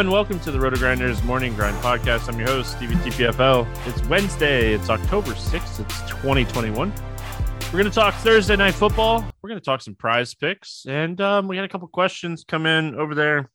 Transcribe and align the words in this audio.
Everyone, 0.00 0.14
welcome 0.14 0.40
to 0.40 0.50
the 0.50 0.58
Roto 0.58 0.78
Grinders 0.78 1.22
Morning 1.24 1.54
Grind 1.54 1.76
Podcast. 1.82 2.26
I'm 2.26 2.38
your 2.38 2.48
host, 2.48 2.74
Stevie 2.74 2.94
TPFL. 2.94 3.68
It's 3.86 4.02
Wednesday, 4.08 4.72
it's 4.72 4.88
October 4.88 5.32
6th, 5.32 5.78
it's 5.78 6.00
2021. 6.08 6.90
We're 6.90 7.70
going 7.70 7.84
to 7.84 7.90
talk 7.90 8.14
Thursday 8.14 8.56
night 8.56 8.72
football. 8.72 9.22
We're 9.42 9.50
going 9.50 9.60
to 9.60 9.64
talk 9.64 9.82
some 9.82 9.94
prize 9.94 10.32
picks, 10.32 10.86
and 10.88 11.20
um, 11.20 11.48
we 11.48 11.56
had 11.56 11.66
a 11.66 11.68
couple 11.68 11.86
questions 11.88 12.46
come 12.48 12.64
in 12.64 12.94
over 12.94 13.14
there 13.14 13.50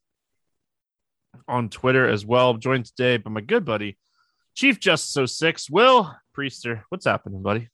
on 1.48 1.70
Twitter 1.70 2.08
as 2.08 2.28
well. 2.28 2.52
I'm 2.52 2.60
joined 2.60 2.86
today 2.86 3.18
by 3.18 3.32
my 3.32 3.42
good 3.42 3.66
buddy, 3.66 3.98
Chief 4.54 4.80
Justice 4.80 5.36
06, 5.36 5.72
Will 5.72 6.16
Priester. 6.38 6.84
What's 6.90 7.06
happening, 7.06 7.42
buddy? 7.42 7.70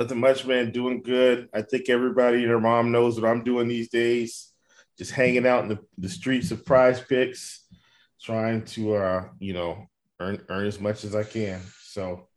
Nothing 0.00 0.18
much, 0.18 0.44
man. 0.44 0.72
Doing 0.72 1.00
good. 1.00 1.48
I 1.54 1.62
think 1.62 1.88
everybody 1.88 2.38
and 2.38 2.50
their 2.50 2.58
mom 2.58 2.90
knows 2.90 3.20
what 3.20 3.30
I'm 3.30 3.44
doing 3.44 3.68
these 3.68 3.88
days 3.88 4.50
just 4.96 5.10
hanging 5.10 5.46
out 5.46 5.64
in 5.64 5.68
the, 5.68 5.78
the 5.98 6.08
streets 6.08 6.50
of 6.50 6.64
prize 6.64 7.00
picks, 7.00 7.63
trying 8.24 8.64
to 8.64 8.94
uh, 8.94 9.24
you 9.38 9.52
know, 9.52 9.86
earn 10.18 10.40
earn 10.48 10.66
as 10.66 10.80
much 10.80 11.04
as 11.04 11.14
I 11.14 11.24
can. 11.24 11.60
So 11.82 12.28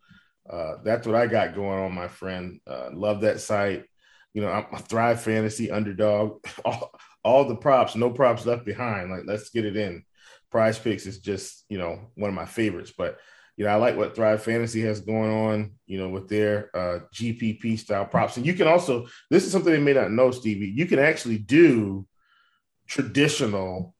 uh, 0.49 0.75
that's 0.83 1.07
what 1.07 1.15
I 1.15 1.27
got 1.27 1.55
going 1.55 1.79
on, 1.79 1.93
my 1.93 2.07
friend. 2.07 2.59
Uh, 2.67 2.89
love 2.93 3.21
that 3.21 3.39
site. 3.39 3.85
You 4.33 4.41
know, 4.41 4.51
I'm 4.51 4.65
a 4.73 4.79
Thrive 4.79 5.21
Fantasy 5.21 5.71
underdog. 5.71 6.45
All, 6.65 6.91
all 7.23 7.45
the 7.45 7.55
props, 7.55 7.95
no 7.95 8.09
props 8.09 8.45
left 8.45 8.63
behind. 8.63 9.11
Like, 9.11 9.23
let's 9.25 9.49
get 9.49 9.65
it 9.65 9.75
in. 9.75 10.05
Prize 10.49 10.79
Picks 10.79 11.05
is 11.05 11.19
just, 11.19 11.65
you 11.67 11.77
know, 11.77 11.99
one 12.15 12.29
of 12.29 12.35
my 12.35 12.45
favorites. 12.45 12.93
But, 12.97 13.17
you 13.57 13.65
know, 13.65 13.71
I 13.71 13.75
like 13.75 13.97
what 13.97 14.15
Thrive 14.15 14.41
Fantasy 14.41 14.81
has 14.83 15.01
going 15.01 15.29
on, 15.29 15.73
you 15.87 15.97
know, 15.97 16.07
with 16.07 16.29
their 16.29 16.69
uh, 16.73 16.99
GPP 17.13 17.79
style 17.79 18.05
props. 18.05 18.37
And 18.37 18.45
you 18.45 18.53
can 18.53 18.67
also, 18.67 19.07
this 19.29 19.45
is 19.45 19.51
something 19.51 19.73
they 19.73 19.79
may 19.79 19.91
not 19.91 20.11
know, 20.11 20.31
Stevie. 20.31 20.71
You 20.73 20.85
can 20.85 20.99
actually 20.99 21.37
do 21.37 22.07
traditional 22.87 23.93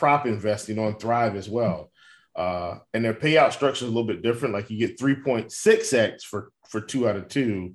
prop 0.00 0.26
investing 0.26 0.78
on 0.78 0.96
Thrive 0.96 1.36
as 1.36 1.48
well. 1.48 1.92
Uh, 2.34 2.78
and 2.94 3.04
their 3.04 3.12
payout 3.12 3.52
structure 3.52 3.84
is 3.84 3.90
a 3.90 3.94
little 3.94 4.06
bit 4.06 4.22
different. 4.22 4.54
Like 4.54 4.70
you 4.70 4.78
get 4.78 4.98
3.6x 4.98 6.22
for 6.22 6.50
for 6.70 6.80
two 6.80 7.06
out 7.06 7.16
of 7.16 7.28
two. 7.28 7.74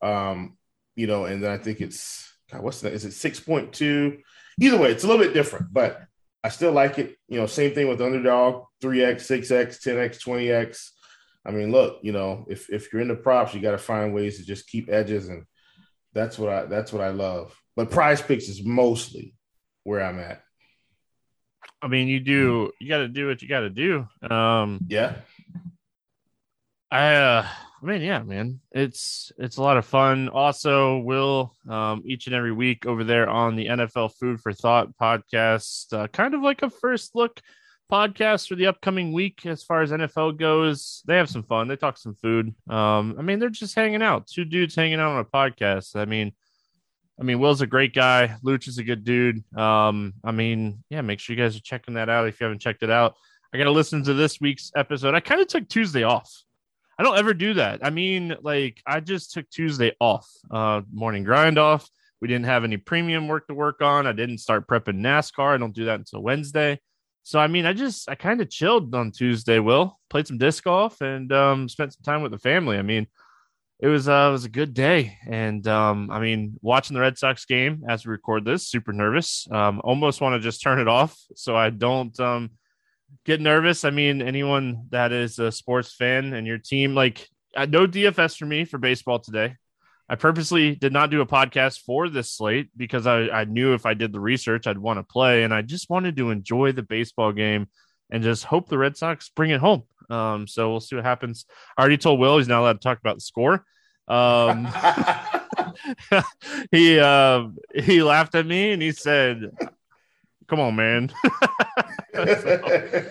Um, 0.00 0.56
you 0.94 1.08
know, 1.08 1.24
and 1.24 1.42
then 1.42 1.50
I 1.50 1.58
think 1.58 1.80
it's 1.80 2.32
God, 2.52 2.62
what's 2.62 2.80
that? 2.82 2.92
Is 2.92 3.04
it 3.04 3.08
6.2? 3.10 4.20
Either 4.60 4.78
way, 4.78 4.92
it's 4.92 5.02
a 5.02 5.08
little 5.08 5.22
bit 5.22 5.34
different, 5.34 5.72
but 5.72 6.00
I 6.44 6.50
still 6.50 6.70
like 6.70 6.98
it. 7.00 7.16
You 7.28 7.40
know, 7.40 7.46
same 7.46 7.74
thing 7.74 7.88
with 7.88 8.00
underdog, 8.00 8.66
3x, 8.80 9.16
6x, 9.16 9.82
10x, 9.82 10.22
20x. 10.22 10.90
I 11.44 11.50
mean, 11.50 11.72
look, 11.72 11.98
you 12.02 12.12
know, 12.12 12.46
if 12.48 12.70
if 12.70 12.92
you're 12.92 13.02
into 13.02 13.16
props, 13.16 13.52
you 13.52 13.60
got 13.60 13.72
to 13.72 13.78
find 13.78 14.14
ways 14.14 14.38
to 14.38 14.44
just 14.44 14.68
keep 14.68 14.88
edges, 14.88 15.28
and 15.28 15.44
that's 16.12 16.38
what 16.38 16.50
I 16.50 16.64
that's 16.66 16.92
what 16.92 17.02
I 17.02 17.08
love. 17.08 17.58
But 17.74 17.90
prize 17.90 18.22
picks 18.22 18.48
is 18.48 18.64
mostly 18.64 19.34
where 19.82 20.04
I'm 20.04 20.20
at. 20.20 20.43
I 21.82 21.88
mean, 21.88 22.08
you 22.08 22.20
do 22.20 22.72
you 22.80 22.88
got 22.88 22.98
to 22.98 23.08
do 23.08 23.28
what 23.28 23.42
you 23.42 23.48
got 23.48 23.60
to 23.60 23.70
do. 23.70 24.06
Um, 24.28 24.80
yeah. 24.88 25.16
I 26.90 27.14
uh, 27.14 27.46
I 27.82 27.86
mean, 27.86 28.00
yeah, 28.00 28.20
man, 28.20 28.60
it's 28.72 29.30
it's 29.36 29.58
a 29.58 29.62
lot 29.62 29.76
of 29.76 29.84
fun. 29.84 30.30
Also, 30.30 30.98
will 30.98 31.54
um, 31.68 32.02
each 32.06 32.26
and 32.26 32.34
every 32.34 32.52
week 32.52 32.86
over 32.86 33.04
there 33.04 33.28
on 33.28 33.56
the 33.56 33.66
NFL 33.66 34.14
Food 34.18 34.40
for 34.40 34.52
Thought 34.52 34.96
podcast, 34.96 35.92
uh, 35.92 36.06
kind 36.08 36.34
of 36.34 36.40
like 36.40 36.62
a 36.62 36.70
first 36.70 37.14
look 37.14 37.40
podcast 37.92 38.48
for 38.48 38.54
the 38.54 38.66
upcoming 38.66 39.12
week 39.12 39.44
as 39.44 39.62
far 39.62 39.82
as 39.82 39.90
NFL 39.90 40.38
goes. 40.38 41.02
They 41.06 41.16
have 41.16 41.28
some 41.28 41.42
fun. 41.42 41.68
They 41.68 41.76
talk 41.76 41.98
some 41.98 42.14
food. 42.14 42.54
Um, 42.70 43.16
I 43.18 43.22
mean, 43.22 43.38
they're 43.38 43.50
just 43.50 43.74
hanging 43.74 44.02
out. 44.02 44.26
Two 44.26 44.44
dudes 44.46 44.74
hanging 44.74 45.00
out 45.00 45.12
on 45.12 45.20
a 45.20 45.24
podcast. 45.24 45.94
I 45.94 46.06
mean, 46.06 46.32
I 47.18 47.22
mean, 47.22 47.38
Will's 47.38 47.60
a 47.60 47.66
great 47.66 47.94
guy. 47.94 48.36
Luch 48.44 48.66
is 48.66 48.78
a 48.78 48.84
good 48.84 49.04
dude. 49.04 49.44
Um, 49.56 50.14
I 50.24 50.32
mean, 50.32 50.82
yeah, 50.90 51.00
make 51.00 51.20
sure 51.20 51.36
you 51.36 51.42
guys 51.42 51.56
are 51.56 51.60
checking 51.60 51.94
that 51.94 52.08
out 52.08 52.26
if 52.26 52.40
you 52.40 52.44
haven't 52.44 52.60
checked 52.60 52.82
it 52.82 52.90
out. 52.90 53.14
I 53.52 53.58
got 53.58 53.64
to 53.64 53.70
listen 53.70 54.02
to 54.04 54.14
this 54.14 54.40
week's 54.40 54.72
episode. 54.74 55.14
I 55.14 55.20
kind 55.20 55.40
of 55.40 55.46
took 55.46 55.68
Tuesday 55.68 56.02
off. 56.02 56.30
I 56.98 57.02
don't 57.04 57.18
ever 57.18 57.34
do 57.34 57.54
that. 57.54 57.84
I 57.84 57.90
mean, 57.90 58.36
like, 58.42 58.82
I 58.86 59.00
just 59.00 59.32
took 59.32 59.48
Tuesday 59.50 59.92
off, 60.00 60.28
uh, 60.50 60.82
morning 60.92 61.24
grind 61.24 61.58
off. 61.58 61.88
We 62.20 62.28
didn't 62.28 62.46
have 62.46 62.64
any 62.64 62.78
premium 62.78 63.28
work 63.28 63.46
to 63.48 63.54
work 63.54 63.80
on. 63.82 64.06
I 64.06 64.12
didn't 64.12 64.38
start 64.38 64.66
prepping 64.66 65.00
NASCAR. 65.00 65.54
I 65.54 65.56
don't 65.58 65.74
do 65.74 65.84
that 65.86 65.98
until 65.98 66.22
Wednesday. 66.22 66.80
So, 67.22 67.38
I 67.38 67.46
mean, 67.46 67.64
I 67.64 67.72
just, 67.72 68.08
I 68.08 68.16
kind 68.16 68.40
of 68.40 68.50
chilled 68.50 68.94
on 68.94 69.10
Tuesday, 69.10 69.58
Will, 69.58 69.98
played 70.10 70.26
some 70.26 70.38
disc 70.38 70.64
golf 70.64 71.00
and 71.00 71.32
um, 71.32 71.68
spent 71.68 71.94
some 71.94 72.02
time 72.02 72.22
with 72.22 72.32
the 72.32 72.38
family. 72.38 72.76
I 72.76 72.82
mean, 72.82 73.06
it 73.80 73.88
was 73.88 74.08
uh, 74.08 74.26
it 74.28 74.32
was 74.32 74.44
a 74.44 74.50
good 74.50 74.72
day, 74.72 75.18
and 75.26 75.66
um, 75.66 76.10
I 76.10 76.20
mean, 76.20 76.58
watching 76.62 76.94
the 76.94 77.00
Red 77.00 77.18
Sox 77.18 77.44
game 77.44 77.84
as 77.88 78.06
we 78.06 78.12
record 78.12 78.44
this, 78.44 78.66
super 78.66 78.92
nervous. 78.92 79.48
Um, 79.50 79.80
almost 79.82 80.20
want 80.20 80.34
to 80.34 80.40
just 80.40 80.62
turn 80.62 80.78
it 80.78 80.88
off 80.88 81.16
so 81.34 81.56
I 81.56 81.70
don't 81.70 82.18
um, 82.20 82.50
get 83.24 83.40
nervous. 83.40 83.84
I 83.84 83.90
mean, 83.90 84.22
anyone 84.22 84.86
that 84.90 85.12
is 85.12 85.38
a 85.38 85.50
sports 85.50 85.94
fan 85.94 86.34
and 86.34 86.46
your 86.46 86.58
team, 86.58 86.94
like 86.94 87.26
uh, 87.56 87.66
no 87.66 87.86
DFS 87.86 88.38
for 88.38 88.46
me 88.46 88.64
for 88.64 88.78
baseball 88.78 89.18
today. 89.18 89.56
I 90.08 90.16
purposely 90.16 90.74
did 90.74 90.92
not 90.92 91.10
do 91.10 91.22
a 91.22 91.26
podcast 91.26 91.80
for 91.80 92.10
this 92.10 92.30
slate 92.30 92.68
because 92.76 93.06
I, 93.06 93.28
I 93.28 93.44
knew 93.44 93.72
if 93.72 93.86
I 93.86 93.94
did 93.94 94.12
the 94.12 94.20
research, 94.20 94.66
I'd 94.66 94.78
want 94.78 94.98
to 94.98 95.02
play, 95.02 95.44
and 95.44 95.52
I 95.52 95.62
just 95.62 95.88
wanted 95.88 96.16
to 96.16 96.30
enjoy 96.30 96.72
the 96.72 96.82
baseball 96.82 97.32
game 97.32 97.68
and 98.10 98.22
just 98.22 98.44
hope 98.44 98.68
the 98.68 98.78
Red 98.78 98.96
Sox 98.96 99.30
bring 99.30 99.50
it 99.50 99.60
home. 99.60 99.84
Um, 100.10 100.46
so 100.46 100.70
we'll 100.70 100.80
see 100.80 100.96
what 100.96 101.04
happens. 101.04 101.46
I 101.76 101.80
already 101.80 101.98
told 101.98 102.20
Will 102.20 102.38
he's 102.38 102.48
not 102.48 102.60
allowed 102.60 102.74
to 102.74 102.78
talk 102.78 102.98
about 102.98 103.16
the 103.16 103.20
score. 103.20 103.64
Um, 104.06 104.68
he 106.70 106.98
uh, 106.98 107.48
he 107.74 108.02
laughed 108.02 108.34
at 108.34 108.46
me 108.46 108.72
and 108.72 108.82
he 108.82 108.92
said, 108.92 109.50
"Come 110.46 110.60
on, 110.60 110.76
man." 110.76 111.12
so, 112.14 113.10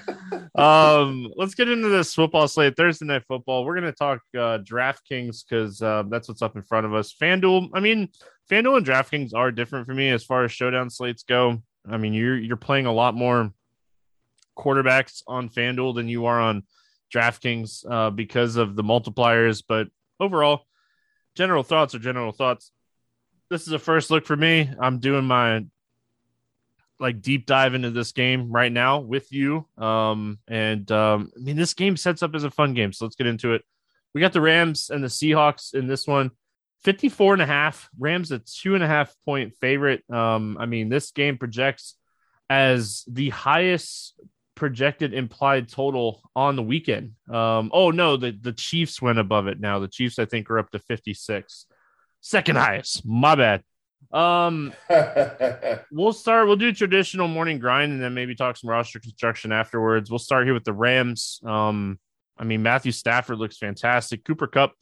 um, 0.56 1.32
let's 1.36 1.56
get 1.56 1.70
into 1.70 1.90
this 1.90 2.14
football 2.14 2.48
slate. 2.48 2.76
Thursday 2.78 3.06
night 3.06 3.24
football. 3.28 3.66
We're 3.66 3.76
gonna 3.76 3.92
talk 3.92 4.20
uh, 4.36 4.60
DraftKings 4.60 5.44
because 5.48 5.82
uh, 5.82 6.04
that's 6.10 6.28
what's 6.28 6.42
up 6.42 6.56
in 6.56 6.62
front 6.62 6.86
of 6.86 6.94
us. 6.94 7.14
FanDuel. 7.20 7.70
I 7.74 7.80
mean, 7.80 8.10
FanDuel 8.50 8.78
and 8.78 8.86
DraftKings 8.86 9.34
are 9.34 9.52
different 9.52 9.88
for 9.88 9.94
me 9.94 10.10
as 10.10 10.24
far 10.24 10.44
as 10.44 10.52
showdown 10.52 10.90
slates 10.90 11.24
go. 11.24 11.62
I 11.90 11.98
mean, 11.98 12.14
you're 12.14 12.38
you're 12.38 12.56
playing 12.56 12.86
a 12.86 12.94
lot 12.94 13.16
more 13.16 13.52
quarterbacks 14.58 15.24
on 15.28 15.50
FanDuel 15.50 15.96
than 15.96 16.08
you 16.08 16.28
are 16.28 16.40
on 16.40 16.64
DraftKings 17.14 17.86
uh, 17.90 18.10
because 18.10 18.56
of 18.56 18.76
the 18.76 18.84
multipliers. 18.84 19.64
But 19.68 19.88
overall, 20.20 20.66
general 21.36 21.64
thoughts 21.64 21.96
are 21.96 22.00
general 22.00 22.32
thoughts. 22.32 22.72
This 23.50 23.68
is 23.68 23.74
a 23.74 23.80
first 23.80 24.10
look 24.10 24.26
for 24.26 24.36
me. 24.36 24.70
I'm 24.80 25.00
doing 25.00 25.26
my 25.26 25.66
like 27.00 27.22
deep 27.22 27.46
dive 27.46 27.74
into 27.76 27.92
this 27.92 28.12
game 28.12 28.52
right 28.52 28.72
now 28.72 29.00
with 29.00 29.32
you. 29.32 29.68
Um, 29.78 30.40
and 30.48 30.90
um, 30.92 31.32
I 31.36 31.40
mean, 31.40 31.58
this 31.58 31.74
game 31.74 31.98
sets 31.98 32.24
up 32.24 32.34
as 32.34 32.44
a 32.44 32.52
fun 32.52 32.74
game. 32.74 32.94
So 32.94 33.06
let's 33.06 33.16
get 33.16 33.28
into 33.28 33.54
it. 33.54 33.64
We 34.14 34.22
got 34.22 34.34
the 34.34 34.42
Rams 34.42 34.90
and 34.90 35.04
the 35.04 35.08
Seahawks 35.08 35.74
in 35.74 35.88
this 35.88 36.08
one. 36.08 36.32
54 36.84 37.34
and 37.34 37.42
a 37.42 37.46
half. 37.46 37.90
Rams 37.98 38.32
a 38.32 38.40
two 38.40 38.76
and 38.76 38.84
a 38.84 38.88
half 38.88 39.14
point 39.26 39.56
favorite. 39.56 40.04
Um, 40.10 40.58
I 40.60 40.66
mean, 40.66 40.90
this 40.90 41.12
game 41.12 41.38
projects 41.38 41.96
as 42.50 43.04
the 43.08 43.30
highest 43.30 44.14
projected 44.56 45.14
implied 45.14 45.70
total 45.70 46.22
on 46.36 46.56
the 46.56 46.64
weekend. 46.64 47.14
Um, 47.30 47.72
oh 47.74 47.92
no, 47.92 48.18
the, 48.18 48.32
the 48.32 48.54
Chiefs 48.54 49.02
went 49.02 49.20
above 49.20 49.48
it 49.48 49.60
now. 49.60 49.80
The 49.80 49.88
Chiefs, 49.88 50.20
I 50.20 50.26
think, 50.26 50.50
are 50.50 50.60
up 50.60 50.70
to 50.72 50.80
56. 50.80 51.66
Second 52.22 52.58
highest. 52.58 53.06
My 53.06 53.36
bad. 53.36 53.64
Um 54.12 54.74
we'll 55.92 56.14
start, 56.14 56.46
we'll 56.46 56.56
do 56.56 56.72
traditional 56.72 57.28
morning 57.28 57.58
grind 57.58 57.94
and 57.94 58.02
then 58.02 58.14
maybe 58.14 58.36
talk 58.36 58.58
some 58.58 58.70
roster 58.70 59.00
construction 59.00 59.52
afterwards. 59.52 60.10
We'll 60.10 60.20
start 60.20 60.46
here 60.46 60.54
with 60.54 60.66
the 60.66 60.74
Rams. 60.74 61.40
Um, 61.44 62.00
I 62.38 62.44
mean, 62.44 62.62
Matthew 62.62 62.92
Stafford 62.92 63.40
looks 63.40 63.58
fantastic. 63.58 64.24
Cooper 64.24 64.48
Kupp. 64.48 64.74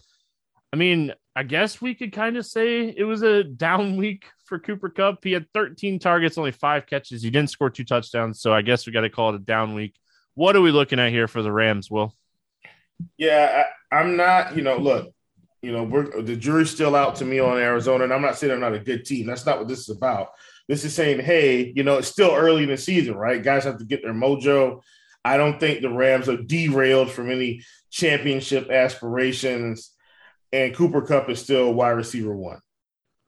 I 0.74 0.78
mean, 0.78 1.14
I 1.36 1.44
guess 1.44 1.82
we 1.82 1.96
could 1.96 2.12
kind 2.12 2.38
of 2.38 2.46
say 2.46 2.94
it 2.96 3.04
was 3.04 3.22
a 3.24 3.44
down 3.44 3.98
week 3.98 4.26
for 4.46 4.60
Cooper 4.60 4.90
Kupp. 4.90 5.24
He 5.24 5.32
had 5.32 5.48
13 5.54 6.00
targets, 6.00 6.38
only 6.38 6.52
five 6.52 6.86
catches. 6.88 7.24
He 7.24 7.30
didn't 7.30 7.50
score 7.50 7.70
two 7.70 7.84
touchdowns. 7.84 8.42
So 8.42 8.54
I 8.54 8.62
guess 8.62 8.86
we 8.86 8.94
got 8.94 9.02
to 9.02 9.10
call 9.10 9.30
it 9.30 9.36
a 9.36 9.40
down 9.40 9.74
week. 9.74 9.96
What 10.36 10.56
are 10.56 10.62
we 10.62 10.72
looking 10.72 11.00
at 11.00 11.12
here 11.12 11.28
for 11.28 11.42
the 11.42 11.52
Rams, 11.52 11.92
Will? 11.92 12.16
Yeah, 13.18 13.64
I, 13.92 14.00
am 14.00 14.16
not, 14.16 14.56
you 14.56 14.62
know, 14.62 14.78
look, 14.78 15.14
you 15.62 15.72
know, 15.72 15.84
we're 15.84 16.22
the 16.22 16.36
jury's 16.36 16.72
still 16.72 16.96
out 16.96 17.16
to 17.18 17.26
me 17.26 17.40
on 17.40 17.58
Arizona, 17.58 18.06
and 18.06 18.14
I'm 18.14 18.22
not 18.22 18.38
saying 18.38 18.50
they're 18.50 18.58
not 18.58 18.74
a 18.74 18.80
good 18.80 19.06
team. 19.06 19.28
That's 19.28 19.46
not 19.46 19.60
what 19.60 19.68
this 19.68 19.80
is 19.80 19.90
about. 19.90 20.30
This 20.68 20.84
is 20.86 20.94
saying, 20.94 21.20
hey, 21.20 21.72
you 21.76 21.84
know, 21.84 21.98
it's 21.98 22.08
still 22.08 22.34
early 22.34 22.64
in 22.64 22.70
the 22.70 22.78
season, 22.78 23.16
right? 23.16 23.44
Guys 23.44 23.66
have 23.66 23.78
to 23.78 23.86
get 23.86 24.02
their 24.02 24.14
mojo. 24.14 24.82
I 25.24 25.38
don't 25.38 25.60
think 25.60 25.82
the 25.82 25.94
Rams 25.94 26.30
are 26.30 26.42
derailed 26.42 27.12
from 27.12 27.30
any 27.30 27.64
championship 27.92 28.72
aspirations, 28.72 29.92
and 30.54 30.76
Cooper 30.76 31.02
Kupp 31.02 31.30
is 31.30 31.42
still 31.42 31.74
wide 31.74 31.92
receiver 31.92 32.36
one. 32.36 32.60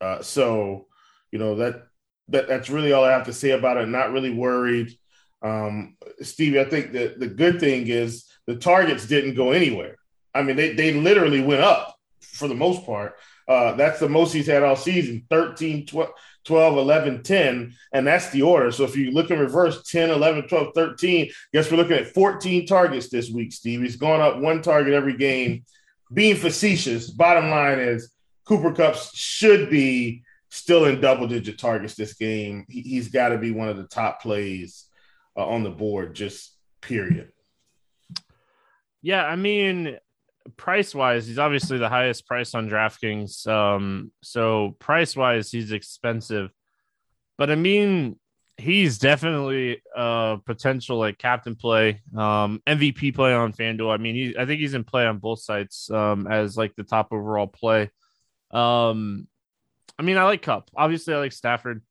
Uh, 0.01 0.21
so 0.21 0.87
you 1.31 1.39
know 1.39 1.55
that 1.55 1.83
that 2.29 2.47
that's 2.47 2.69
really 2.69 2.93
all 2.93 3.03
I 3.03 3.11
have 3.11 3.25
to 3.25 3.33
say 3.33 3.51
about 3.51 3.77
it. 3.77 3.87
Not 3.87 4.11
really 4.11 4.33
worried. 4.33 4.97
Um, 5.41 5.97
Stevie, 6.21 6.59
I 6.59 6.65
think 6.65 6.93
that 6.93 7.19
the 7.19 7.27
good 7.27 7.59
thing 7.59 7.87
is 7.87 8.25
the 8.47 8.55
targets 8.55 9.05
didn't 9.05 9.35
go 9.35 9.51
anywhere. 9.51 9.97
I 10.33 10.43
mean, 10.43 10.55
they 10.55 10.73
they 10.73 10.93
literally 10.93 11.41
went 11.41 11.61
up 11.61 11.95
for 12.21 12.47
the 12.47 12.55
most 12.55 12.85
part. 12.85 13.15
Uh, 13.47 13.73
that's 13.73 13.99
the 13.99 14.09
most 14.09 14.33
he's 14.33 14.47
had 14.47 14.63
all 14.63 14.75
season 14.75 15.25
13, 15.29 15.85
12, 15.85 16.09
12, 16.45 16.77
11, 16.77 17.23
10. 17.23 17.73
And 17.93 18.07
that's 18.07 18.29
the 18.29 18.41
order. 18.41 18.71
So 18.71 18.83
if 18.83 18.95
you 18.95 19.11
look 19.11 19.31
in 19.31 19.39
reverse 19.39 19.83
10, 19.83 20.09
11, 20.09 20.47
12, 20.47 20.67
13, 20.73 21.29
guess 21.53 21.69
we're 21.69 21.77
looking 21.77 21.97
at 21.97 22.07
14 22.07 22.65
targets 22.65 23.09
this 23.09 23.29
week, 23.29 23.51
Steve. 23.51 23.81
He's 23.81 23.97
gone 23.97 24.21
up 24.21 24.39
one 24.39 24.61
target 24.61 24.93
every 24.93 25.17
game. 25.17 25.65
Being 26.13 26.35
facetious, 26.35 27.09
bottom 27.09 27.49
line 27.49 27.79
is 27.79 28.11
Cooper 28.45 28.73
Cups 28.73 29.15
should 29.15 29.69
be 29.69 30.23
still 30.49 30.85
in 30.85 31.01
double 31.01 31.27
digit 31.27 31.57
targets 31.57 31.95
this 31.95 32.13
game. 32.13 32.65
He, 32.69 32.97
has 32.97 33.07
got 33.07 33.29
to 33.29 33.37
be 33.37 33.51
one 33.51 33.69
of 33.69 33.77
the 33.77 33.87
top 33.87 34.21
plays 34.21 34.85
uh, 35.35 35.45
on 35.45 35.63
the 35.63 35.71
board, 35.71 36.13
just 36.13 36.55
period. 36.81 37.31
Yeah, 39.01 39.25
I 39.25 39.35
mean, 39.35 39.97
price 40.57 40.93
wise, 40.93 41.27
he's 41.27 41.39
obviously 41.39 41.77
the 41.77 41.89
highest 41.89 42.27
price 42.27 42.53
on 42.53 42.69
DraftKings. 42.69 43.47
Um, 43.47 44.11
so 44.21 44.75
price 44.79 45.15
wise, 45.15 45.51
he's 45.51 45.71
expensive. 45.71 46.51
But 47.37 47.49
I 47.49 47.55
mean, 47.55 48.19
he's 48.57 48.97
definitely 48.97 49.81
a 49.95 50.37
potential 50.45 50.97
like 50.97 51.17
captain 51.17 51.55
play, 51.55 52.01
um, 52.15 52.61
MVP 52.67 53.15
play 53.15 53.33
on 53.33 53.53
FanDuel. 53.53 53.93
I 53.93 53.97
mean, 53.97 54.15
he, 54.15 54.35
I 54.37 54.45
think 54.45 54.59
he's 54.59 54.73
in 54.73 54.83
play 54.83 55.05
on 55.05 55.17
both 55.17 55.41
sites 55.41 55.89
um, 55.89 56.27
as 56.27 56.55
like 56.57 56.75
the 56.75 56.83
top 56.83 57.09
overall 57.11 57.47
play. 57.47 57.89
Um, 58.51 59.27
I 59.97 60.03
mean, 60.03 60.17
I 60.17 60.23
like 60.23 60.41
Kupp. 60.41 60.69
Obviously, 60.75 61.13
I 61.13 61.17
like 61.17 61.33
Stafford. 61.33 61.83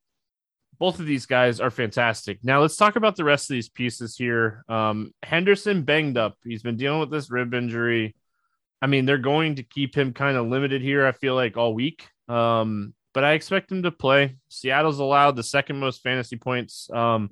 Both 0.79 0.99
of 0.99 1.05
these 1.05 1.25
guys 1.25 1.59
are 1.59 1.71
fantastic. 1.71 2.39
Now 2.43 2.61
let's 2.61 2.75
talk 2.75 2.95
about 2.95 3.15
the 3.15 3.23
rest 3.23 3.49
of 3.49 3.53
these 3.53 3.69
pieces 3.69 4.17
here. 4.17 4.63
Um, 4.67 5.13
Henderson 5.21 5.83
banged 5.83 6.17
up. 6.17 6.37
He's 6.43 6.63
been 6.63 6.77
dealing 6.77 6.99
with 6.99 7.11
this 7.11 7.29
rib 7.29 7.53
injury. 7.53 8.15
I 8.81 8.87
mean, 8.87 9.05
they're 9.05 9.17
going 9.17 9.55
to 9.55 9.63
keep 9.63 9.95
him 9.95 10.13
kind 10.13 10.35
of 10.35 10.47
limited 10.47 10.81
here. 10.81 11.05
I 11.05 11.13
feel 11.13 11.35
like 11.35 11.55
all 11.55 11.73
week. 11.73 12.07
Um, 12.27 12.93
but 13.13 13.23
I 13.23 13.33
expect 13.33 13.71
him 13.71 13.83
to 13.83 13.91
play. 13.91 14.37
Seattle's 14.49 14.99
allowed 14.99 15.35
the 15.35 15.43
second 15.43 15.79
most 15.79 16.01
fantasy 16.01 16.35
points 16.35 16.89
um, 16.91 17.31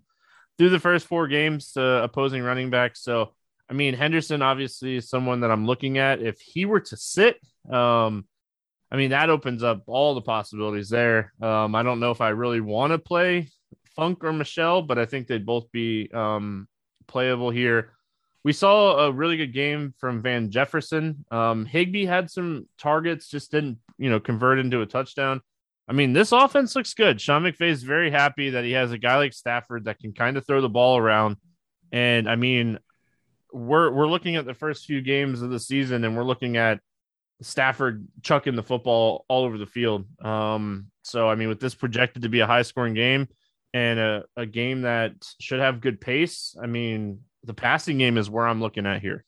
through 0.57 0.69
the 0.69 0.80
first 0.80 1.07
four 1.07 1.28
games 1.28 1.74
to 1.74 2.04
opposing 2.04 2.44
running 2.44 2.69
backs. 2.69 3.01
So, 3.01 3.33
I 3.69 3.74
mean, 3.74 3.94
Henderson 3.94 4.42
obviously 4.42 4.98
is 4.98 5.10
someone 5.10 5.42
that 5.42 5.51
I'm 5.51 5.66
looking 5.66 5.98
at. 5.98 6.22
If 6.22 6.39
he 6.39 6.66
were 6.66 6.81
to 6.81 6.98
sit, 6.98 7.38
um, 7.69 8.25
I 8.92 8.98
mean, 8.98 9.12
that 9.12 9.30
opens 9.30 9.63
up 9.63 9.83
all 9.88 10.16
the 10.16 10.22
possibilities 10.22 10.89
there. 10.89 11.33
Um, 11.42 11.75
I 11.75 11.84
don't 11.84 12.00
know 12.00 12.12
if 12.12 12.22
I 12.22 12.30
really 12.30 12.62
want 12.62 12.92
to 12.92 13.00
play 13.00 13.50
Funk 13.95 14.24
or 14.24 14.34
Michel, 14.34 14.81
but 14.81 15.00
I 15.00 15.06
think 15.06 15.27
they'd 15.27 15.45
both 15.45 15.72
be 15.72 16.10
um, 16.13 16.68
playable 17.07 17.50
here 17.50 17.92
we 18.44 18.54
saw 18.54 19.06
a 19.06 19.12
really 19.12 19.38
good 19.38 19.54
game 19.54 19.94
from 20.00 20.22
Van 20.22 20.50
Jefferson. 20.50 21.25
Um, 21.30 21.66
Higbee 21.66 22.06
had 22.06 22.31
some 22.31 22.68
targets, 22.77 23.30
just 23.30 23.51
didn't, 23.51 23.77
you 23.98 24.10
know, 24.10 24.19
convert 24.19 24.60
into 24.60 24.81
a 24.81 24.86
touchdown. 24.86 25.42
I 25.88 25.94
mean, 25.94 26.13
this 26.13 26.31
offense 26.31 26.75
looks 26.75 26.94
good. 26.94 27.19
Sean 27.19 27.44
McVay 27.44 27.69
is 27.69 27.83
very 27.83 28.12
happy 28.12 28.51
that 28.51 28.63
he 28.63 28.72
has 28.72 28.92
a 28.92 28.98
guy 28.98 29.18
like 29.18 29.33
Stafford 29.33 29.86
that 29.86 30.00
can 30.00 30.13
kind 30.13 30.38
of 30.38 30.45
throw 30.45 30.62
the 30.62 30.69
ball 30.69 30.98
around. 30.98 31.38
And 31.92 32.30
I 32.30 32.36
mean, 32.36 32.80
we're 33.51 33.92
we're 33.92 34.07
looking 34.07 34.36
at 34.36 34.45
the 34.45 34.54
first 34.54 34.86
few 34.86 35.01
games 35.01 35.42
of 35.42 35.50
the 35.50 35.60
season, 35.60 36.04
and 36.04 36.16
we're 36.16 36.24
looking 36.24 36.57
at 36.57 36.80
Stafford 37.42 38.07
chucking 38.22 38.56
the 38.56 38.63
football 38.63 39.25
all 39.28 39.44
over 39.44 39.57
the 39.57 39.66
field. 39.66 40.06
Um, 40.24 40.88
so 41.04 41.28
I 41.28 41.36
mean, 41.36 41.50
with 41.50 41.60
this 41.60 41.75
projected 41.75 42.24
to 42.24 42.30
be 42.30 42.39
a 42.39 42.48
high 42.48 42.62
scoring 42.62 42.94
game 42.94 43.27
and 43.74 44.00
a, 44.00 44.24
a 44.38 44.45
game 44.45 44.84
that 44.84 45.13
should 45.39 45.60
have 45.60 45.81
good 45.81 46.00
pace, 46.00 46.56
I 46.62 46.68
mean, 46.68 47.22
the 47.44 47.54
passing 47.54 47.98
game 47.98 48.18
is 48.18 48.30
where 48.30 48.48
I'm 48.48 48.62
looking 48.62 48.86
at 48.86 49.01
here. 49.01 49.25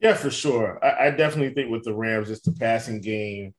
Yeah, 0.00 0.14
for 0.14 0.30
sure. 0.30 0.78
I, 0.84 1.06
I 1.06 1.10
definitely 1.10 1.54
think 1.54 1.70
with 1.70 1.84
the 1.84 1.94
Rams, 1.94 2.30
it's 2.30 2.42
the 2.42 2.52
passing 2.52 3.00
game. 3.00 3.54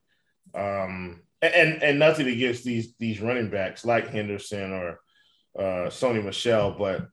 Um, 0.54 1.22
and 1.42 1.82
and 1.84 2.00
nothing 2.00 2.28
against 2.28 2.64
these 2.64 2.94
these 2.98 3.22
running 3.22 3.50
backs 3.50 3.86
like 3.86 4.10
Henderson 4.10 4.74
or 4.74 5.00
uh, 5.58 5.90
Sony 5.90 6.24
Michel, 6.24 6.76
but 6.78 7.08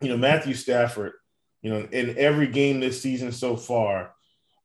you 0.00 0.08
know 0.08 0.16
Matthew 0.16 0.54
Stafford, 0.54 1.12
you 1.60 1.70
know 1.70 1.88
in 1.90 2.16
every 2.18 2.46
game 2.46 2.80
this 2.80 3.00
season 3.00 3.32
so 3.32 3.56
far, 3.56 4.14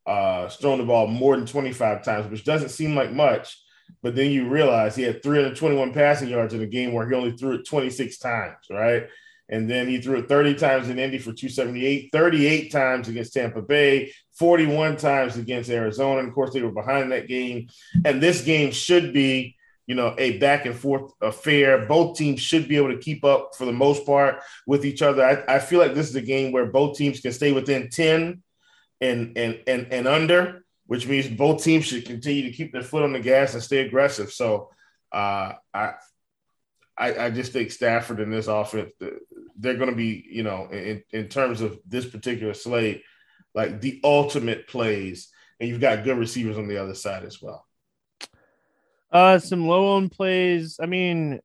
uh, 0.06 0.48
thrown 0.50 0.78
the 0.78 0.86
ball 0.86 1.08
more 1.08 1.36
than 1.36 1.46
25 1.46 2.04
times, 2.04 2.32
which 2.32 2.46
doesn't 2.46 2.70
seem 2.70 2.96
like 2.96 3.12
much, 3.12 3.58
but 4.02 4.16
then 4.16 4.32
you 4.32 4.48
realize 4.48 4.96
he 4.96 5.04
had 5.04 5.22
321 5.22 5.94
passing 5.94 6.30
yards 6.30 6.54
in 6.54 6.62
a 6.62 6.68
game 6.68 6.94
where 6.94 7.08
he 7.08 7.16
only 7.16 7.36
threw 7.36 7.56
it 7.56 7.68
26 7.68 8.18
times, 8.18 8.56
right? 8.70 9.08
And 9.50 9.70
then 9.70 9.88
he 9.88 10.02
threw 10.02 10.18
it 10.18 10.28
30 10.28 10.56
times 10.56 10.90
in 10.90 11.00
Indy 11.00 11.18
for 11.18 11.32
278, 11.32 12.10
38 12.12 12.72
times 12.72 13.08
against 13.08 13.34
Tampa 13.34 13.62
Bay, 13.62 14.12
41 14.38 14.98
times 14.98 15.38
against 15.38 15.70
Arizona. 15.70 16.20
And 16.20 16.30
of 16.30 16.36
course, 16.36 16.54
they 16.54 16.62
were 16.62 16.72
behind 16.72 17.12
that 17.12 17.28
game. 17.28 17.70
And 18.06 18.22
this 18.22 18.42
game 18.42 18.72
should 18.72 19.14
be, 19.14 19.56
you 19.88 19.96
know, 19.96 20.14
a 20.18 20.38
back 20.38 20.66
and 20.66 20.76
forth 20.76 21.12
affair. 21.22 21.86
Both 21.86 22.18
teams 22.18 22.40
should 22.40 22.68
be 22.68 22.78
able 22.78 22.92
to 22.92 23.00
keep 23.00 23.24
up 23.24 23.56
for 23.56 23.66
the 23.66 23.74
most 23.74 24.06
part 24.06 24.42
with 24.66 24.86
each 24.86 25.02
other. 25.02 25.24
I, 25.24 25.56
I 25.56 25.60
feel 25.60 25.80
like 25.80 25.94
this 25.94 26.10
is 26.10 26.16
a 26.16 26.22
game 26.22 26.52
where 26.52 26.66
both 26.66 26.98
teams 26.98 27.20
can 27.20 27.32
stay 27.32 27.52
within 27.52 27.90
10 27.90 28.44
and 29.00 29.38
and 29.38 29.62
and 29.68 29.88
and 29.92 30.08
under, 30.08 30.64
which 30.88 31.08
means 31.08 31.28
both 31.28 31.64
teams 31.64 31.86
should 31.86 32.06
continue 32.06 32.44
to 32.44 32.52
keep 32.52 32.72
their 32.72 32.82
foot 32.82 33.04
on 33.04 33.14
the 33.14 33.20
gas 33.20 33.54
and 33.54 33.62
stay 33.64 33.80
aggressive. 33.80 34.32
So 34.32 34.72
uh, 35.12 35.54
I 35.74 35.94
I, 36.98 37.26
I 37.26 37.30
just 37.30 37.54
think 37.54 37.72
Stafford 37.72 38.20
and 38.20 38.34
this 38.34 38.48
offense, 38.48 38.92
they're 39.58 39.76
going 39.76 39.90
to 39.90 39.96
be, 39.96 40.28
you 40.30 40.44
know, 40.44 40.68
in, 40.72 41.04
in 41.12 41.28
terms 41.28 41.62
of 41.62 41.80
this 41.86 42.08
particular 42.08 42.54
slate, 42.54 43.04
like 43.58 43.82
the 43.82 44.00
ultimate 44.04 44.68
plays, 44.68 45.30
and 45.60 45.68
you've 45.68 45.82
got 45.82 46.04
good 46.04 46.18
receivers 46.18 46.60
on 46.60 46.68
the 46.68 46.78
other 46.78 46.94
side 46.94 47.26
as 47.26 47.42
well. 47.42 47.66
Uh, 49.12 49.40
some 49.40 49.68
low 49.68 49.96
owned 49.96 50.12
plays. 50.12 50.80
I 50.80 50.86
mean, 50.86 51.40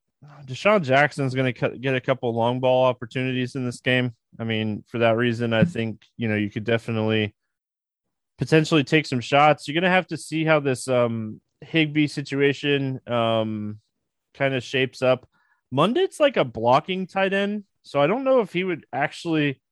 DeSean 0.44 0.82
Jackson's 0.82 1.34
going 1.34 1.54
to 1.54 1.78
get 1.78 1.94
a 1.94 2.00
couple 2.02 2.32
long 2.34 2.60
ball 2.60 2.84
opportunities 2.84 3.54
in 3.54 3.64
this 3.64 3.80
game. 3.80 4.14
I 4.38 4.44
mean, 4.44 4.84
for 4.88 4.98
that 4.98 5.16
reason, 5.16 5.54
I 5.54 5.64
think 5.64 6.02
you 6.18 6.28
know 6.28 6.36
you 6.36 6.50
could 6.50 6.64
definitely 6.64 7.34
potentially 8.36 8.84
take 8.84 9.06
some 9.06 9.20
shots. 9.20 9.66
You're 9.66 9.80
going 9.80 9.90
to 9.90 9.96
have 9.96 10.08
to 10.08 10.18
see 10.18 10.44
how 10.44 10.60
this 10.60 10.88
um 10.88 11.40
Higbee 11.62 12.08
situation 12.08 13.00
um 13.06 13.78
kind 14.34 14.54
of 14.54 14.62
shapes 14.62 15.00
up. 15.00 15.26
Munden's 15.70 16.20
like 16.20 16.36
a 16.36 16.44
blocking 16.44 17.06
tight 17.06 17.32
end, 17.32 17.64
so 17.82 18.02
I 18.02 18.06
don't 18.06 18.24
know 18.24 18.40
if 18.40 18.52
he 18.52 18.64
would 18.64 18.84
actually 18.92 19.62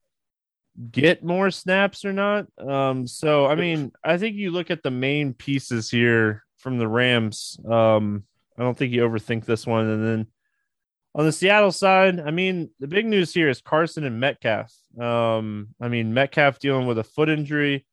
get 0.90 1.24
more 1.24 1.50
snaps 1.50 2.04
or 2.04 2.12
not. 2.12 2.46
Um, 2.58 3.06
so 3.06 3.46
I 3.46 3.54
mean, 3.54 3.92
I 4.04 4.18
think 4.18 4.36
you 4.36 4.50
look 4.50 4.70
at 4.70 4.82
the 4.82 4.90
main 4.90 5.34
pieces 5.34 5.90
here 5.90 6.44
from 6.58 6.78
the 6.78 6.88
Rams. 6.88 7.58
Um, 7.68 8.24
I 8.58 8.62
don't 8.62 8.76
think 8.76 8.92
you 8.92 9.06
overthink 9.08 9.44
this 9.44 9.66
one. 9.66 9.86
And 9.88 10.06
then 10.06 10.26
on 11.14 11.24
the 11.24 11.32
Seattle 11.32 11.72
side, 11.72 12.20
I 12.20 12.30
mean, 12.30 12.70
the 12.78 12.86
big 12.86 13.06
news 13.06 13.34
here 13.34 13.48
is 13.48 13.60
Carson 13.60 14.04
and 14.04 14.20
Metcalf. 14.20 14.72
Um, 15.00 15.68
I 15.80 15.88
mean, 15.88 16.14
Metcalf 16.14 16.58
dealing 16.58 16.86
with 16.86 16.98
a 16.98 17.04
foot 17.04 17.28
injury. 17.28 17.86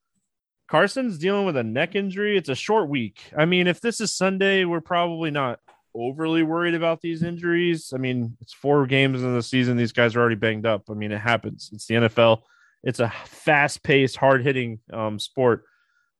Carson's 0.67 1.17
dealing 1.17 1.45
with 1.45 1.55
a 1.55 1.63
neck 1.63 1.95
injury. 1.95 2.37
It's 2.37 2.49
a 2.49 2.55
short 2.55 2.89
week. 2.89 3.21
I 3.37 3.45
mean, 3.45 3.67
if 3.67 3.79
this 3.79 4.01
is 4.01 4.11
Sunday, 4.11 4.65
we're 4.65 4.81
probably 4.81 5.31
not 5.31 5.59
overly 5.95 6.43
worried 6.43 6.75
about 6.75 7.01
these 7.01 7.23
injuries. 7.23 7.91
I 7.95 7.97
mean, 7.97 8.37
it's 8.41 8.53
four 8.53 8.85
games 8.85 9.23
in 9.23 9.33
the 9.33 9.41
season. 9.41 9.77
These 9.77 9.93
guys 9.93 10.15
are 10.15 10.19
already 10.19 10.35
banged 10.35 10.65
up. 10.65 10.83
I 10.89 10.93
mean, 10.93 11.11
it 11.11 11.19
happens. 11.19 11.69
It's 11.73 11.87
the 11.87 11.95
NFL. 11.95 12.41
It's 12.83 12.99
a 12.99 13.11
fast 13.25 13.83
paced, 13.83 14.17
hard 14.17 14.43
hitting 14.43 14.79
um, 14.91 15.19
sport. 15.19 15.63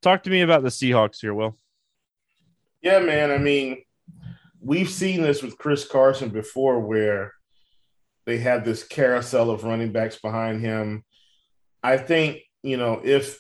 Talk 0.02 0.24
to 0.24 0.30
me 0.30 0.42
about 0.42 0.64
the 0.64 0.70
Seahawks 0.70 1.18
here, 1.22 1.34
Will. 1.34 1.58
Yeah, 2.82 3.00
man. 3.00 3.32
I 3.32 3.38
mean, 3.38 3.84
we've 4.62 4.90
seen 4.90 5.22
this 5.22 5.42
with 5.42 5.58
Chris 5.58 5.88
Carson 5.88 6.30
before 6.30 6.80
where 6.80 7.34
they 8.26 8.38
have 8.40 8.66
this 8.66 8.84
carousel 8.84 9.50
of 9.50 9.64
running 9.64 9.92
backs 9.92 10.20
behind 10.20 10.62
him. 10.62 11.04
I 11.82 11.98
think, 11.98 12.42
you 12.64 12.78
know, 12.78 13.02
if, 13.04 13.40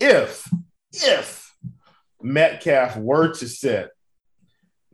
if, 0.00 0.46
if 0.92 1.54
Metcalf 2.20 2.96
were 2.96 3.32
to 3.34 3.48
sit 3.48 3.90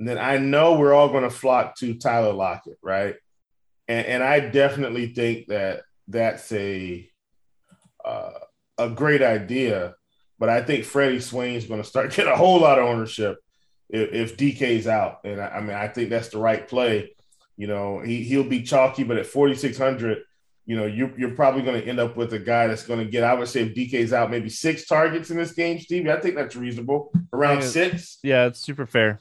then 0.07 0.19
I 0.19 0.39
know 0.39 0.75
we're 0.75 0.95
all 0.95 1.09
going 1.09 1.23
to 1.25 1.31
flock 1.31 1.77
to 1.77 1.95
Tyler 1.95 2.33
Lockett, 2.33 2.79
right? 2.83 3.17
And, 3.89 4.07
and 4.07 4.23
I 4.23 4.41
definitely 4.41 5.15
think 5.15 5.49
that 5.49 5.83
that's 6.09 6.51
a 6.53 7.09
uh, 8.05 8.33
a 8.79 8.91
great 8.91 9.23
idea. 9.23 9.95
But 10.39 10.49
I 10.49 10.63
think 10.63 10.85
Freddie 10.85 11.21
Swain 11.21 11.55
is 11.55 11.67
going 11.67 11.83
to 11.83 11.89
start 11.89 12.11
getting 12.15 12.33
a 12.33 12.37
whole 12.37 12.61
lot 12.61 12.79
of 12.79 12.87
ownership 12.87 13.39
if, 13.89 14.13
if 14.13 14.37
DK's 14.37 14.87
out. 14.87 15.21
And 15.25 15.41
I, 15.41 15.49
I, 15.49 15.61
mean, 15.61 15.77
I 15.77 15.89
think 15.89 16.11
that's 16.11 16.29
the 16.29 16.39
right 16.39 16.67
play. 16.67 17.15
You 17.57 17.67
know, 17.67 18.01
he 18.01 18.25
he'll 18.25 18.49
be 18.49 18.63
chalky, 18.63 19.05
but 19.05 19.19
at 19.19 19.27
4600, 19.27 20.23
you 20.65 20.77
know, 20.77 20.87
you, 20.87 21.13
you're 21.19 21.35
probably 21.35 21.63
going 21.63 21.81
to 21.81 21.87
end 21.87 22.01
up 22.01 22.17
with 22.17 22.33
a 22.33 22.39
guy 22.39 22.67
that's 22.67 22.85
going 22.85 23.01
to 23.01 23.05
get. 23.05 23.25
I 23.25 23.35
would 23.35 23.49
say 23.49 23.63
if 23.63 23.75
DK's 23.75 24.13
out, 24.13 24.31
maybe 24.31 24.49
six 24.49 24.87
targets 24.87 25.31
in 25.31 25.37
this 25.37 25.53
game, 25.53 25.79
Stevie. 25.79 26.11
I 26.11 26.19
think 26.19 26.35
that's 26.35 26.57
reasonable. 26.57 27.13
Around 27.33 27.61
yeah, 27.61 27.67
six. 27.67 28.19
Yeah, 28.23 28.47
it's 28.47 28.61
super 28.61 28.87
fair. 28.87 29.21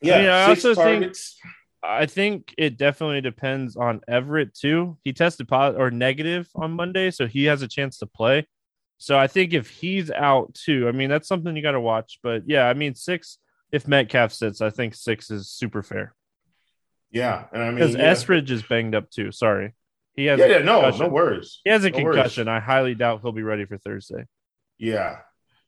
Yeah, 0.00 0.14
I, 0.14 0.18
mean, 0.18 0.28
I 0.28 0.42
also 0.48 0.74
targets. 0.74 1.38
think 1.42 1.54
I 1.86 2.06
think 2.06 2.54
it 2.58 2.76
definitely 2.76 3.20
depends 3.20 3.76
on 3.76 4.00
Everett 4.08 4.54
too. 4.54 4.98
He 5.04 5.12
tested 5.12 5.48
positive 5.48 5.80
or 5.80 5.90
negative 5.90 6.48
on 6.54 6.72
Monday, 6.72 7.10
so 7.10 7.26
he 7.26 7.44
has 7.44 7.62
a 7.62 7.68
chance 7.68 7.98
to 7.98 8.06
play. 8.06 8.46
So 8.98 9.18
I 9.18 9.26
think 9.26 9.52
if 9.52 9.68
he's 9.68 10.10
out 10.10 10.54
too, 10.54 10.88
I 10.88 10.92
mean 10.92 11.10
that's 11.10 11.28
something 11.28 11.54
you 11.54 11.62
got 11.62 11.72
to 11.72 11.80
watch. 11.80 12.18
But 12.22 12.42
yeah, 12.46 12.66
I 12.68 12.74
mean 12.74 12.94
six. 12.94 13.38
If 13.72 13.86
Metcalf 13.88 14.32
sits, 14.32 14.60
I 14.60 14.70
think 14.70 14.94
six 14.94 15.30
is 15.30 15.48
super 15.48 15.82
fair. 15.82 16.14
Yeah, 17.10 17.44
and 17.52 17.62
I 17.62 17.66
mean 17.66 17.76
because 17.76 17.94
yeah. 17.94 18.12
Eskridge 18.12 18.50
is 18.50 18.62
banged 18.62 18.94
up 18.94 19.10
too. 19.10 19.32
Sorry, 19.32 19.74
he 20.14 20.26
has. 20.26 20.38
Yeah, 20.38 20.46
a 20.46 20.48
yeah, 20.50 20.58
no, 20.58 20.80
concussion. 20.82 21.06
no 21.06 21.12
worries. 21.12 21.60
He 21.64 21.70
has 21.70 21.84
a 21.84 21.90
No 21.90 22.02
worries. 22.02 22.16
concussion. 22.16 22.48
I 22.48 22.60
highly 22.60 22.94
doubt 22.94 23.20
he'll 23.22 23.32
be 23.32 23.42
ready 23.42 23.64
for 23.64 23.78
Thursday. 23.78 24.24
Yeah, 24.78 25.18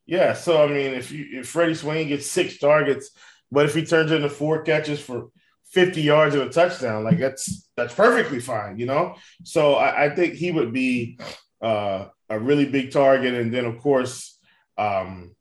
yeah. 0.05 0.33
So 0.33 0.63
I 0.63 0.67
mean, 0.67 0.93
if 0.93 1.11
you 1.11 1.39
if 1.39 1.49
Freddie 1.49 1.75
Swain 1.75 2.07
gets 2.07 2.25
six 2.29 2.57
targets, 2.57 3.11
but 3.51 3.65
if 3.65 3.73
he 3.75 3.85
turns 3.85 4.11
into 4.11 4.29
four 4.29 4.63
catches 4.63 4.99
for 4.99 5.29
fifty 5.69 6.01
yards 6.01 6.35
of 6.35 6.41
a 6.41 6.49
touchdown, 6.49 7.03
like 7.03 7.19
that's 7.19 7.69
that's 7.77 7.93
perfectly 7.93 8.39
fine, 8.39 8.77
you 8.77 8.85
know. 8.85 9.15
So 9.43 9.75
I, 9.75 10.05
I 10.05 10.15
think 10.15 10.33
he 10.33 10.51
would 10.51 10.73
be 10.73 11.19
uh, 11.61 12.07
a 12.29 12.39
really 12.39 12.65
big 12.65 12.91
target, 12.91 13.33
and 13.33 13.53
then 13.53 13.65
of 13.65 13.79
course 13.79 14.39
um, 14.77 15.35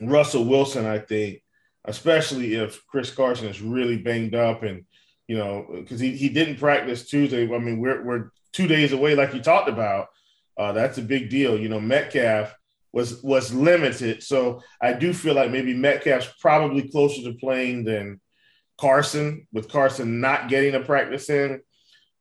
Russell 0.00 0.44
Wilson. 0.44 0.86
I 0.86 0.98
think, 0.98 1.42
especially 1.84 2.54
if 2.54 2.84
Chris 2.86 3.10
Carson 3.10 3.48
is 3.48 3.62
really 3.62 3.98
banged 3.98 4.34
up, 4.34 4.62
and 4.62 4.84
you 5.28 5.38
know, 5.38 5.66
because 5.70 6.00
he 6.00 6.16
he 6.16 6.28
didn't 6.28 6.58
practice 6.58 7.08
Tuesday. 7.08 7.42
I 7.52 7.58
mean, 7.58 7.78
we're 7.78 8.02
we're 8.02 8.30
two 8.52 8.66
days 8.66 8.92
away, 8.92 9.14
like 9.14 9.34
you 9.34 9.40
talked 9.40 9.68
about. 9.68 10.08
Uh, 10.58 10.72
that's 10.72 10.96
a 10.96 11.02
big 11.02 11.28
deal. 11.28 11.58
You 11.58 11.68
know, 11.68 11.80
Metcalf 11.80 12.54
was 12.92 13.22
was 13.22 13.52
limited, 13.52 14.22
so 14.22 14.62
I 14.80 14.94
do 14.94 15.12
feel 15.12 15.34
like 15.34 15.50
maybe 15.50 15.74
Metcalf's 15.74 16.32
probably 16.40 16.88
closer 16.88 17.22
to 17.22 17.34
playing 17.34 17.84
than 17.84 18.20
Carson, 18.78 19.46
with 19.52 19.68
Carson 19.68 20.20
not 20.20 20.48
getting 20.48 20.74
a 20.74 20.80
practice 20.80 21.30
in. 21.30 21.60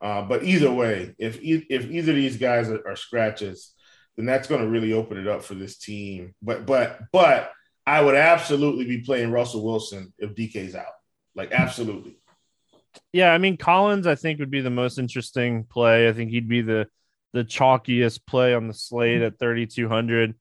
Uh, 0.02 0.22
but 0.22 0.44
either 0.44 0.72
way, 0.72 1.16
if 1.18 1.42
e- 1.42 1.66
if 1.70 1.90
either 1.90 2.12
of 2.12 2.16
these 2.16 2.38
guys 2.38 2.70
are, 2.70 2.86
are 2.88 2.96
scratches, 2.96 3.74
then 4.18 4.26
that's 4.26 4.48
going 4.48 4.62
to 4.62 4.68
really 4.68 4.94
open 4.94 5.18
it 5.18 5.28
up 5.28 5.44
for 5.44 5.56
this 5.56 5.78
team. 5.78 6.36
But 6.42 6.66
but 6.66 7.00
but 7.12 7.52
I 7.88 8.02
would 8.02 8.16
absolutely 8.16 8.86
be 8.86 9.02
playing 9.02 9.32
Russell 9.32 9.64
Wilson 9.64 10.14
if 10.18 10.36
DK's 10.36 10.76
out, 10.76 10.94
like 11.34 11.52
absolutely. 11.52 12.20
Yeah, 13.14 13.32
I 13.32 13.38
mean 13.38 13.58
Collins, 13.58 14.08
I 14.08 14.16
think 14.16 14.40
would 14.40 14.52
be 14.52 14.62
the 14.62 14.70
most 14.70 15.00
interesting 15.00 15.64
play. 15.64 16.08
I 16.08 16.14
think 16.14 16.32
he'd 16.32 16.50
be 16.50 16.62
the 16.62 16.88
the 17.34 17.44
chalkiest 17.44 18.26
play 18.26 18.54
on 18.54 18.68
the 18.68 18.74
slate 18.74 19.22
at 19.22 19.40
thirty 19.40 19.66
two 19.66 19.88
hundred. 19.88 20.36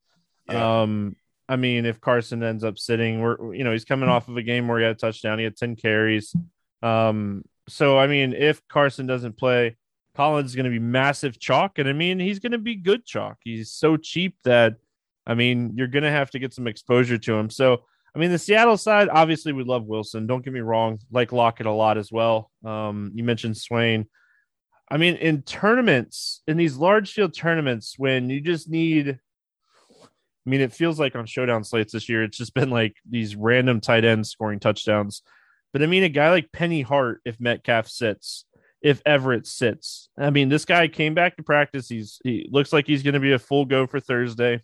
Yeah. 0.48 0.82
Um, 0.82 1.16
I 1.48 1.56
mean, 1.56 1.84
if 1.84 2.00
Carson 2.00 2.42
ends 2.42 2.64
up 2.64 2.78
sitting, 2.78 3.20
we're 3.20 3.54
you 3.54 3.64
know 3.64 3.72
he's 3.72 3.84
coming 3.84 4.08
off 4.08 4.28
of 4.28 4.36
a 4.36 4.42
game 4.42 4.68
where 4.68 4.78
he 4.78 4.84
had 4.84 4.96
a 4.96 4.98
touchdown, 4.98 5.38
he 5.38 5.44
had 5.44 5.56
ten 5.56 5.76
carries. 5.76 6.34
Um, 6.82 7.44
so 7.68 7.98
I 7.98 8.06
mean, 8.06 8.32
if 8.32 8.66
Carson 8.68 9.06
doesn't 9.06 9.36
play, 9.36 9.76
Collins 10.14 10.50
is 10.50 10.56
going 10.56 10.64
to 10.64 10.70
be 10.70 10.78
massive 10.78 11.38
chalk, 11.38 11.78
and 11.78 11.88
I 11.88 11.92
mean 11.92 12.18
he's 12.18 12.38
going 12.38 12.52
to 12.52 12.58
be 12.58 12.76
good 12.76 13.04
chalk. 13.04 13.38
He's 13.42 13.72
so 13.72 13.96
cheap 13.96 14.36
that 14.44 14.76
I 15.26 15.34
mean 15.34 15.74
you're 15.76 15.88
going 15.88 16.04
to 16.04 16.10
have 16.10 16.30
to 16.30 16.38
get 16.38 16.54
some 16.54 16.66
exposure 16.66 17.18
to 17.18 17.34
him. 17.34 17.50
So 17.50 17.84
I 18.14 18.20
mean, 18.20 18.30
the 18.30 18.38
Seattle 18.38 18.76
side, 18.76 19.08
obviously, 19.08 19.52
we 19.52 19.64
love 19.64 19.86
Wilson. 19.86 20.26
Don't 20.26 20.44
get 20.44 20.52
me 20.52 20.60
wrong, 20.60 21.00
like 21.10 21.32
Lockett 21.32 21.66
a 21.66 21.72
lot 21.72 21.98
as 21.98 22.12
well. 22.12 22.50
Um, 22.64 23.10
you 23.14 23.24
mentioned 23.24 23.56
Swain. 23.56 24.06
I 24.88 24.98
mean, 24.98 25.16
in 25.16 25.42
tournaments, 25.42 26.42
in 26.46 26.56
these 26.56 26.76
large 26.76 27.12
field 27.12 27.34
tournaments, 27.34 27.94
when 27.98 28.30
you 28.30 28.40
just 28.40 28.68
need, 28.68 29.18
I 30.46 30.50
mean, 30.50 30.60
it 30.60 30.72
feels 30.72 31.00
like 31.00 31.16
on 31.16 31.26
showdown 31.26 31.64
slates 31.64 31.92
this 31.92 32.08
year, 32.08 32.22
it's 32.22 32.36
just 32.36 32.54
been 32.54 32.70
like 32.70 32.96
these 33.08 33.34
random 33.34 33.80
tight 33.80 34.04
ends 34.04 34.30
scoring 34.30 34.60
touchdowns. 34.60 35.22
But 35.72 35.82
I 35.82 35.86
mean, 35.86 36.02
a 36.02 36.08
guy 36.08 36.30
like 36.30 36.52
Penny 36.52 36.82
Hart, 36.82 37.20
if 37.24 37.40
Metcalf 37.40 37.88
sits, 37.88 38.44
if 38.82 39.00
Everett 39.06 39.46
sits, 39.46 40.10
I 40.18 40.30
mean, 40.30 40.50
this 40.50 40.66
guy 40.66 40.88
came 40.88 41.14
back 41.14 41.36
to 41.36 41.42
practice. 41.42 41.88
He's 41.88 42.20
he 42.22 42.48
looks 42.50 42.72
like 42.72 42.86
he's 42.86 43.02
going 43.02 43.14
to 43.14 43.20
be 43.20 43.32
a 43.32 43.38
full 43.38 43.64
go 43.64 43.86
for 43.86 44.00
Thursday. 44.00 44.62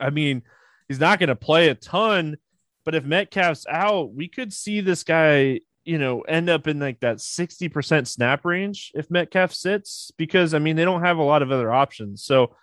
I 0.00 0.10
mean, 0.10 0.42
he's 0.88 1.00
not 1.00 1.20
going 1.20 1.28
to 1.28 1.36
play 1.36 1.68
a 1.68 1.74
ton, 1.74 2.36
but 2.84 2.94
if 2.94 3.04
Metcalf's 3.04 3.66
out, 3.68 4.12
we 4.12 4.28
could 4.28 4.52
see 4.52 4.80
this 4.80 5.04
guy, 5.04 5.60
you 5.84 5.98
know, 5.98 6.22
end 6.22 6.50
up 6.50 6.66
in 6.66 6.80
like 6.80 7.00
that 7.00 7.18
60% 7.18 8.06
snap 8.06 8.44
range 8.44 8.92
if 8.94 9.10
Metcalf 9.10 9.52
sits, 9.54 10.10
because 10.16 10.52
I 10.52 10.58
mean, 10.58 10.76
they 10.76 10.84
don't 10.84 11.04
have 11.04 11.18
a 11.18 11.22
lot 11.22 11.42
of 11.42 11.52
other 11.52 11.72
options. 11.72 12.24
So 12.24 12.56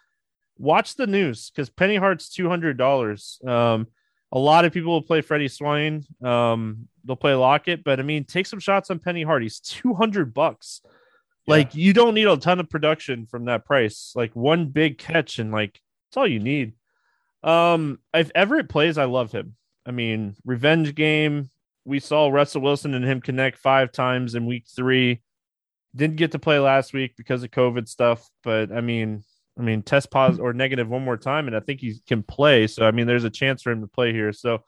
watch 0.58 0.96
the 0.96 1.08
news 1.08 1.50
because 1.50 1.70
Penny 1.70 1.96
Hart's 1.96 2.30
$200. 2.30 3.48
Um, 3.48 3.88
a 4.32 4.40
lot 4.40 4.66
of 4.66 4.74
people 4.74 4.92
will 4.92 5.02
play 5.02 5.22
Freddie 5.22 5.48
Swain. 5.48 6.04
Um, 6.24 6.88
they'll 7.04 7.16
play 7.16 7.34
Lockett, 7.34 7.84
but 7.84 8.00
I 8.00 8.04
mean, 8.04 8.26
take 8.26 8.48
some 8.48 8.60
shots 8.60 8.90
on 8.90 9.00
Penny 9.00 9.24
Hart. 9.24 9.44
He's 9.44 9.60
200 9.60 10.34
bucks. 10.34 10.82
Like, 11.48 11.76
you 11.76 11.94
don't 11.94 12.16
need 12.16 12.28
a 12.28 12.38
ton 12.38 12.60
of 12.60 12.70
production 12.70 13.28
from 13.28 13.46
that 13.46 13.66
price. 13.66 14.14
Like, 14.16 14.36
one 14.36 14.70
big 14.70 14.98
catch, 14.98 15.38
and 15.38 15.52
like, 15.52 15.80
it's 16.10 16.18
all 16.18 16.28
you 16.28 16.40
need. 16.40 16.74
Um, 17.44 18.00
if 18.16 18.32
Everett 18.34 18.68
plays, 18.68 18.98
I 18.98 19.06
love 19.06 19.32
him. 19.32 19.56
I 19.86 19.92
mean, 19.92 20.36
revenge 20.44 20.96
game. 20.96 21.52
We 21.86 22.00
saw 22.00 22.30
Russell 22.30 22.62
Wilson 22.62 22.96
and 22.96 23.06
him 23.06 23.22
connect 23.22 23.60
five 23.60 23.92
times 23.92 24.34
in 24.34 24.48
week 24.48 24.66
three. 24.76 25.22
Didn't 25.96 26.16
get 26.16 26.32
to 26.32 26.40
play 26.40 26.58
last 26.58 26.94
week 26.94 27.14
because 27.16 27.44
of 27.44 27.52
COVID 27.52 27.88
stuff, 27.88 28.28
but 28.44 28.72
I 28.72 28.82
mean, 28.82 29.24
I 29.58 29.62
mean, 29.62 29.84
test 29.84 30.12
positive 30.12 30.44
or 30.44 30.54
negative 30.54 30.90
one 30.90 31.04
more 31.04 31.18
time, 31.18 31.48
and 31.48 31.56
I 31.56 31.60
think 31.60 31.80
he 31.82 32.00
can 32.08 32.24
play. 32.24 32.68
So 32.68 32.86
I 32.86 32.92
mean, 32.92 33.08
there's 33.08 33.24
a 33.24 33.30
chance 33.30 33.62
for 33.62 33.72
him 33.72 33.82
to 33.82 33.88
play 33.88 34.12
here. 34.12 34.34
So 34.34 34.64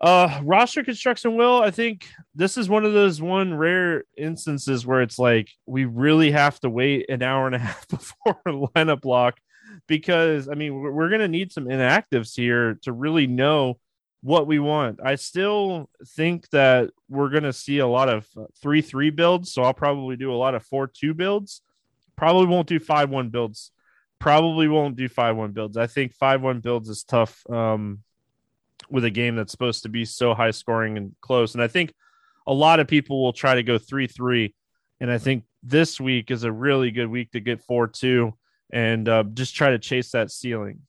uh 0.00 0.40
roster 0.44 0.84
construction 0.84 1.36
will 1.36 1.60
i 1.60 1.72
think 1.72 2.06
this 2.32 2.56
is 2.56 2.68
one 2.68 2.84
of 2.84 2.92
those 2.92 3.20
one 3.20 3.52
rare 3.52 4.04
instances 4.16 4.86
where 4.86 5.02
it's 5.02 5.18
like 5.18 5.48
we 5.66 5.86
really 5.86 6.30
have 6.30 6.60
to 6.60 6.70
wait 6.70 7.10
an 7.10 7.20
hour 7.20 7.46
and 7.46 7.56
a 7.56 7.58
half 7.66 7.88
before 7.88 8.40
a 8.46 8.52
lineup 8.52 9.00
block 9.00 9.40
because 9.86 10.48
I 10.48 10.54
mean 10.54 10.74
we're, 10.74 10.92
we're 10.92 11.08
going 11.08 11.20
to 11.20 11.28
need 11.28 11.52
some 11.52 11.66
inactives 11.66 12.34
here 12.36 12.78
to 12.82 12.92
really 12.92 13.26
know 13.26 13.78
what 14.20 14.48
we 14.48 14.58
want. 14.58 14.98
I 15.02 15.14
still 15.14 15.88
think 16.16 16.48
that 16.50 16.90
we're 17.08 17.30
going 17.30 17.44
to 17.44 17.52
see 17.52 17.78
a 17.78 17.86
lot 17.86 18.08
of 18.08 18.26
three 18.60 18.82
three 18.82 19.10
builds, 19.10 19.52
so 19.52 19.62
I'll 19.62 19.74
probably 19.74 20.16
do 20.16 20.32
a 20.32 20.36
lot 20.36 20.54
of 20.54 20.64
four 20.64 20.86
two 20.86 21.14
builds. 21.14 21.62
Probably 22.18 22.46
won't 22.46 22.66
do 22.66 22.80
five 22.80 23.10
one 23.10 23.28
builds. 23.28 23.70
Probably 24.18 24.66
won't 24.66 24.96
do 24.96 25.08
five 25.08 25.36
one 25.36 25.52
builds. 25.52 25.76
I 25.76 25.86
think 25.86 26.12
five 26.14 26.42
one 26.42 26.58
builds 26.58 26.88
is 26.88 27.04
tough 27.04 27.48
um, 27.48 28.00
with 28.90 29.04
a 29.04 29.10
game 29.10 29.36
that's 29.36 29.52
supposed 29.52 29.84
to 29.84 29.88
be 29.88 30.04
so 30.04 30.34
high 30.34 30.50
scoring 30.50 30.96
and 30.96 31.14
close. 31.20 31.54
And 31.54 31.62
I 31.62 31.68
think 31.68 31.94
a 32.44 32.52
lot 32.52 32.80
of 32.80 32.88
people 32.88 33.22
will 33.22 33.32
try 33.32 33.54
to 33.54 33.62
go 33.62 33.78
three 33.78 34.08
three, 34.08 34.52
and 35.00 35.12
I 35.12 35.18
think 35.18 35.44
this 35.62 36.00
week 36.00 36.32
is 36.32 36.42
a 36.42 36.50
really 36.50 36.90
good 36.90 37.06
week 37.06 37.30
to 37.32 37.40
get 37.40 37.62
four 37.62 37.86
two 37.86 38.34
and 38.70 39.08
uh, 39.08 39.22
just 39.34 39.54
try 39.54 39.70
to 39.70 39.78
chase 39.78 40.10
that 40.10 40.32
ceiling. 40.32 40.80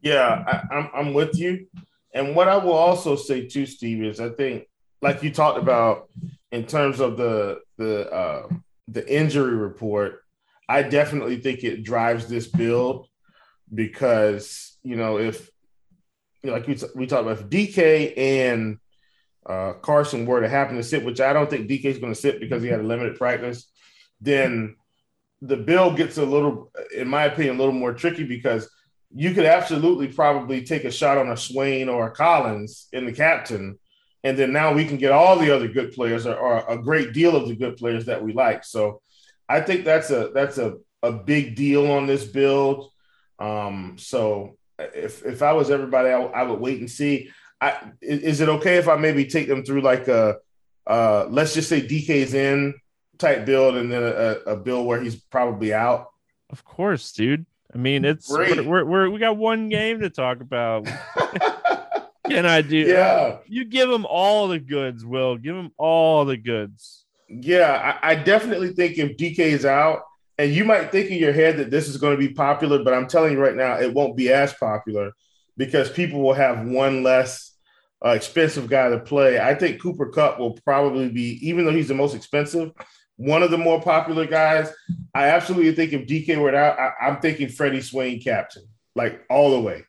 Yeah, 0.00 0.44
I, 0.46 0.76
I'm 0.76 0.90
I'm 0.94 1.14
with 1.14 1.36
you. 1.36 1.66
And 2.14 2.36
what 2.36 2.46
I 2.46 2.56
will 2.58 2.72
also 2.72 3.16
say 3.16 3.48
too, 3.48 3.66
Steve, 3.66 4.04
is 4.04 4.20
I 4.20 4.28
think 4.28 4.68
like 5.02 5.24
you 5.24 5.32
talked 5.32 5.58
about 5.58 6.08
in 6.52 6.66
terms 6.66 7.00
of 7.00 7.16
the 7.16 7.62
the 7.78 8.08
uh, 8.12 8.48
the 8.88 9.06
injury 9.12 9.54
report, 9.54 10.22
I 10.68 10.82
definitely 10.82 11.38
think 11.38 11.62
it 11.62 11.82
drives 11.82 12.26
this 12.26 12.46
build 12.46 13.08
because 13.72 14.76
you 14.82 14.96
know 14.96 15.18
if 15.18 15.50
you 16.42 16.50
know, 16.50 16.56
like 16.56 16.66
we, 16.66 16.78
we 16.94 17.06
talked 17.06 17.22
about 17.22 17.40
if 17.40 17.48
DK 17.48 18.16
and 18.16 18.78
uh, 19.46 19.72
Carson 19.74 20.26
were 20.26 20.40
to 20.40 20.48
happen 20.48 20.76
to 20.76 20.82
sit, 20.82 21.04
which 21.04 21.20
I 21.20 21.32
don't 21.32 21.48
think 21.48 21.68
DK 21.68 21.86
is 21.86 21.98
going 21.98 22.12
to 22.12 22.20
sit 22.20 22.38
because 22.38 22.62
he 22.62 22.68
had 22.68 22.80
a 22.80 22.84
limited 22.84 23.16
practice, 23.16 23.70
then 24.20 24.76
the 25.40 25.56
bill 25.56 25.94
gets 25.94 26.18
a 26.18 26.24
little, 26.24 26.70
in 26.94 27.08
my 27.08 27.24
opinion, 27.24 27.56
a 27.56 27.58
little 27.58 27.74
more 27.74 27.94
tricky 27.94 28.24
because 28.24 28.68
you 29.14 29.32
could 29.32 29.46
absolutely 29.46 30.08
probably 30.08 30.62
take 30.62 30.84
a 30.84 30.90
shot 30.90 31.18
on 31.18 31.30
a 31.30 31.36
Swain 31.36 31.88
or 31.88 32.08
a 32.08 32.10
Collins 32.10 32.88
in 32.92 33.06
the 33.06 33.12
captain, 33.12 33.78
and 34.24 34.38
then 34.38 34.52
now 34.52 34.72
we 34.72 34.86
can 34.86 34.96
get 34.96 35.12
all 35.12 35.38
the 35.38 35.54
other 35.54 35.68
good 35.68 35.92
players 35.92 36.26
or, 36.26 36.34
or 36.34 36.64
a 36.66 36.78
great 36.78 37.12
deal 37.12 37.36
of 37.36 37.46
the 37.46 37.54
good 37.54 37.76
players 37.76 38.06
that 38.06 38.24
we 38.24 38.32
like. 38.32 38.64
So 38.64 39.02
I 39.48 39.60
think 39.60 39.84
that's 39.84 40.10
a 40.10 40.30
that's 40.34 40.56
a, 40.56 40.78
a 41.02 41.12
big 41.12 41.54
deal 41.54 41.90
on 41.92 42.06
this 42.06 42.24
build. 42.24 42.90
Um, 43.38 43.96
so 43.98 44.56
if 44.78 45.24
if 45.24 45.42
I 45.42 45.52
was 45.52 45.70
everybody, 45.70 46.08
I, 46.08 46.22
I 46.22 46.42
would 46.42 46.58
wait 46.58 46.80
and 46.80 46.90
see. 46.90 47.30
I, 47.60 47.92
is 48.00 48.40
it 48.40 48.48
okay 48.48 48.76
if 48.76 48.88
I 48.88 48.96
maybe 48.96 49.26
take 49.26 49.46
them 49.46 49.64
through 49.64 49.82
like 49.82 50.08
a 50.08 50.38
uh, 50.86 51.26
let's 51.28 51.54
just 51.54 51.68
say 51.68 51.86
DK's 51.86 52.34
in 52.34 52.74
type 53.18 53.46
build 53.46 53.76
and 53.76 53.92
then 53.92 54.02
a, 54.02 54.52
a 54.52 54.56
build 54.56 54.86
where 54.86 55.00
he's 55.00 55.16
probably 55.16 55.74
out? 55.74 56.08
Of 56.50 56.64
course, 56.64 57.12
dude. 57.12 57.46
I 57.74 57.78
mean, 57.78 58.04
it's 58.04 58.30
we're, 58.30 58.62
we're, 58.62 58.84
we're, 58.84 59.10
we 59.10 59.18
got 59.18 59.36
one 59.36 59.68
game 59.68 60.00
to 60.00 60.10
talk 60.10 60.40
about. 60.40 60.88
Can 62.28 62.46
I 62.46 62.62
do? 62.62 62.76
Yeah, 62.76 63.38
you 63.46 63.64
give 63.64 63.88
them 63.88 64.06
all 64.06 64.48
the 64.48 64.58
goods. 64.58 65.04
Will 65.04 65.36
give 65.36 65.54
them 65.54 65.70
all 65.76 66.24
the 66.24 66.36
goods. 66.36 67.04
Yeah, 67.28 67.98
I, 68.02 68.12
I 68.12 68.14
definitely 68.14 68.72
think 68.72 68.98
if 68.98 69.16
DK 69.16 69.38
is 69.38 69.64
out, 69.64 70.02
and 70.38 70.52
you 70.52 70.64
might 70.64 70.90
think 70.90 71.10
in 71.10 71.18
your 71.18 71.32
head 71.32 71.58
that 71.58 71.70
this 71.70 71.88
is 71.88 71.96
going 71.96 72.16
to 72.16 72.18
be 72.18 72.32
popular, 72.32 72.82
but 72.82 72.94
I'm 72.94 73.06
telling 73.06 73.32
you 73.32 73.40
right 73.40 73.54
now, 73.54 73.78
it 73.78 73.92
won't 73.92 74.16
be 74.16 74.32
as 74.32 74.52
popular 74.54 75.12
because 75.56 75.90
people 75.90 76.20
will 76.20 76.34
have 76.34 76.66
one 76.66 77.02
less 77.02 77.52
uh, 78.04 78.10
expensive 78.10 78.68
guy 78.68 78.88
to 78.90 78.98
play. 78.98 79.38
I 79.38 79.54
think 79.54 79.80
Cooper 79.80 80.08
Kupp 80.08 80.38
will 80.38 80.54
probably 80.64 81.08
be, 81.08 81.38
even 81.46 81.64
though 81.64 81.72
he's 81.72 81.88
the 81.88 81.94
most 81.94 82.14
expensive, 82.14 82.72
one 83.16 83.42
of 83.42 83.50
the 83.50 83.58
more 83.58 83.80
popular 83.80 84.26
guys. 84.26 84.72
I 85.14 85.28
absolutely 85.28 85.72
think 85.72 85.92
if 85.92 86.06
DK 86.06 86.38
were 86.38 86.54
out, 86.54 86.78
I, 86.78 87.08
am 87.08 87.20
thinking 87.20 87.48
Freddie 87.48 87.80
Swain 87.80 88.20
captain, 88.20 88.64
like 88.96 89.24
all 89.30 89.52
the 89.52 89.60
way 89.60 89.84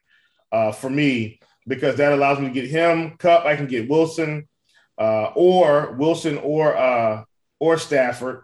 uh, 0.52 0.72
for 0.72 0.90
me, 0.90 1.40
because 1.68 1.98
that 1.98 2.14
allows 2.14 2.40
me 2.40 2.48
to 2.48 2.54
get 2.54 2.70
him 2.70 3.18
Kupp, 3.18 3.46
I 3.46 3.56
can 3.56 3.68
get 3.68 3.90
Wilson 3.90 4.48
uh, 4.98 5.32
or 5.36 5.94
Wilson 5.94 6.38
or 6.38 6.76
uh, 6.76 7.24
or 7.60 7.78
Stafford. 7.78 8.44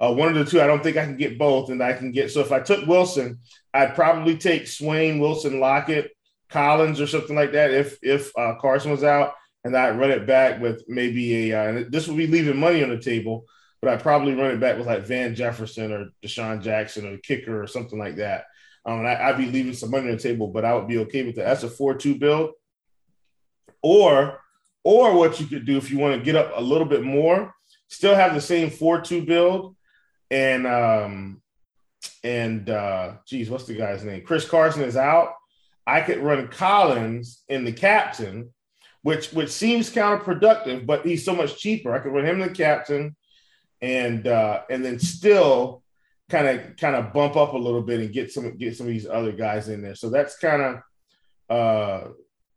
Uh, 0.00 0.12
one 0.12 0.28
of 0.28 0.34
the 0.34 0.44
two. 0.44 0.60
I 0.60 0.66
don't 0.66 0.82
think 0.82 0.96
I 0.96 1.04
can 1.04 1.16
get 1.16 1.38
both, 1.38 1.70
and 1.70 1.82
I 1.82 1.92
can 1.92 2.12
get. 2.12 2.30
So 2.30 2.40
if 2.40 2.52
I 2.52 2.60
took 2.60 2.86
Wilson, 2.86 3.38
I'd 3.74 3.96
probably 3.96 4.36
take 4.36 4.68
Swain, 4.68 5.18
Wilson, 5.18 5.58
Lockett, 5.58 6.12
Collins, 6.50 7.00
or 7.00 7.08
something 7.08 7.34
like 7.34 7.52
that. 7.52 7.72
If 7.72 7.98
if 8.02 8.30
uh, 8.38 8.54
Carson 8.60 8.92
was 8.92 9.02
out, 9.02 9.32
and 9.64 9.76
I'd 9.76 9.98
run 9.98 10.12
it 10.12 10.26
back 10.26 10.60
with 10.60 10.84
maybe 10.88 11.50
a. 11.50 11.80
Uh, 11.80 11.84
this 11.88 12.06
would 12.06 12.16
be 12.16 12.28
leaving 12.28 12.56
money 12.56 12.82
on 12.82 12.90
the 12.90 13.00
table 13.00 13.46
but 13.80 13.90
I'd 13.90 14.02
probably 14.02 14.34
run 14.34 14.50
it 14.50 14.60
back 14.60 14.76
with 14.76 14.86
like 14.86 15.06
Van 15.06 15.34
Jefferson 15.34 15.92
or 15.92 16.06
DeSean 16.24 16.62
Jackson 16.62 17.06
or 17.06 17.12
the 17.12 17.18
kicker 17.18 17.62
or 17.62 17.66
something 17.66 17.98
like 17.98 18.16
that. 18.16 18.44
Um, 18.88 19.04
I, 19.04 19.30
would 19.30 19.36
be 19.36 19.50
leaving 19.50 19.74
some 19.74 19.90
money 19.90 20.08
on 20.08 20.16
the 20.16 20.22
table, 20.22 20.46
but 20.46 20.64
I 20.64 20.74
would 20.74 20.88
be 20.88 20.96
okay 20.98 21.22
with 21.22 21.36
that. 21.36 21.44
That's 21.44 21.62
a 21.62 21.68
four-two 21.68 22.14
build. 22.14 22.52
Or, 23.82 24.40
or 24.82 25.14
what 25.14 25.38
you 25.38 25.46
could 25.46 25.66
do 25.66 25.76
if 25.76 25.90
you 25.90 25.98
want 25.98 26.14
to 26.14 26.24
get 26.24 26.36
up 26.36 26.52
a 26.56 26.62
little 26.62 26.86
bit 26.86 27.02
more, 27.02 27.52
still 27.88 28.14
have 28.14 28.32
the 28.32 28.40
same 28.40 28.70
four-two 28.70 29.26
build, 29.26 29.76
and 30.30 30.66
um, 30.66 31.42
and 32.24 32.70
uh, 32.70 33.16
geez, 33.26 33.50
what's 33.50 33.64
the 33.64 33.74
guy's 33.74 34.04
name? 34.04 34.24
Chris 34.24 34.48
Carson 34.48 34.82
is 34.82 34.96
out. 34.96 35.34
I 35.86 36.00
could 36.00 36.18
run 36.18 36.48
Collins 36.48 37.42
in 37.48 37.64
the 37.64 37.72
captain, 37.72 38.54
which 39.02 39.32
which 39.32 39.50
seems 39.50 39.90
counterproductive, 39.90 40.86
but 40.86 41.04
he's 41.04 41.26
so 41.26 41.34
much 41.34 41.58
cheaper. 41.58 41.92
I 41.92 41.98
could 41.98 42.12
run 42.12 42.24
him 42.24 42.40
in 42.40 42.48
the 42.48 42.54
captain 42.54 43.14
and 43.82 44.26
uh, 44.26 44.62
and 44.70 44.82
then 44.82 44.98
still 44.98 45.82
kind 46.28 46.46
of 46.46 46.76
kind 46.76 46.94
of 46.94 47.12
bump 47.12 47.36
up 47.36 47.54
a 47.54 47.58
little 47.58 47.82
bit 47.82 48.00
and 48.00 48.12
get 48.12 48.32
some 48.32 48.56
get 48.56 48.76
some 48.76 48.86
of 48.86 48.92
these 48.92 49.06
other 49.06 49.32
guys 49.32 49.68
in 49.68 49.82
there. 49.82 49.94
So 49.94 50.10
that's 50.10 50.36
kind 50.38 50.62
of 50.62 51.56
uh, 51.56 52.08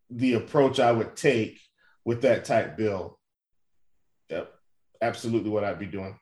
the 0.09 0.33
approach 0.33 0.79
I 0.79 0.91
would 0.91 1.15
take 1.15 1.59
with 2.03 2.21
that 2.23 2.45
type 2.45 2.77
bill. 2.77 3.17
Yep, 4.29 4.51
absolutely 5.01 5.49
what 5.49 5.63
I'd 5.63 5.79
be 5.79 5.85
doing. 5.85 6.17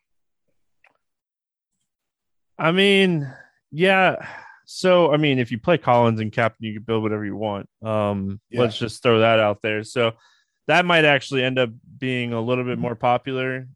I 2.58 2.72
mean, 2.72 3.32
yeah. 3.72 4.28
So 4.66 5.12
I 5.12 5.18
mean, 5.18 5.40
if 5.40 5.52
you 5.52 5.60
play 5.60 5.78
Collins 5.78 6.20
and 6.20 6.32
captain, 6.32 6.66
you 6.66 6.74
can 6.74 6.84
build 6.84 7.02
whatever 7.02 7.26
you 7.26 7.36
want. 7.36 7.68
Um, 7.82 8.40
yeah. 8.50 8.62
Let's 8.62 8.78
just 8.78 9.02
throw 9.02 9.20
that 9.20 9.40
out 9.40 9.62
there. 9.64 9.84
So 9.84 10.12
that 10.68 10.86
might 10.86 11.06
actually 11.06 11.44
end 11.44 11.58
up 11.58 11.72
being 11.98 12.32
a 12.32 12.42
little 12.42 12.64
bit 12.64 12.78
more 12.78 12.96
popular 12.96 13.68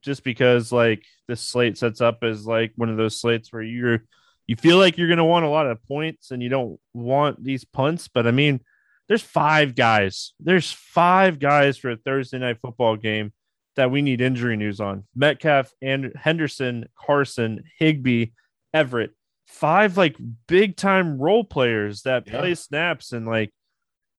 just 0.00 0.24
because 0.24 0.72
like 0.72 1.04
this 1.28 1.40
slate 1.40 1.78
sets 1.78 2.00
up 2.00 2.22
as 2.22 2.46
like 2.46 2.72
one 2.76 2.88
of 2.90 2.96
those 2.96 3.20
slates 3.20 3.52
where 3.52 3.62
you're 3.62 4.04
you 4.46 4.56
feel 4.56 4.78
like 4.78 4.98
you're 4.98 5.06
going 5.06 5.18
to 5.18 5.24
want 5.24 5.44
a 5.44 5.48
lot 5.48 5.68
of 5.68 5.82
points 5.84 6.32
and 6.32 6.42
you 6.42 6.48
don't 6.48 6.78
want 6.92 7.42
these 7.42 7.64
punts 7.64 8.08
but 8.08 8.26
i 8.26 8.30
mean 8.30 8.60
there's 9.08 9.22
five 9.22 9.74
guys 9.74 10.32
there's 10.40 10.72
five 10.72 11.38
guys 11.38 11.78
for 11.78 11.90
a 11.90 11.96
thursday 11.96 12.38
night 12.38 12.58
football 12.60 12.96
game 12.96 13.32
that 13.76 13.90
we 13.90 14.02
need 14.02 14.20
injury 14.20 14.56
news 14.56 14.80
on 14.80 15.04
metcalf 15.14 15.72
and 15.80 16.12
henderson 16.16 16.86
carson 16.98 17.62
Higbee, 17.78 18.32
everett 18.74 19.12
five 19.46 19.96
like 19.96 20.16
big 20.46 20.76
time 20.76 21.18
role 21.18 21.44
players 21.44 22.02
that 22.02 22.26
yeah. 22.26 22.38
play 22.38 22.54
snaps 22.54 23.12
and 23.12 23.26
like 23.26 23.52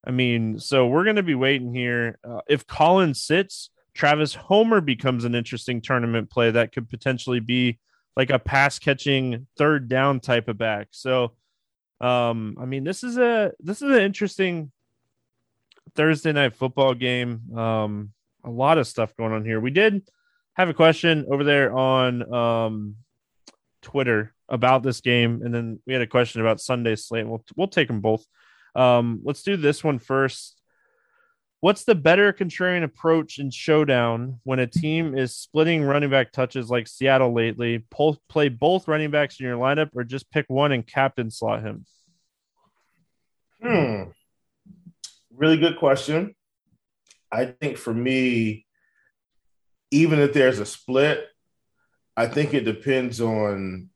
i 0.05 0.11
mean 0.11 0.59
so 0.59 0.87
we're 0.87 1.03
going 1.03 1.15
to 1.15 1.23
be 1.23 1.35
waiting 1.35 1.73
here 1.73 2.17
uh, 2.27 2.41
if 2.49 2.67
collins 2.67 3.21
sits 3.21 3.69
Travis 3.93 4.33
Homer 4.33 4.81
becomes 4.81 5.25
an 5.25 5.35
interesting 5.35 5.81
tournament 5.81 6.29
play 6.29 6.51
that 6.51 6.71
could 6.71 6.89
potentially 6.89 7.39
be 7.39 7.79
like 8.15 8.29
a 8.29 8.39
pass 8.39 8.79
catching 8.79 9.47
third 9.57 9.89
down 9.89 10.19
type 10.19 10.47
of 10.47 10.57
back. 10.57 10.87
So 10.91 11.33
um 11.99 12.57
I 12.59 12.65
mean 12.65 12.83
this 12.83 13.03
is 13.03 13.17
a 13.17 13.51
this 13.59 13.81
is 13.81 13.91
an 13.91 14.01
interesting 14.01 14.71
Thursday 15.95 16.31
night 16.31 16.55
football 16.55 16.93
game. 16.93 17.41
Um 17.55 18.13
a 18.43 18.49
lot 18.49 18.77
of 18.77 18.87
stuff 18.87 19.15
going 19.15 19.33
on 19.33 19.45
here. 19.45 19.59
We 19.59 19.71
did 19.71 20.07
have 20.53 20.69
a 20.69 20.73
question 20.73 21.25
over 21.31 21.43
there 21.43 21.75
on 21.75 22.33
um 22.33 22.95
Twitter 23.81 24.33
about 24.49 24.83
this 24.83 25.01
game 25.01 25.41
and 25.43 25.53
then 25.53 25.79
we 25.85 25.93
had 25.93 26.01
a 26.01 26.07
question 26.07 26.41
about 26.41 26.61
Sunday 26.61 26.95
slate. 26.95 27.27
We'll 27.27 27.43
we'll 27.55 27.67
take 27.67 27.87
them 27.87 28.01
both. 28.01 28.25
Um 28.75 29.21
let's 29.23 29.43
do 29.43 29.57
this 29.57 29.83
one 29.83 29.99
first. 29.99 30.60
What's 31.61 31.83
the 31.83 31.93
better 31.93 32.33
contrarian 32.33 32.83
approach 32.83 33.37
in 33.37 33.51
showdown 33.51 34.39
when 34.43 34.57
a 34.57 34.65
team 34.65 35.15
is 35.15 35.35
splitting 35.35 35.83
running 35.83 36.09
back 36.09 36.31
touches 36.31 36.71
like 36.71 36.87
Seattle 36.87 37.35
lately? 37.35 37.85
Play 38.29 38.49
both 38.49 38.87
running 38.87 39.11
backs 39.11 39.39
in 39.39 39.45
your 39.45 39.57
lineup 39.57 39.91
or 39.95 40.03
just 40.03 40.31
pick 40.31 40.47
one 40.47 40.71
and 40.71 40.85
captain 40.85 41.29
slot 41.29 41.61
him? 41.61 41.85
Hmm. 43.61 44.03
Really 45.35 45.57
good 45.57 45.77
question. 45.77 46.33
I 47.31 47.45
think 47.45 47.77
for 47.77 47.93
me, 47.93 48.65
even 49.91 50.17
if 50.17 50.33
there's 50.33 50.57
a 50.57 50.65
split, 50.65 51.27
I 52.17 52.25
think 52.25 52.55
it 52.55 52.65
depends 52.65 53.21
on 53.21 53.89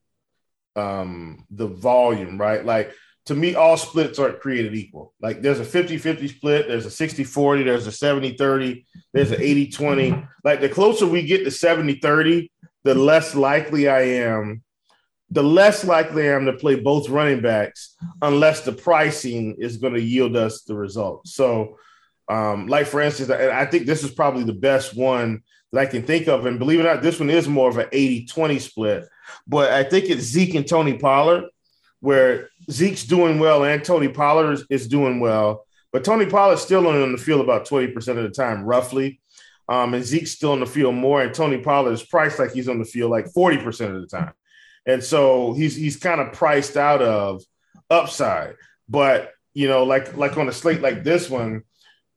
um, 0.76 1.46
the 1.50 1.68
volume, 1.68 2.38
right? 2.40 2.64
Like 2.64 2.94
to 3.26 3.34
me, 3.34 3.56
all 3.56 3.76
splits 3.76 4.20
aren't 4.20 4.40
created 4.40 4.76
equal. 4.76 5.14
Like 5.20 5.42
there's 5.42 5.60
a 5.60 5.66
50 5.66 5.98
50 5.98 6.28
split, 6.28 6.68
there's 6.68 6.86
a 6.86 6.92
60 6.92 7.24
40, 7.24 7.64
there's 7.64 7.88
a 7.88 7.92
70 7.92 8.38
30, 8.38 8.86
there's 9.14 9.32
an 9.32 9.42
80 9.42 9.72
20. 9.72 10.28
Like 10.44 10.62
the 10.62 10.70
closer 10.70 11.08
we 11.08 11.24
get 11.24 11.44
to 11.44 11.52
70 11.52 11.96
30, 11.96 12.52
the 12.84 12.94
less 12.94 13.34
likely 13.34 13.90
I 13.90 14.02
am, 14.02 14.62
the 15.32 15.42
less 15.42 15.84
likely 15.84 16.30
I 16.30 16.36
am 16.36 16.46
to 16.46 16.54
play 16.54 16.76
both 16.76 17.10
running 17.10 17.42
backs 17.42 17.96
unless 18.22 18.62
the 18.62 18.72
pricing 18.72 19.56
is 19.58 19.78
going 19.78 19.96
to 19.96 20.02
yield 20.02 20.36
us 20.36 20.62
the 20.62 20.76
result. 20.76 21.28
So, 21.28 21.80
um, 22.30 22.68
like 22.68 22.86
for 22.86 23.02
instance, 23.02 23.32
I 23.32 23.66
think 23.66 23.88
this 23.88 24.04
is 24.04 24.12
probably 24.12 24.44
the 24.44 24.54
best 24.54 24.96
one 24.96 25.42
that 25.72 25.82
I 25.82 25.86
can 25.88 26.04
think 26.04 26.28
of. 26.28 26.46
And 26.46 26.60
believe 26.60 26.80
it 26.80 26.86
or 26.86 26.94
not, 26.94 27.02
this 27.02 27.20
one 27.20 27.32
is 27.32 27.48
more 27.48 27.70
of 27.70 27.78
an 27.80 27.88
80 27.92 28.28
20 28.28 28.60
split, 28.60 29.08
but 29.48 29.72
I 29.72 29.84
think 29.84 30.06
it's 30.06 30.22
Zeke 30.22 30.54
and 30.54 30.68
Tony 30.68 31.00
Pollard 31.00 31.46
where 32.06 32.50
Zeke's 32.70 33.04
doing 33.04 33.40
well 33.40 33.64
and 33.64 33.84
Tony 33.84 34.08
Pollard 34.08 34.60
is, 34.70 34.88
doing 34.88 35.20
well, 35.20 35.66
but 35.92 36.04
Tony 36.04 36.28
Pollard's 36.28 36.62
still 36.62 36.86
only 36.86 37.02
on 37.02 37.12
the 37.12 37.18
field 37.18 37.42
about 37.42 37.68
20% 37.68 37.96
of 38.10 38.18
the 38.18 38.30
time, 38.30 38.64
roughly. 38.64 39.20
Um, 39.68 39.96
and 39.96 40.06
Zeke's 40.06 40.32
still 40.32 40.52
on 40.52 40.60
the 40.60 40.68
field 40.68 40.94
more, 40.94 41.24
and 41.24 41.34
Tony 41.34 41.58
Pollard 41.58 41.94
is 41.94 42.04
priced 42.04 42.38
like 42.38 42.52
he's 42.52 42.70
on 42.70 42.78
the 42.78 42.86
field 42.86 43.10
like 43.10 43.26
40% 43.26 43.96
of 43.96 44.02
the 44.02 44.08
time. 44.08 44.34
And 44.86 45.04
so 45.04 45.54
he's 45.54 45.76
he's 45.76 45.98
kind 45.98 46.22
of 46.22 46.32
priced 46.32 46.78
out 46.78 47.02
of 47.02 47.42
upside. 47.90 48.54
But 48.88 49.32
you 49.56 49.68
know, 49.68 49.84
like 49.84 50.16
like 50.16 50.38
on 50.38 50.48
a 50.48 50.52
slate 50.52 50.82
like 50.82 51.04
this 51.04 51.28
one, 51.28 51.64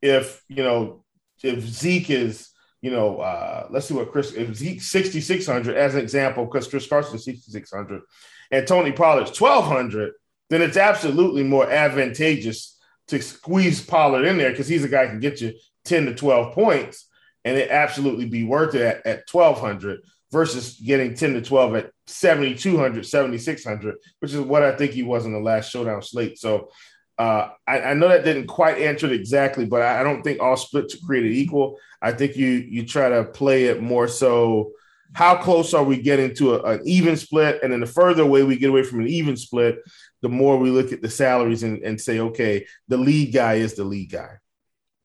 if 0.03 0.43
you 0.49 0.63
know, 0.63 1.03
if 1.43 1.61
Zeke 1.61 2.11
is, 2.11 2.51
you 2.83 2.91
know, 2.91 3.21
uh, 3.21 3.69
let's 3.71 3.87
see 3.87 3.95
what 3.95 4.13
Chris 4.13 4.35
if 4.35 4.55
Zeke 4.55 4.83
6600 4.83 5.75
as 5.75 5.95
an 5.95 6.03
example, 6.03 6.45
because 6.45 6.69
Chris 6.69 6.87
Carson 6.87 7.17
is 7.17 7.25
6600 7.25 8.03
and 8.51 8.67
Tony 8.67 8.93
Pollard's 8.93 9.39
1200, 9.39 10.13
then 10.51 10.63
it's 10.63 10.77
absolutely 10.77 11.43
more 11.43 11.71
advantageous 11.71 12.79
to 13.09 13.21
squeeze 13.21 13.85
Pollard 13.85 14.25
in 14.25 14.39
there 14.39 14.51
because 14.51 14.69
he's 14.69 14.85
a 14.85 14.89
guy 14.89 15.05
who 15.05 15.13
can 15.13 15.21
get 15.21 15.41
you 15.41 15.55
10 15.85 16.07
to 16.07 16.15
12 16.15 16.55
points 16.55 17.07
and 17.45 17.57
it 17.57 17.71
absolutely 17.71 18.27
be 18.27 18.45
worth 18.45 18.75
it 18.75 18.83
at, 18.83 19.07
at 19.07 19.23
1200 19.31 20.01
versus 20.31 20.75
getting 20.75 21.15
10 21.15 21.35
to 21.35 21.43
12 21.43 21.75
at 21.77 21.91
7200 22.07 23.07
7600 23.07 23.97
which 24.21 24.33
is 24.33 24.41
what 24.41 24.63
i 24.63 24.75
think 24.77 24.93
he 24.93 25.03
was 25.03 25.25
in 25.25 25.33
the 25.33 25.39
last 25.39 25.71
showdown 25.71 26.03
slate. 26.03 26.39
So 26.39 26.71
uh, 27.19 27.49
I, 27.67 27.81
I, 27.81 27.95
know 27.95 28.09
that 28.09 28.25
didn't 28.25 28.47
quite 28.47 28.79
answer 28.79 29.07
it 29.07 29.13
exactly 29.13 29.65
but 29.65 29.83
I, 29.83 30.01
I 30.01 30.03
don't 30.05 30.23
think 30.23 30.41
all 30.41 30.57
splits 30.57 30.95
are 30.95 31.05
created 31.05 31.33
equal. 31.33 31.77
I 32.01 32.13
think 32.13 32.37
you 32.37 32.49
you 32.49 32.87
try 32.87 33.09
to 33.09 33.25
play 33.25 33.65
it 33.65 33.83
more 33.83 34.07
so 34.07 34.71
how 35.15 35.37
close 35.37 35.75
are 35.75 35.85
we 35.85 36.01
getting 36.01 36.35
to 36.37 36.55
a, 36.55 36.75
an 36.75 36.81
even 36.85 37.17
split? 37.17 37.61
And 37.63 37.73
then 37.73 37.81
the 37.81 37.87
further 37.87 38.23
away 38.23 38.43
we 38.43 38.57
get 38.57 38.71
away 38.71 38.83
from 38.83 39.01
an 39.01 39.09
even 39.09 39.37
split, 39.37 39.79
the 40.21 40.29
more 40.29 40.59
we 40.59 40.71
look 40.71 40.93
at 40.93 41.03
the 41.03 41.11
salaries 41.11 41.63
and, 41.63 41.83
and 41.83 42.01
say, 42.01 42.21
okay, 42.21 42.67
the 42.89 42.97
lead 42.97 43.33
guy 43.33 43.55
is 43.55 43.75
the 43.75 43.85
lead 43.85 44.11
guy. 44.11 44.37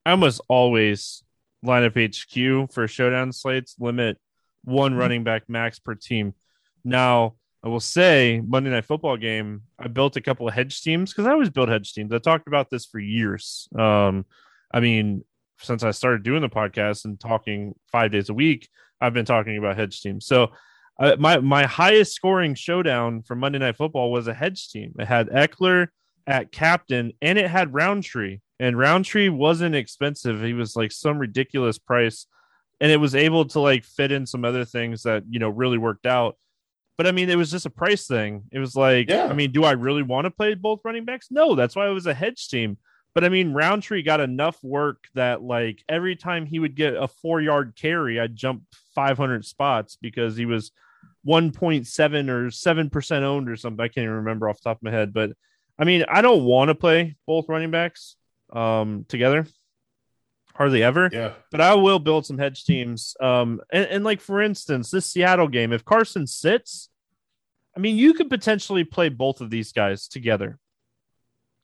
I 0.06 0.12
almost 0.12 0.42
always 0.48 1.24
line 1.62 1.84
up 1.84 1.98
HQ 1.98 2.72
for 2.74 2.88
showdown 2.88 3.32
slates, 3.32 3.76
limit 3.80 4.18
one 4.64 4.92
mm-hmm. 4.92 5.00
running 5.00 5.24
back 5.24 5.44
max 5.48 5.80
per 5.80 5.96
team. 5.96 6.34
Now, 6.84 7.36
I 7.64 7.70
will 7.70 7.80
say 7.80 8.42
Monday 8.46 8.72
Night 8.72 8.84
Football 8.84 9.16
game, 9.16 9.62
I 9.80 9.88
built 9.88 10.18
a 10.18 10.22
couple 10.22 10.48
of 10.48 10.54
hedge 10.54 10.82
teams 10.82 11.14
because 11.14 11.26
I 11.26 11.32
always 11.32 11.50
build 11.50 11.70
hedge 11.70 11.94
teams. 11.94 12.12
I 12.12 12.18
talked 12.18 12.48
about 12.48 12.70
this 12.70 12.86
for 12.86 13.00
years. 13.00 13.70
Um, 13.78 14.26
I 14.74 14.82
mean, 14.82 15.24
since 15.64 15.84
I 15.84 15.92
started 15.92 16.24
doing 16.24 16.42
the 16.42 16.50
podcast 16.50 17.06
and 17.06 17.20
talking 17.20 17.74
five 17.92 18.12
days 18.12 18.30
a 18.30 18.34
week, 18.34 18.70
I've 19.02 19.14
been 19.14 19.26
talking 19.26 19.58
about 19.58 19.78
hedge 19.78 20.02
teams. 20.02 20.26
So 20.26 20.52
uh, 21.00 21.16
my 21.18 21.40
my 21.40 21.66
highest 21.66 22.14
scoring 22.14 22.56
showdown 22.56 23.24
for 23.24 23.36
Monday 23.36 23.60
Night 23.60 23.78
Football 23.78 24.12
was 24.12 24.28
a 24.28 24.34
hedge 24.34 24.70
team. 24.70 24.94
It 25.00 25.08
had 25.08 25.30
Ekeler 25.30 25.88
at 26.28 26.52
captain, 26.52 27.14
and 27.22 27.38
it 27.38 27.50
had 27.50 27.74
Rountree. 27.74 28.40
And 28.60 28.78
Rountree 28.78 29.30
wasn't 29.30 29.76
expensive. 29.76 30.42
He 30.42 30.54
was 30.54 30.76
like 30.76 30.92
some 30.92 31.18
ridiculous 31.18 31.78
price 31.78 32.28
and 32.84 32.92
it 32.92 32.98
was 32.98 33.16
able 33.16 33.46
to 33.46 33.62
like 33.62 33.86
fit 33.86 34.12
in 34.12 34.26
some 34.26 34.44
other 34.44 34.66
things 34.66 35.04
that 35.04 35.24
you 35.30 35.40
know 35.40 35.48
really 35.48 35.78
worked 35.78 36.06
out. 36.06 36.38
But 36.98 37.08
I 37.08 37.14
mean, 37.14 37.30
it 37.30 37.38
was 37.38 37.50
just 37.50 37.66
a 37.66 37.72
price 37.72 38.06
thing. 38.08 38.44
It 38.52 38.60
was 38.60 38.76
like, 38.76 39.10
yeah. 39.10 39.26
I 39.26 39.34
mean, 39.34 39.52
do 39.52 39.64
I 39.64 39.72
really 39.72 40.04
want 40.04 40.26
to 40.26 40.32
play 40.32 40.54
both 40.54 40.82
running 40.84 41.06
backs? 41.06 41.28
No, 41.32 41.56
that's 41.56 41.78
why 41.78 41.88
it 41.88 41.94
was 41.94 42.08
a 42.08 42.14
hedge 42.14 42.50
team. 42.50 42.78
But 43.14 43.24
I 43.24 43.30
mean, 43.30 43.54
Rountree 43.54 44.02
got 44.02 44.20
enough 44.20 44.58
work 44.64 45.06
that 45.14 45.42
like 45.42 45.84
every 45.88 46.16
time 46.16 46.46
he 46.46 46.60
would 46.60 46.76
get 46.76 46.96
a 46.96 47.08
four 47.08 47.42
yard 47.42 47.74
carry, 47.76 48.20
I'd 48.20 48.36
jump 48.36 48.64
500 48.96 49.46
spots 49.46 49.98
because 50.02 50.36
he 50.36 50.46
was 50.46 50.72
1.7 51.28 52.30
or 52.30 52.48
7% 52.48 53.22
owned 53.22 53.50
or 53.50 53.56
something. 53.56 53.84
I 53.84 53.88
can't 53.88 54.04
even 54.04 54.16
remember 54.16 54.50
off 54.50 54.58
the 54.58 54.70
top 54.70 54.78
of 54.78 54.84
my 54.84 54.92
head. 54.92 55.14
But 55.14 55.32
I 55.78 55.84
mean, 55.84 56.06
I 56.10 56.22
don't 56.22 56.44
want 56.44 56.70
to 56.70 56.76
play 56.76 57.16
both 57.28 57.50
running 57.50 57.72
backs 57.72 58.16
um, 58.52 59.06
together 59.08 59.48
hardly 60.56 60.84
ever. 60.84 61.10
Yeah. 61.12 61.34
But 61.52 61.62
I 61.62 61.76
will 61.76 62.00
build 62.00 62.26
some 62.26 62.38
hedge 62.38 62.64
teams. 62.64 63.16
Um, 63.20 63.62
and, 63.72 63.86
and 63.86 64.04
like 64.04 64.22
for 64.22 64.42
instance, 64.42 64.92
this 64.92 65.06
Seattle 65.06 65.48
game, 65.48 65.74
if 65.74 65.86
Carson 65.86 66.28
sits, 66.28 66.90
I 67.76 67.80
mean, 67.80 67.98
you 67.98 68.14
could 68.14 68.30
potentially 68.30 68.84
play 68.84 69.10
both 69.10 69.42
of 69.42 69.50
these 69.50 69.72
guys 69.72 70.08
together. 70.08 70.60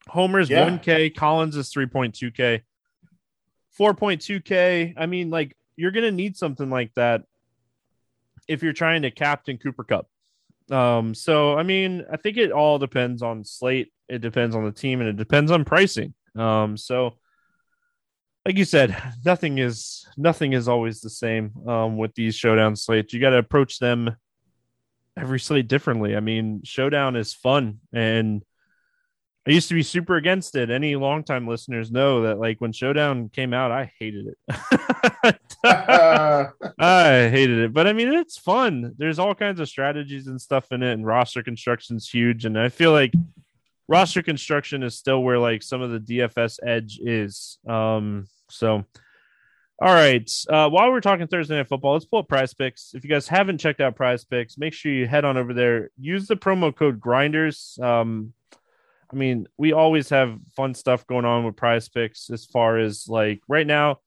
Homer's 0.09 0.49
yeah. 0.49 0.67
1K, 0.67 1.15
Collins 1.15 1.55
is 1.55 1.71
3.2K, 1.71 2.61
4.2K. 3.79 4.93
I 4.97 5.05
mean, 5.05 5.29
like 5.29 5.55
you're 5.75 5.91
gonna 5.91 6.11
need 6.11 6.35
something 6.35 6.69
like 6.69 6.93
that 6.95 7.23
if 8.47 8.63
you're 8.63 8.73
trying 8.73 9.03
to 9.03 9.11
captain 9.11 9.57
Cooper 9.57 9.83
Kupp. 9.83 10.07
Um, 10.71 11.13
so 11.13 11.57
I 11.57 11.63
mean, 11.63 12.05
I 12.11 12.17
think 12.17 12.37
it 12.37 12.51
all 12.51 12.79
depends 12.79 13.21
on 13.21 13.45
slate, 13.45 13.91
it 14.07 14.19
depends 14.19 14.55
on 14.55 14.65
the 14.65 14.71
team, 14.71 14.99
and 14.99 15.09
it 15.09 15.17
depends 15.17 15.51
on 15.51 15.65
pricing. 15.65 16.13
Um, 16.35 16.77
so 16.77 17.15
like 18.45 18.57
you 18.57 18.65
said, 18.65 18.95
nothing 19.25 19.57
is 19.59 20.07
nothing 20.17 20.53
is 20.53 20.67
always 20.67 21.01
the 21.01 21.09
same 21.09 21.51
um, 21.67 21.97
with 21.97 22.15
these 22.15 22.35
showdown 22.35 22.75
slates. 22.75 23.13
You 23.13 23.19
got 23.19 23.31
to 23.31 23.37
approach 23.37 23.79
them 23.79 24.15
every 25.17 25.39
slate 25.39 25.67
differently. 25.67 26.15
I 26.15 26.19
mean, 26.19 26.61
showdown 26.63 27.15
is 27.15 27.33
fun, 27.33 27.79
and 27.93 28.43
I 29.49 29.51
used 29.51 29.69
to 29.69 29.73
be 29.73 29.81
super 29.81 30.15
against 30.15 30.55
it. 30.55 30.69
Any 30.69 30.95
longtime 30.95 31.47
listeners 31.47 31.91
know 31.91 32.21
that, 32.21 32.37
like 32.37 32.61
when 32.61 32.71
showdown 32.71 33.29
came 33.29 33.51
out, 33.51 33.71
I 33.71 33.91
hated 33.97 34.27
it. 34.27 34.37
I 35.65 37.29
hated 37.31 37.57
it, 37.57 37.73
but 37.73 37.87
I 37.87 37.93
mean, 37.93 38.13
it's 38.13 38.37
fun. 38.37 38.93
There's 38.99 39.17
all 39.17 39.33
kinds 39.33 39.59
of 39.59 39.67
strategies 39.67 40.27
and 40.27 40.39
stuff 40.39 40.71
in 40.71 40.83
it, 40.83 40.93
and 40.93 41.03
roster 41.03 41.41
construction's 41.41 42.07
huge. 42.07 42.45
And 42.45 42.59
I 42.59 42.69
feel 42.69 42.91
like 42.91 43.11
roster 43.87 44.21
construction 44.21 44.83
is 44.83 44.95
still 44.95 45.23
where 45.23 45.39
like 45.39 45.63
some 45.63 45.81
of 45.81 45.89
the 45.89 45.99
DFS 45.99 46.59
edge 46.63 46.99
is. 47.01 47.57
Um, 47.67 48.27
so 48.51 48.85
all 49.81 49.93
right. 49.95 50.31
Uh, 50.47 50.69
while 50.69 50.91
we're 50.91 51.01
talking 51.01 51.25
Thursday 51.25 51.57
night 51.57 51.69
football, 51.69 51.93
let's 51.93 52.05
pull 52.05 52.19
up 52.19 52.27
prize 52.27 52.53
picks. 52.53 52.91
If 52.93 53.03
you 53.03 53.09
guys 53.09 53.27
haven't 53.27 53.57
checked 53.57 53.81
out 53.81 53.95
prize 53.95 54.25
picks, 54.25 54.59
make 54.59 54.73
sure 54.73 54.91
you 54.91 55.07
head 55.07 55.25
on 55.25 55.37
over 55.37 55.55
there. 55.55 55.89
Use 55.97 56.27
the 56.27 56.35
promo 56.35 56.75
code 56.75 56.99
grinders. 56.99 57.79
Um, 57.81 58.33
I 59.11 59.15
mean, 59.15 59.47
we 59.57 59.73
always 59.73 60.09
have 60.09 60.37
fun 60.55 60.73
stuff 60.73 61.07
going 61.07 61.25
on 61.25 61.43
with 61.43 61.55
prize 61.55 61.89
picks 61.89 62.29
as 62.29 62.45
far 62.45 62.77
as 62.77 63.07
like 63.07 63.41
right 63.47 63.67
now. 63.67 63.99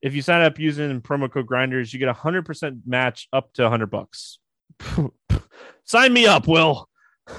If 0.00 0.14
you 0.14 0.22
sign 0.22 0.42
up 0.42 0.58
using 0.58 1.00
promo 1.00 1.30
code 1.30 1.46
grinders, 1.46 1.92
you 1.92 2.00
get 2.00 2.08
a 2.08 2.12
hundred 2.12 2.44
percent 2.44 2.78
match 2.86 3.28
up 3.32 3.52
to 3.54 3.66
a 3.66 3.70
hundred 3.70 3.90
bucks. 3.90 4.38
Sign 5.84 6.12
me 6.12 6.26
up, 6.26 6.48
Will. 6.48 6.88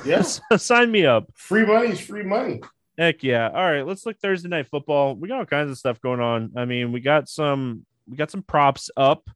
Yes. 0.06 0.40
Sign 0.58 0.92
me 0.92 1.06
up. 1.06 1.30
Free 1.36 1.66
money 1.66 1.90
is 1.90 2.00
free 2.00 2.24
money. 2.24 2.62
Heck 2.98 3.24
yeah. 3.24 3.50
All 3.50 3.64
right, 3.64 3.86
let's 3.86 4.06
look 4.06 4.20
Thursday 4.20 4.50
night 4.50 4.68
football. 4.68 5.16
We 5.16 5.28
got 5.28 5.40
all 5.40 5.46
kinds 5.46 5.72
of 5.72 5.78
stuff 5.78 6.00
going 6.00 6.20
on. 6.20 6.52
I 6.56 6.66
mean, 6.66 6.92
we 6.92 7.00
got 7.00 7.28
some 7.28 7.86
we 8.08 8.18
got 8.18 8.32
some 8.32 8.44
props 8.44 8.90
up, 8.96 9.30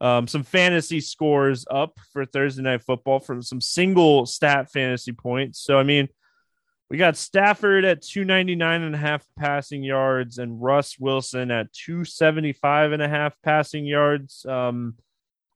um, 0.00 0.28
some 0.28 0.44
fantasy 0.44 1.00
scores 1.00 1.66
up 1.70 1.98
for 2.12 2.24
Thursday 2.24 2.62
night 2.62 2.82
football 2.82 3.18
from 3.18 3.42
some 3.42 3.60
single 3.60 4.26
stat 4.26 4.70
fantasy 4.70 5.12
points. 5.12 5.60
So 5.60 5.78
I 5.78 5.82
mean, 5.82 6.08
we 6.90 6.96
got 6.98 7.16
Stafford 7.16 7.84
at 7.84 8.02
299 8.02 8.82
and 8.82 8.94
a 8.94 8.98
half 8.98 9.24
passing 9.38 9.84
yards 9.84 10.38
and 10.38 10.60
Russ 10.60 10.98
Wilson 10.98 11.52
at 11.52 11.72
275 11.72 12.92
and 12.92 13.00
a 13.00 13.08
half 13.08 13.32
passing 13.44 13.86
yards. 13.86 14.44
Um, 14.44 14.96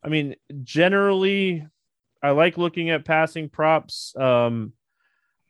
I 0.05 0.09
mean, 0.09 0.37
generally 0.63 1.67
I 2.23 2.31
like 2.31 2.57
looking 2.57 2.91
at 2.91 3.05
passing 3.05 3.49
props. 3.49 4.15
Um, 4.17 4.75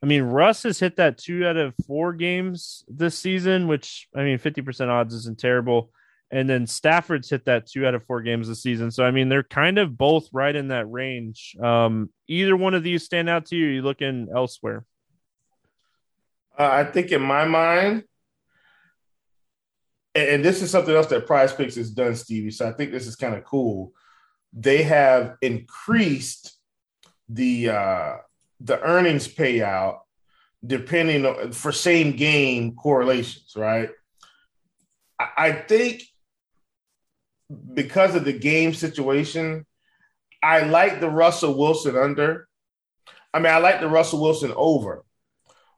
I 0.03 0.07
mean, 0.07 0.23
Russ 0.23 0.63
has 0.63 0.79
hit 0.79 0.97
that 0.97 1.19
two 1.19 1.47
out 1.47 1.59
of 1.59 1.75
four 1.87 2.15
games 2.15 2.85
this 2.89 3.19
season, 3.19 3.69
which 3.69 4.09
I 4.17 4.25
mean, 4.25 4.39
50% 4.39 4.89
odds 4.89 5.13
isn't 5.13 5.39
terrible. 5.39 5.91
And 6.31 6.49
then 6.49 6.67
Stafford's 6.67 7.29
hit 7.29 7.45
that 7.45 7.67
two 7.67 7.87
out 7.87 7.95
of 7.95 8.05
four 8.07 8.23
games 8.23 8.49
this 8.49 8.63
season. 8.63 8.91
So, 8.91 9.05
I 9.05 9.11
mean, 9.11 9.29
they're 9.29 9.43
kind 9.43 9.79
of 9.79 9.99
both 9.99 10.29
right 10.33 10.57
in 10.57 10.69
that 10.69 10.91
range. 10.91 11.57
Um, 11.63 12.09
either 12.27 12.57
one 12.57 12.73
of 12.73 12.83
these 12.83 13.05
stand 13.05 13.29
out 13.29 13.47
to 13.47 13.57
you? 13.57 13.67
you 13.67 13.83
looking 13.83 14.29
elsewhere? 14.35 14.85
Uh, 16.59 16.69
I 16.71 16.85
think 16.85 17.11
in 17.11 17.23
my 17.23 17.45
mind, 17.45 18.05
and 20.15 20.45
this 20.45 20.63
is 20.63 20.71
something 20.71 20.95
else 20.95 21.09
that 21.09 21.27
Prize 21.27 21.53
Picks 21.53 21.75
has 21.75 21.91
done, 21.91 22.15
Stevie. 22.15 22.53
So 22.53 22.69
I 22.69 22.73
think 22.73 22.93
this 22.93 23.07
is 23.07 23.17
kind 23.17 23.35
of 23.35 23.45
cool. 23.45 23.93
They 24.53 24.85
have 24.85 25.37
increased 25.43 26.57
the 27.29 27.71
uh, 27.71 28.17
the 28.61 28.81
earnings 28.81 29.27
payout 29.27 29.99
depending 30.65 31.27
on 31.27 31.53
for 31.53 31.73
same 31.73 32.13
game 32.13 32.75
correlations, 32.75 33.53
right? 33.57 33.91
I, 35.19 35.29
I 35.37 35.53
think 35.53 36.03
because 37.75 38.15
of 38.15 38.25
the 38.25 38.33
game 38.33 38.73
situation, 38.73 39.67
I 40.43 40.63
like 40.63 41.01
the 41.01 41.11
Russell 41.11 41.59
Wilson 41.59 41.97
under. 41.97 42.49
I 43.33 43.41
mean, 43.41 43.53
I 43.53 43.59
like 43.59 43.81
the 43.81 43.89
Russell 43.89 44.23
Wilson 44.23 44.53
over, 44.57 45.05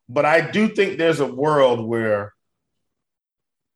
but 0.08 0.24
I 0.24 0.50
do 0.50 0.68
think 0.68 0.98
there's 0.98 1.20
a 1.20 1.26
world 1.26 1.86
where 1.86 2.32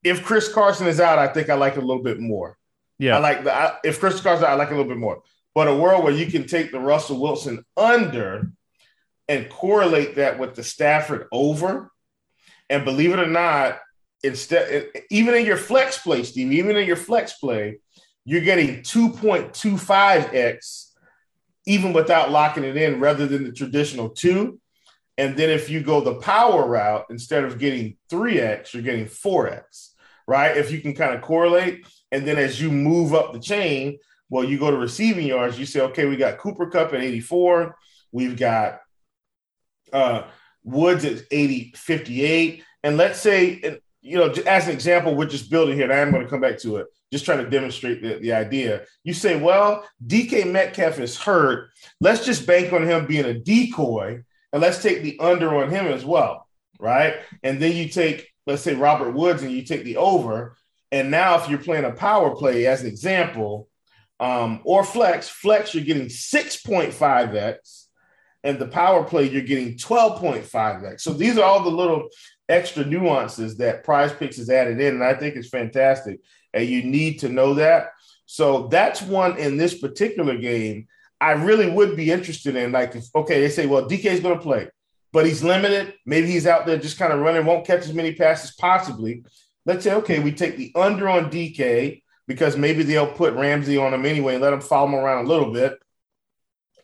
if 0.03 0.25
Chris 0.25 0.53
Carson 0.53 0.87
is 0.87 1.01
out, 1.01 1.19
I 1.19 1.29
think 1.29 1.51
I 1.51 1.55
like 1.55 1.75
it 1.75 1.83
a 1.83 1.87
little 1.87 2.03
bit 2.03 2.21
more. 2.21 2.57
Yeah, 2.99 3.17
I 3.17 3.21
like 3.21 3.45
the 3.45 3.55
I, 3.55 3.77
if 3.85 4.01
Chris 4.01 4.21
Carson, 4.21 4.45
I 4.45 4.55
like 4.55 4.69
it 4.69 4.75
a 4.75 4.77
little 4.77 4.91
bit 4.91 4.99
more 4.99 5.23
but 5.55 5.69
a 5.69 5.75
world 5.75 6.05
where 6.05 6.13
you 6.13 6.27
can 6.27 6.47
take 6.47 6.71
the 6.71 6.79
Russell 6.79 7.19
Wilson 7.21 7.65
under 7.77 8.53
and 9.29 9.51
correlate 9.51 10.15
that 10.17 10.39
with 10.39 10.55
the 10.55 10.63
Stafford 10.63 11.27
over. 11.33 11.91
And 12.69 12.85
believe 12.85 13.13
it 13.13 13.19
or 13.19 13.27
not, 13.27 13.79
instead, 14.23 14.91
even 15.11 15.35
in 15.35 15.45
your 15.45 15.57
flex 15.57 15.99
play, 15.99 16.23
Steve, 16.23 16.53
even 16.53 16.77
in 16.77 16.87
your 16.87 16.97
flex 16.97 17.33
play, 17.35 17.81
you're 18.25 18.43
getting 18.43 18.83
2.25x 18.83 20.87
even 21.67 21.93
without 21.93 22.31
locking 22.31 22.65
it 22.65 22.77
in 22.77 23.01
rather 23.01 23.27
than 23.27 23.45
the 23.45 23.53
traditional 23.53 24.09
two. 24.09 24.60
And 25.21 25.37
then 25.37 25.51
if 25.51 25.69
you 25.69 25.83
go 25.83 26.01
the 26.01 26.15
power 26.15 26.67
route, 26.67 27.05
instead 27.11 27.45
of 27.45 27.59
getting 27.59 27.99
3x, 28.11 28.73
you're 28.73 28.83
getting 28.83 29.05
4x, 29.05 29.91
right? 30.27 30.57
If 30.57 30.71
you 30.71 30.81
can 30.81 30.95
kind 30.95 31.15
of 31.15 31.21
correlate. 31.21 31.87
And 32.11 32.27
then 32.27 32.39
as 32.39 32.59
you 32.59 32.71
move 32.71 33.13
up 33.13 33.35
the 33.35 33.39
chain, 33.39 33.99
well, 34.31 34.45
you 34.45 34.59
go 34.59 34.71
to 34.71 34.79
receiving 34.79 35.27
yards, 35.27 35.59
you 35.59 35.67
say, 35.67 35.83
okay, 35.83 36.07
we 36.07 36.17
got 36.17 36.39
Cooper 36.39 36.71
Kupp 36.71 36.95
at 36.95 37.03
84. 37.03 37.77
We've 38.13 38.35
got 38.35 38.81
uh, 39.93 40.23
Woods 40.65 41.05
at 41.05 41.21
80, 41.31 41.75
58. 41.77 42.65
And 42.83 42.97
let's 42.97 43.21
say, 43.21 43.79
you 44.01 44.17
know, 44.17 44.33
as 44.47 44.69
an 44.69 44.73
example, 44.73 45.15
we're 45.15 45.27
just 45.27 45.51
building 45.51 45.75
here, 45.75 45.85
and 45.85 45.93
I 45.93 45.99
am 45.99 46.13
going 46.13 46.25
to 46.25 46.31
come 46.31 46.41
back 46.41 46.59
to 46.61 46.79
it, 46.79 46.87
just 47.13 47.27
trying 47.27 47.45
to 47.45 47.51
demonstrate 47.51 48.01
the, 48.01 48.15
the 48.21 48.33
idea. 48.33 48.87
You 49.05 49.13
say, 49.13 49.39
well, 49.39 49.85
DK 50.07 50.51
Metcalf 50.51 50.99
is 50.99 51.19
hurt. 51.19 51.69
Let's 52.01 52.25
just 52.25 52.47
bank 52.47 52.73
on 52.73 52.87
him 52.87 53.05
being 53.05 53.27
a 53.27 53.35
decoy, 53.35 54.25
and 54.53 54.63
let's 54.63 54.83
take 54.83 55.03
the 55.03 55.19
under 55.21 55.57
on 55.57 55.71
him 55.71 55.87
as 55.87 56.05
well, 56.05 56.47
right? 56.79 57.17
And 57.43 57.61
then 57.61 57.77
you 57.77 57.89
take, 57.89 58.29
let's 58.47 58.63
say, 58.63 58.75
Robert 58.75 59.13
Woods, 59.13 59.43
and 59.43 59.53
you 59.53 59.63
take 59.63 59.85
the 59.85 59.97
over. 59.97 60.57
And 60.93 61.11
now, 61.11 61.41
if 61.41 61.49
you're 61.49 61.59
playing 61.59 61.85
a 61.85 61.93
power 61.93 62.35
play, 62.35 62.67
as 62.67 62.83
an 62.83 62.89
example, 62.89 63.69
um, 64.21 64.61
or 64.65 64.85
flex. 64.85 65.29
Flex, 65.29 65.75
you're 65.75 65.85
getting 65.85 66.07
6.5x, 66.07 67.87
and 68.45 68.59
the 68.59 68.67
power 68.67 69.03
play, 69.03 69.29
you're 69.29 69.43
getting 69.43 69.77
12.5x. 69.77 71.01
So 71.01 71.13
these 71.13 71.39
are 71.39 71.45
all 71.45 71.63
the 71.63 71.71
little 71.71 72.09
extra 72.49 72.85
nuances 72.85 73.57
that 73.57 73.85
Prize 73.85 74.13
Picks 74.13 74.37
has 74.37 74.51
added 74.51 74.81
in, 74.81 74.95
and 74.95 75.05
I 75.05 75.15
think 75.15 75.37
it's 75.37 75.49
fantastic. 75.49 76.21
And 76.53 76.69
you 76.69 76.83
need 76.83 77.21
to 77.21 77.29
know 77.29 77.55
that. 77.55 77.93
So 78.27 78.69
that's 78.69 79.03
one 79.03 79.39
in 79.39 79.57
this 79.57 79.79
particular 79.79 80.37
game. 80.37 80.87
I 81.21 81.33
really 81.33 81.69
would 81.69 81.97
be 81.97 82.11
interested 82.11 82.57
in. 82.57 82.73
Like, 82.73 82.95
if, 82.95 83.05
okay, 83.15 83.41
they 83.41 83.51
say, 83.51 83.67
well, 83.67 83.89
DK 83.89 84.07
is 84.07 84.21
going 84.21 84.37
to 84.37 84.43
play, 84.43 84.69
but 85.13 85.27
he's 85.27 85.43
limited. 85.43 85.95
Maybe 86.07 86.29
he's 86.29 86.47
out 86.47 86.67
there 86.67 86.79
just 86.79 86.99
kind 86.99 87.13
of 87.13 87.21
running, 87.21 87.45
won't 87.45 87.67
catch 87.67 87.81
as 87.81 87.93
many 87.93 88.15
passes 88.15 88.53
possibly. 88.53 89.25
Let's 89.67 89.85
say, 89.85 89.95
okay, 89.95 90.19
we 90.21 90.33
take 90.33 90.57
the 90.57 90.73
under 90.75 91.09
on 91.09 91.31
DK 91.31 92.03
because 92.27 92.57
maybe 92.57 92.83
they'll 92.83 93.13
put 93.13 93.35
Ramsey 93.35 93.77
on 93.77 93.93
him 93.93 94.07
anyway 94.07 94.35
and 94.35 94.43
let 94.43 94.53
him 94.53 94.61
follow 94.61 94.89
him 94.89 94.95
around 94.95 95.27
a 95.27 95.29
little 95.29 95.53
bit. 95.53 95.75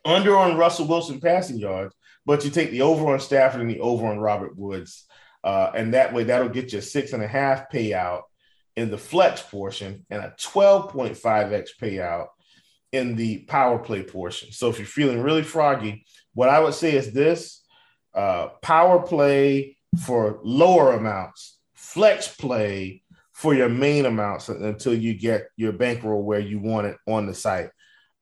Under 0.05 0.37
on 0.37 0.57
Russell 0.57 0.87
Wilson 0.87 1.20
passing 1.20 1.59
yards, 1.59 1.94
but 2.27 2.44
you 2.44 2.51
take 2.51 2.70
the 2.70 2.83
over 2.83 3.12
on 3.12 3.20
Stafford 3.20 3.61
and 3.61 3.70
the 3.70 3.81
over 3.81 4.07
on 4.07 4.18
Robert 4.18 4.57
Woods. 4.57 5.07
Uh, 5.42 5.70
and 5.75 5.94
that 5.94 6.12
way, 6.12 6.25
that'll 6.25 6.49
get 6.49 6.72
you 6.72 6.81
a 6.81 6.83
six 6.83 7.12
and 7.12 7.22
a 7.22 7.29
half 7.29 7.70
payout. 7.70 8.22
in 8.77 8.90
the 8.90 8.99
flex 8.99 9.40
portion 9.40 10.05
and 10.11 10.22
a 10.22 10.35
12.5x 10.38 11.70
payout 11.81 12.27
in 12.92 13.16
the 13.16 13.38
power 13.38 13.79
play 13.79 14.03
portion. 14.03 14.53
So 14.53 14.68
if 14.68 14.79
you're 14.79 14.87
feeling 14.87 15.20
really 15.20 15.42
froggy, 15.42 16.05
what 16.35 16.49
I 16.49 16.61
would 16.61 16.75
say 16.75 16.94
is 16.94 17.12
this 17.12 17.62
uh, 18.14 18.49
power 18.62 19.03
play 19.03 19.77
for 20.05 20.40
lower 20.42 20.94
amounts, 20.94 21.59
flex 21.75 22.29
play 22.29 23.03
for 23.33 23.55
your 23.55 23.68
main 23.68 24.07
amounts 24.07 24.49
until 24.49 24.94
you 24.94 25.14
get 25.14 25.49
your 25.57 25.72
bankroll 25.72 26.22
where 26.22 26.40
you 26.40 26.59
want 26.59 26.87
it 26.87 26.96
on 27.07 27.27
the 27.27 27.35
site. 27.35 27.70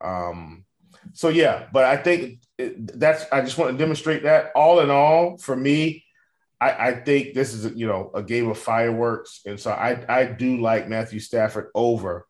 Um, 0.01 0.65
so 1.13 1.29
yeah, 1.29 1.67
but 1.73 1.85
I 1.85 1.97
think 1.97 2.41
that's 2.59 3.25
I 3.31 3.41
just 3.43 3.59
want 3.59 3.73
to 3.73 3.79
demonstrate 3.79 4.25
that. 4.25 4.51
All 4.57 4.81
in 4.81 4.91
all, 4.91 5.39
for 5.39 5.55
me, 5.55 6.05
I, 6.61 6.89
I 6.89 6.95
think 6.95 7.35
this 7.35 7.53
is 7.53 7.77
you 7.77 7.87
know 7.87 8.11
a 8.15 8.23
game 8.23 8.49
of 8.49 8.59
fireworks, 8.59 9.41
and 9.47 9.59
so 9.59 9.71
I 9.71 10.05
I 10.09 10.25
do 10.25 10.61
like 10.61 10.89
Matthew 10.89 11.21
Stafford 11.21 11.69
over 11.75 12.27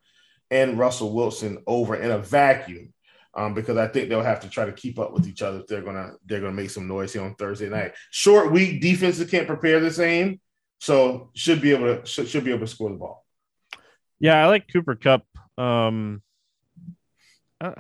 and 0.55 0.79
Russell 0.79 1.13
Wilson 1.13 1.63
over 1.67 1.97
in 1.97 2.11
a 2.11 2.19
vacuum. 2.19 2.93
Um, 3.37 3.53
because 3.53 3.77
I 3.77 3.89
think 3.89 4.09
they'll 4.09 4.23
have 4.23 4.41
to 4.41 4.49
try 4.49 4.65
to 4.65 4.73
keep 4.73 4.97
up 5.01 5.13
with 5.13 5.27
each 5.27 5.43
other 5.43 5.59
if 5.59 5.67
they're 5.67 5.83
gonna 5.83 6.13
they're 6.25 6.41
gonna 6.41 6.53
make 6.53 6.71
some 6.71 6.87
noise 6.87 7.13
here 7.13 7.23
on 7.23 7.35
Thursday 7.35 7.69
night. 7.69 7.95
Short 8.13 8.53
week 8.53 8.81
defenses 8.81 9.29
can't 9.29 9.49
prepare 9.49 9.81
the 9.81 9.91
same, 9.91 10.41
so 10.79 11.31
should 11.35 11.61
be 11.61 11.73
able 11.73 11.97
to 11.97 12.07
should, 12.07 12.29
should 12.29 12.45
be 12.45 12.53
able 12.53 12.61
to 12.61 12.69
score 12.69 12.91
the 12.91 12.97
ball. 12.97 13.27
Yeah, 14.21 14.41
I 14.41 14.47
like 14.47 14.73
Cooper 14.73 14.95
Kupp. 14.95 15.25
Um, 15.59 16.23
I, 17.61 17.75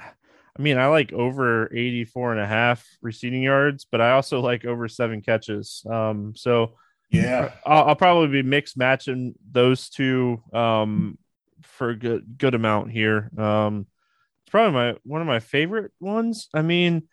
I 0.58 0.62
mean, 0.62 0.76
I 0.76 0.86
like 0.86 1.12
over 1.12 1.72
84 1.72 2.32
and 2.32 2.40
a 2.40 2.46
half 2.46 2.84
receiving 3.00 3.42
yards, 3.42 3.86
but 3.88 4.00
I 4.00 4.12
also 4.12 4.40
like 4.40 4.64
over 4.64 4.88
seven 4.88 5.20
catches. 5.20 5.86
Um, 5.88 6.34
so 6.34 6.74
yeah, 7.10 7.52
I'll, 7.64 7.84
I'll 7.84 7.96
probably 7.96 8.28
be 8.28 8.42
mixed 8.42 8.76
matching 8.76 9.34
those 9.52 9.88
two 9.88 10.42
um, 10.52 11.16
for 11.74 11.90
a 11.90 11.96
good 11.96 12.38
good 12.38 12.54
amount 12.54 12.90
here. 12.90 13.30
Um, 13.36 13.86
it's 14.42 14.50
probably 14.50 14.72
my 14.72 14.96
one 15.04 15.20
of 15.20 15.26
my 15.26 15.40
favorite 15.40 15.92
ones. 16.00 16.48
I 16.54 16.62
mean, 16.62 17.08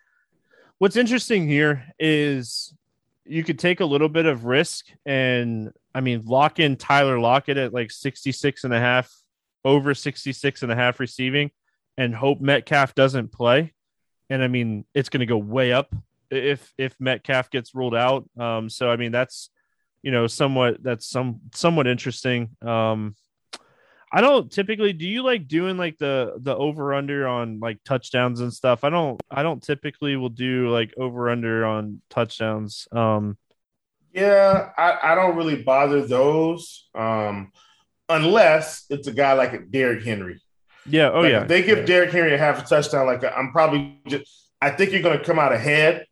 what's 0.78 0.96
interesting 0.96 1.46
here 1.46 1.84
is 1.98 2.74
you 3.24 3.44
could 3.44 3.58
take 3.58 3.80
a 3.80 3.84
little 3.84 4.08
bit 4.08 4.26
of 4.26 4.44
risk 4.44 4.86
and 5.06 5.70
I 5.94 6.00
mean 6.00 6.22
lock 6.24 6.58
in 6.58 6.76
Tyler 6.76 7.18
Lockett 7.18 7.56
at 7.56 7.72
like 7.72 7.90
66 7.90 8.64
and 8.64 8.74
a 8.74 8.80
half 8.80 9.12
over 9.64 9.94
66 9.94 10.62
and 10.62 10.72
a 10.72 10.74
half 10.74 10.98
receiving 10.98 11.50
and 11.96 12.14
hope 12.14 12.40
Metcalf 12.40 12.94
doesn't 12.94 13.30
play. 13.30 13.72
And 14.28 14.42
I 14.42 14.48
mean 14.48 14.84
it's 14.94 15.08
going 15.08 15.20
to 15.20 15.26
go 15.26 15.38
way 15.38 15.72
up 15.72 15.94
if 16.30 16.72
if 16.78 16.96
Metcalf 16.98 17.50
gets 17.50 17.74
ruled 17.74 17.94
out. 17.94 18.28
Um 18.38 18.68
so 18.68 18.90
I 18.90 18.96
mean 18.96 19.12
that's 19.12 19.50
you 20.02 20.10
know 20.10 20.26
somewhat 20.26 20.82
that's 20.82 21.06
some 21.06 21.42
somewhat 21.54 21.86
interesting. 21.86 22.56
Um 22.60 23.14
I 24.14 24.20
don't 24.20 24.52
typically 24.52 24.92
do 24.92 25.06
you 25.08 25.22
like 25.22 25.48
doing 25.48 25.78
like 25.78 25.96
the 25.96 26.34
the 26.36 26.54
over 26.54 26.92
under 26.92 27.26
on 27.26 27.60
like 27.60 27.82
touchdowns 27.82 28.40
and 28.40 28.52
stuff. 28.52 28.84
I 28.84 28.90
don't 28.90 29.18
I 29.30 29.42
don't 29.42 29.62
typically 29.62 30.16
will 30.16 30.28
do 30.28 30.68
like 30.68 30.92
over 30.98 31.30
under 31.30 31.64
on 31.64 32.02
touchdowns. 32.10 32.86
Um 32.92 33.38
yeah, 34.12 34.68
I, 34.76 34.98
I 35.02 35.14
don't 35.14 35.36
really 35.36 35.62
bother 35.62 36.06
those. 36.06 36.88
Um 36.94 37.52
unless 38.10 38.84
it's 38.90 39.08
a 39.08 39.12
guy 39.12 39.32
like 39.32 39.70
Derrick 39.70 40.04
Henry. 40.04 40.42
Yeah, 40.84 41.10
oh 41.10 41.20
like 41.20 41.30
yeah. 41.30 41.44
They 41.44 41.62
give 41.62 41.78
yeah. 41.78 41.84
Derrick 41.86 42.10
Henry 42.10 42.34
a 42.34 42.38
half 42.38 42.62
a 42.62 42.66
touchdown, 42.66 43.06
like 43.06 43.24
I'm 43.24 43.50
probably 43.50 43.98
just 44.08 44.50
I 44.60 44.70
think 44.70 44.92
you're 44.92 45.02
gonna 45.02 45.24
come 45.24 45.38
out 45.38 45.54
ahead, 45.54 46.04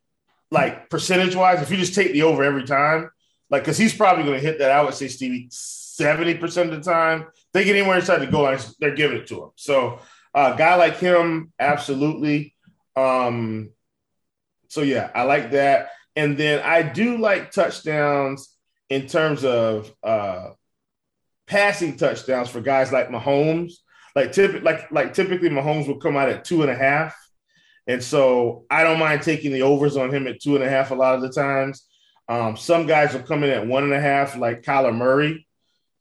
like 0.49 0.89
percentage 0.89 1.35
wise, 1.35 1.61
if 1.61 1.69
you 1.69 1.77
just 1.77 1.93
take 1.93 2.13
the 2.13 2.23
over 2.23 2.43
every 2.43 2.63
time, 2.63 3.11
like 3.51 3.61
because 3.61 3.77
he's 3.77 3.93
probably 3.93 4.23
gonna 4.23 4.39
hit 4.39 4.57
that, 4.57 4.71
I 4.71 4.81
would 4.81 4.95
say 4.95 5.07
Stevie 5.07 5.49
70% 5.51 6.63
of 6.63 6.71
the 6.71 6.81
time. 6.81 7.27
They 7.53 7.63
get 7.63 7.75
anywhere 7.75 7.97
inside 7.97 8.19
the 8.19 8.27
goal 8.27 8.43
line, 8.43 8.59
they're 8.79 8.95
giving 8.95 9.17
it 9.17 9.27
to 9.27 9.43
him. 9.43 9.49
So 9.55 9.99
a 10.33 10.37
uh, 10.37 10.55
guy 10.55 10.75
like 10.75 10.97
him, 10.97 11.51
absolutely. 11.59 12.55
Um, 12.95 13.71
so 14.69 14.81
yeah, 14.81 15.11
I 15.13 15.23
like 15.23 15.51
that. 15.51 15.89
And 16.15 16.37
then 16.37 16.61
I 16.63 16.81
do 16.81 17.17
like 17.17 17.51
touchdowns 17.51 18.55
in 18.89 19.07
terms 19.07 19.43
of 19.45 19.93
uh, 20.03 20.51
passing 21.47 21.97
touchdowns 21.97 22.49
for 22.49 22.61
guys 22.61 22.91
like 22.91 23.09
Mahomes. 23.09 23.73
Like 24.15 24.31
typically, 24.33 24.61
like 24.61 24.91
like 24.91 25.13
typically, 25.13 25.49
Mahomes 25.49 25.87
will 25.87 25.99
come 25.99 26.17
out 26.17 26.29
at 26.29 26.43
two 26.43 26.61
and 26.63 26.71
a 26.71 26.75
half, 26.75 27.15
and 27.87 28.03
so 28.03 28.65
I 28.69 28.83
don't 28.83 28.99
mind 28.99 29.21
taking 29.21 29.53
the 29.53 29.61
overs 29.61 29.95
on 29.95 30.13
him 30.13 30.27
at 30.27 30.41
two 30.41 30.55
and 30.55 30.63
a 30.63 30.69
half 30.69 30.91
a 30.91 30.95
lot 30.95 31.15
of 31.15 31.21
the 31.21 31.29
times. 31.29 31.87
Um, 32.27 32.57
some 32.57 32.87
guys 32.87 33.13
will 33.13 33.23
come 33.23 33.45
in 33.45 33.49
at 33.49 33.65
one 33.65 33.85
and 33.85 33.93
a 33.93 34.01
half, 34.01 34.35
like 34.37 34.63
Kyler 34.63 34.93
Murray. 34.95 35.47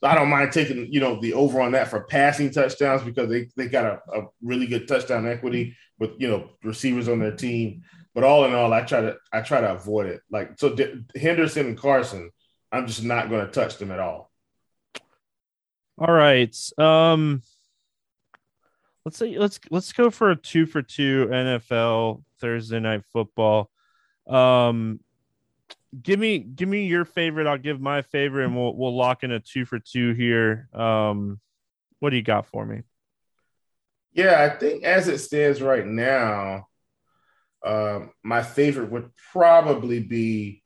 I 0.03 0.15
don't 0.15 0.31
mind 0.31 0.53
taking, 0.53 0.91
you 0.93 1.01
know, 1.01 1.21
the 1.21 1.35
over 1.35 1.61
on 1.61 1.73
that 1.73 1.89
for 1.89 2.05
passing 2.05 2.51
touchdowns 2.51 3.03
because 3.03 3.29
they, 3.29 3.49
they 3.57 3.69
got 3.69 3.85
a, 3.85 4.21
a 4.21 4.27
really 4.43 4.67
good 4.67 4.89
touchdown 4.89 5.27
equity 5.27 5.77
with, 5.99 6.13
you 6.19 6.29
know, 6.29 6.51
receivers 6.63 7.09
on 7.09 7.19
their 7.19 7.37
team. 7.37 7.83
But 8.15 8.25
all 8.25 8.45
in 8.45 8.55
all, 8.55 8.73
I 8.73 8.81
try 8.83 9.03
to 9.03 9.17
I 9.33 9.43
try 9.43 9.61
to 9.61 9.73
avoid 9.73 10.07
it. 10.07 10.23
Like 10.31 10.59
so 10.59 10.75
D- 10.75 11.05
Henderson 11.15 11.67
and 11.67 11.79
Carson, 11.79 12.31
I'm 12.73 12.87
just 12.87 13.05
not 13.05 13.29
going 13.29 13.45
to 13.45 13.53
touch 13.53 13.77
them 13.77 13.91
at 13.91 14.01
all. 14.01 14.31
All 15.99 16.13
right. 16.13 16.57
Um 16.79 17.43
let's 19.05 19.19
say 19.19 19.39
let's 19.39 19.61
let's 19.71 19.93
go 19.93 20.11
for 20.11 20.31
a 20.31 20.37
two 20.37 20.67
for 20.67 20.83
two 20.83 21.29
NFL 21.31 22.23
Thursday 22.41 22.81
night 22.81 23.03
football. 23.13 23.71
Um 24.27 25.01
give 26.03 26.19
me 26.19 26.39
give 26.39 26.69
me 26.69 26.87
your 26.87 27.05
favorite. 27.05 27.47
I'll 27.47 27.59
give 27.59 27.81
my 27.81 28.03
favorite, 28.03 28.47
and 28.47 28.57
we'll 28.57 28.77
we'll 28.77 28.97
lock 28.97 29.23
in 29.23 29.33
a 29.33 29.41
two 29.41 29.65
for 29.65 29.79
two 29.79 30.13
here. 30.13 30.69
Um, 30.73 31.41
what 31.99 32.11
do 32.11 32.17
you 32.17 32.23
got 32.23 32.47
for 32.47 32.65
me? 32.65 32.83
Yeah, 34.13 34.43
I 34.43 34.57
think 34.59 34.83
as 34.83 35.09
it 35.09 35.19
stands 35.19 35.63
right 35.63 35.87
now, 35.87 36.67
uh, 37.65 38.01
my 38.23 38.43
favorite 38.43 38.91
would 38.91 39.11
probably 39.33 40.01
be 40.01 40.63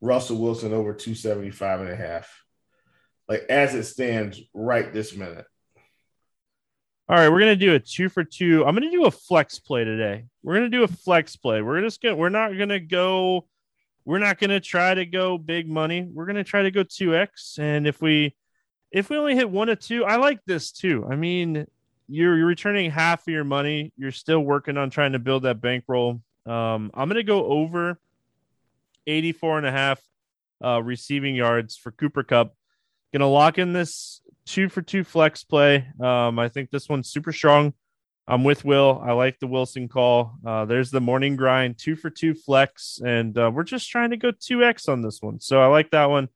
Russell 0.00 0.38
Wilson 0.38 0.72
over 0.72 0.92
275 0.94 1.80
and 1.80 1.90
a 1.90 1.96
half. 1.96 2.42
Like 3.28 3.42
as 3.48 3.74
it 3.74 3.84
stands 3.84 4.40
right 4.54 4.92
this 4.92 5.14
minute. 5.14 5.44
All 7.10 7.16
right, 7.16 7.28
we're 7.28 7.40
gonna 7.40 7.56
do 7.56 7.74
a 7.74 7.78
two 7.78 8.08
for 8.08 8.24
two. 8.24 8.64
I'm 8.64 8.74
gonna 8.74 8.90
do 8.90 9.06
a 9.06 9.10
flex 9.10 9.58
play 9.58 9.84
today. 9.84 10.26
We're 10.42 10.54
gonna 10.54 10.68
do 10.68 10.82
a 10.82 10.88
flex 10.88 11.36
play. 11.36 11.62
We're 11.62 11.80
just 11.82 12.02
gonna 12.02 12.16
we're 12.16 12.28
not 12.28 12.56
gonna 12.56 12.80
go 12.80 13.46
we're 14.08 14.18
not 14.18 14.38
going 14.38 14.48
to 14.48 14.58
try 14.58 14.94
to 14.94 15.04
go 15.04 15.36
big 15.36 15.68
money. 15.68 16.08
We're 16.10 16.24
going 16.24 16.36
to 16.36 16.44
try 16.44 16.62
to 16.62 16.70
go 16.70 16.82
2x 16.82 17.58
and 17.58 17.86
if 17.86 18.00
we 18.00 18.34
if 18.90 19.10
we 19.10 19.18
only 19.18 19.34
hit 19.34 19.50
one 19.50 19.68
or 19.68 19.76
two, 19.76 20.06
I 20.06 20.16
like 20.16 20.40
this 20.46 20.72
too. 20.72 21.06
I 21.10 21.14
mean, 21.14 21.66
you're, 22.08 22.38
you're 22.38 22.46
returning 22.46 22.90
half 22.90 23.28
of 23.28 23.28
your 23.28 23.44
money. 23.44 23.92
You're 23.98 24.12
still 24.12 24.40
working 24.40 24.78
on 24.78 24.88
trying 24.88 25.12
to 25.12 25.18
build 25.18 25.42
that 25.42 25.60
bankroll. 25.60 26.22
Um, 26.46 26.90
I'm 26.94 27.10
going 27.10 27.16
to 27.16 27.22
go 27.22 27.44
over 27.44 28.00
84 29.06 29.58
and 29.58 29.66
a 29.66 29.70
half 29.70 30.00
uh, 30.64 30.82
receiving 30.82 31.34
yards 31.34 31.76
for 31.76 31.90
Cooper 31.90 32.22
Kupp. 32.22 32.54
Going 33.12 33.20
to 33.20 33.26
lock 33.26 33.58
in 33.58 33.74
this 33.74 34.22
two 34.46 34.70
for 34.70 34.80
two 34.80 35.04
flex 35.04 35.44
play. 35.44 35.86
Um, 36.00 36.38
I 36.38 36.48
think 36.48 36.70
this 36.70 36.88
one's 36.88 37.10
super 37.10 37.30
strong. 37.30 37.74
I'm 38.30 38.44
with 38.44 38.62
Will. 38.64 39.00
I 39.02 39.12
like 39.12 39.38
the 39.40 39.46
Wilson 39.46 39.88
call. 39.88 40.34
Uh, 40.46 40.66
there's 40.66 40.90
the 40.90 41.00
morning 41.00 41.34
grind, 41.34 41.78
two 41.78 41.96
for 41.96 42.10
two 42.10 42.34
flex, 42.34 43.00
and 43.02 43.36
uh, 43.38 43.50
we're 43.52 43.62
just 43.64 43.88
trying 43.90 44.10
to 44.10 44.18
go 44.18 44.32
2x 44.32 44.86
on 44.88 45.00
this 45.00 45.22
one. 45.22 45.40
So 45.40 45.62
I 45.62 45.66
like 45.66 45.90
that 45.92 46.10
one. 46.10 46.28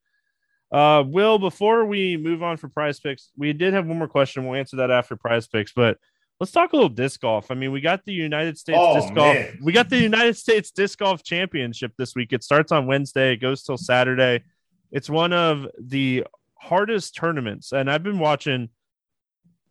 Uh, 0.72 1.04
Will, 1.06 1.38
before 1.38 1.84
we 1.84 2.16
move 2.16 2.42
on 2.42 2.56
for 2.56 2.68
prize 2.68 2.98
picks, 2.98 3.30
we 3.36 3.52
did 3.52 3.74
have 3.74 3.86
one 3.86 3.98
more 3.98 4.08
question. 4.08 4.46
We'll 4.46 4.58
answer 4.58 4.76
that 4.78 4.90
after 4.90 5.16
prize 5.16 5.46
picks, 5.46 5.72
but 5.72 5.98
let's 6.40 6.50
talk 6.50 6.72
a 6.72 6.76
little 6.76 6.88
disc 6.88 7.20
golf. 7.20 7.50
I 7.50 7.54
mean, 7.54 7.72
we 7.72 7.82
got 7.82 8.06
the 8.06 8.14
United 8.14 8.56
States 8.56 8.78
Oh, 8.80 8.94
disc 8.98 9.12
golf. 9.12 9.34
man. 9.34 9.58
We 9.62 9.72
got 9.74 9.90
the 9.90 9.98
United 9.98 10.38
States 10.38 10.70
disc 10.70 10.98
golf 10.98 11.22
championship 11.22 11.92
this 11.98 12.14
week. 12.14 12.32
It 12.32 12.42
starts 12.42 12.72
on 12.72 12.86
Wednesday. 12.86 13.34
It 13.34 13.36
goes 13.42 13.62
till 13.64 13.76
Saturday. 13.76 14.44
It's 14.90 15.10
one 15.10 15.34
of 15.34 15.66
the 15.78 16.24
hardest 16.58 17.16
tournaments, 17.16 17.72
and 17.72 17.90
I've 17.90 18.02
been 18.02 18.18
watching 18.18 18.70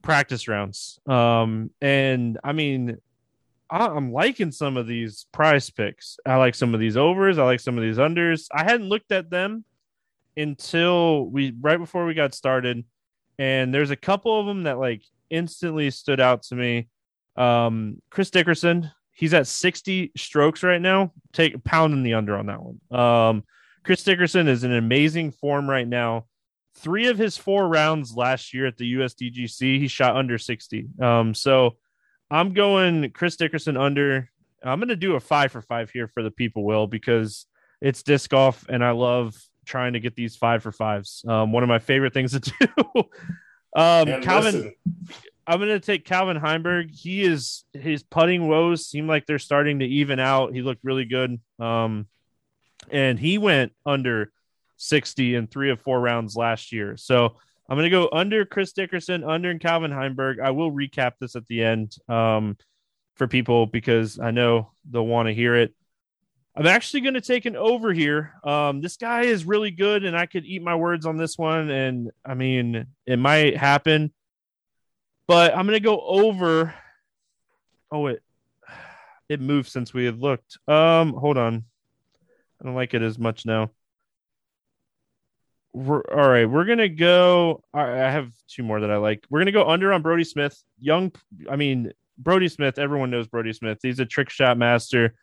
practice 0.01 0.47
rounds. 0.47 0.99
Um, 1.07 1.71
and 1.81 2.39
I 2.43 2.53
mean, 2.53 2.97
I, 3.69 3.87
I'm 3.87 4.11
liking 4.11 4.51
some 4.51 4.77
of 4.77 4.87
these 4.87 5.25
prize 5.31 5.69
picks. 5.69 6.17
I 6.25 6.35
like 6.35 6.55
some 6.55 6.73
of 6.73 6.79
these 6.79 6.97
overs. 6.97 7.37
I 7.37 7.43
like 7.43 7.59
some 7.59 7.77
of 7.77 7.83
these 7.83 7.97
unders. 7.97 8.47
I 8.53 8.63
hadn't 8.63 8.89
looked 8.89 9.11
at 9.11 9.29
them 9.29 9.63
until 10.35 11.25
we 11.25 11.53
right 11.59 11.77
before 11.77 12.05
we 12.05 12.13
got 12.13 12.33
started, 12.33 12.85
and 13.39 13.73
there's 13.73 13.91
a 13.91 13.95
couple 13.95 14.39
of 14.39 14.45
them 14.45 14.63
that 14.63 14.79
like 14.79 15.03
instantly 15.29 15.89
stood 15.91 16.19
out 16.19 16.43
to 16.43 16.55
me. 16.55 16.89
Um, 17.35 18.01
Chris 18.09 18.29
Dickerson, 18.29 18.91
he's 19.13 19.33
at 19.33 19.47
60 19.47 20.11
strokes 20.17 20.63
right 20.63 20.81
now. 20.81 21.13
Take 21.31 21.63
pounding 21.63 22.03
the 22.03 22.13
under 22.13 22.37
on 22.37 22.47
that 22.47 22.59
one. 22.61 22.99
Um, 22.99 23.43
Chris 23.83 24.03
Dickerson 24.03 24.47
is 24.47 24.63
in 24.63 24.73
amazing 24.73 25.31
form 25.31 25.69
right 25.69 25.87
now. 25.87 26.25
Three 26.75 27.07
of 27.07 27.17
his 27.17 27.37
four 27.37 27.67
rounds 27.67 28.15
last 28.15 28.53
year 28.53 28.65
at 28.65 28.77
the 28.77 28.95
USDGC, 28.95 29.79
he 29.79 29.87
shot 29.87 30.15
under 30.15 30.37
60. 30.37 30.87
Um, 31.01 31.33
so 31.33 31.77
I'm 32.29 32.53
going 32.53 33.11
Chris 33.11 33.35
Dickerson 33.35 33.77
under. 33.77 34.29
I'm 34.63 34.79
going 34.79 34.89
to 34.89 34.95
do 34.95 35.15
a 35.15 35.19
five 35.19 35.51
for 35.51 35.61
five 35.61 35.89
here 35.89 36.07
for 36.07 36.23
the 36.23 36.31
people, 36.31 36.63
Will, 36.63 36.87
because 36.87 37.45
it's 37.81 38.03
disc 38.03 38.29
golf 38.29 38.65
and 38.69 38.83
I 38.83 38.91
love 38.91 39.35
trying 39.65 39.93
to 39.93 39.99
get 39.99 40.15
these 40.15 40.35
five 40.35 40.63
for 40.63 40.71
fives. 40.71 41.25
Um, 41.27 41.51
one 41.51 41.63
of 41.63 41.69
my 41.69 41.79
favorite 41.79 42.13
things 42.13 42.31
to 42.31 42.39
do. 42.39 43.03
Um, 43.73 44.21
Calvin, 44.21 44.53
listen. 44.53 44.73
I'm 45.47 45.59
going 45.59 45.69
to 45.69 45.79
take 45.79 46.05
Calvin 46.05 46.37
Heimburg. 46.37 46.91
He 46.91 47.23
is 47.23 47.63
his 47.73 48.03
putting 48.03 48.47
woes 48.47 48.85
seem 48.85 49.07
like 49.07 49.25
they're 49.25 49.39
starting 49.39 49.79
to 49.79 49.85
even 49.85 50.19
out. 50.19 50.53
He 50.53 50.61
looked 50.61 50.83
really 50.83 51.05
good. 51.05 51.39
Um, 51.59 52.07
and 52.89 53.17
he 53.17 53.37
went 53.37 53.73
under 53.85 54.31
60 54.81 55.35
in 55.35 55.47
three 55.47 55.69
of 55.69 55.79
four 55.79 55.99
rounds 55.99 56.35
last 56.35 56.71
year. 56.71 56.97
So 56.97 57.37
I'm 57.69 57.77
going 57.77 57.83
to 57.83 57.89
go 57.89 58.09
under 58.11 58.45
Chris 58.45 58.73
Dickerson, 58.73 59.23
under 59.23 59.57
Calvin 59.59 59.91
Heimburg. 59.91 60.41
I 60.41 60.51
will 60.51 60.71
recap 60.71 61.13
this 61.19 61.35
at 61.35 61.45
the 61.47 61.63
end 61.63 61.95
um, 62.09 62.57
for 63.15 63.27
people 63.27 63.67
because 63.67 64.19
I 64.19 64.31
know 64.31 64.71
they'll 64.89 65.05
want 65.05 65.27
to 65.27 65.33
hear 65.33 65.55
it. 65.55 65.73
I'm 66.55 66.67
actually 66.67 67.01
going 67.01 67.13
to 67.13 67.21
take 67.21 67.45
an 67.45 67.55
over 67.55 67.93
here. 67.93 68.33
Um, 68.43 68.81
this 68.81 68.97
guy 68.97 69.21
is 69.21 69.45
really 69.45 69.71
good, 69.71 70.03
and 70.03 70.17
I 70.17 70.25
could 70.25 70.45
eat 70.45 70.61
my 70.61 70.75
words 70.75 71.05
on 71.05 71.15
this 71.15 71.37
one. 71.37 71.69
And 71.69 72.11
I 72.25 72.33
mean, 72.33 72.87
it 73.05 73.19
might 73.19 73.55
happen, 73.55 74.11
but 75.27 75.55
I'm 75.55 75.65
going 75.65 75.79
to 75.79 75.83
go 75.85 76.01
over. 76.01 76.73
Oh, 77.89 78.07
it 78.07 78.21
it 79.29 79.39
moved 79.39 79.69
since 79.69 79.93
we 79.93 80.03
had 80.03 80.19
looked. 80.19 80.57
Um, 80.67 81.13
hold 81.13 81.37
on. 81.37 81.63
I 82.59 82.65
don't 82.65 82.75
like 82.75 82.93
it 82.93 83.01
as 83.01 83.17
much 83.17 83.45
now. 83.45 83.71
We're, 85.73 86.01
all 86.01 86.29
right, 86.29 86.45
we're 86.45 86.65
gonna 86.65 86.89
go. 86.89 87.63
I 87.73 87.85
have 87.85 88.31
two 88.47 88.63
more 88.63 88.81
that 88.81 88.91
I 88.91 88.97
like. 88.97 89.25
We're 89.29 89.39
gonna 89.39 89.51
go 89.51 89.69
under 89.69 89.93
on 89.93 90.01
Brodie 90.01 90.25
Smith. 90.25 90.61
Young, 90.79 91.11
I 91.49 91.55
mean 91.55 91.91
Brodie 92.17 92.49
Smith. 92.49 92.77
Everyone 92.77 93.09
knows 93.09 93.27
Brodie 93.27 93.53
Smith. 93.53 93.79
He's 93.81 93.99
a 93.99 94.05
trick 94.05 94.29
shot 94.29 94.57
master. 94.57 95.15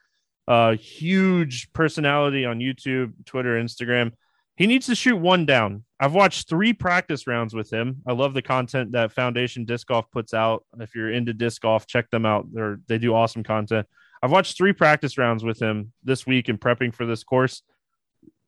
Uh, 0.47 0.73
huge 0.77 1.71
personality 1.75 2.47
on 2.47 2.59
YouTube, 2.59 3.13
Twitter, 3.27 3.63
Instagram. 3.63 4.13
He 4.57 4.67
needs 4.67 4.87
to 4.87 4.95
shoot 4.95 5.17
one 5.17 5.45
down. 5.45 5.85
I've 6.01 6.15
watched 6.15 6.49
three 6.49 6.73
practice 6.73 7.27
rounds 7.27 7.55
with 7.55 7.71
him. 7.71 8.03
I 8.07 8.13
love 8.13 8.35
the 8.35 8.43
content 8.43 8.93
that 8.93 9.13
Foundation 9.13 9.65
Disc 9.65 9.87
Golf 9.87 10.11
puts 10.11 10.33
out. 10.33 10.65
If 10.81 10.95
you're 10.95 11.13
into 11.13 11.33
disc 11.33 11.63
golf, 11.63 11.87
check 11.87 12.11
them 12.11 12.25
out. 12.25 12.47
They're, 12.53 12.81
they 12.89 12.99
do 12.99 13.15
awesome 13.15 13.45
content. 13.45 13.87
I've 14.23 14.33
watched 14.33 14.57
three 14.57 14.73
practice 14.73 15.19
rounds 15.19 15.45
with 15.45 15.61
him 15.61 15.93
this 16.03 16.27
week 16.27 16.49
in 16.49 16.59
prepping 16.59 16.95
for 16.95 17.07
this 17.07 17.23
course. 17.23 17.63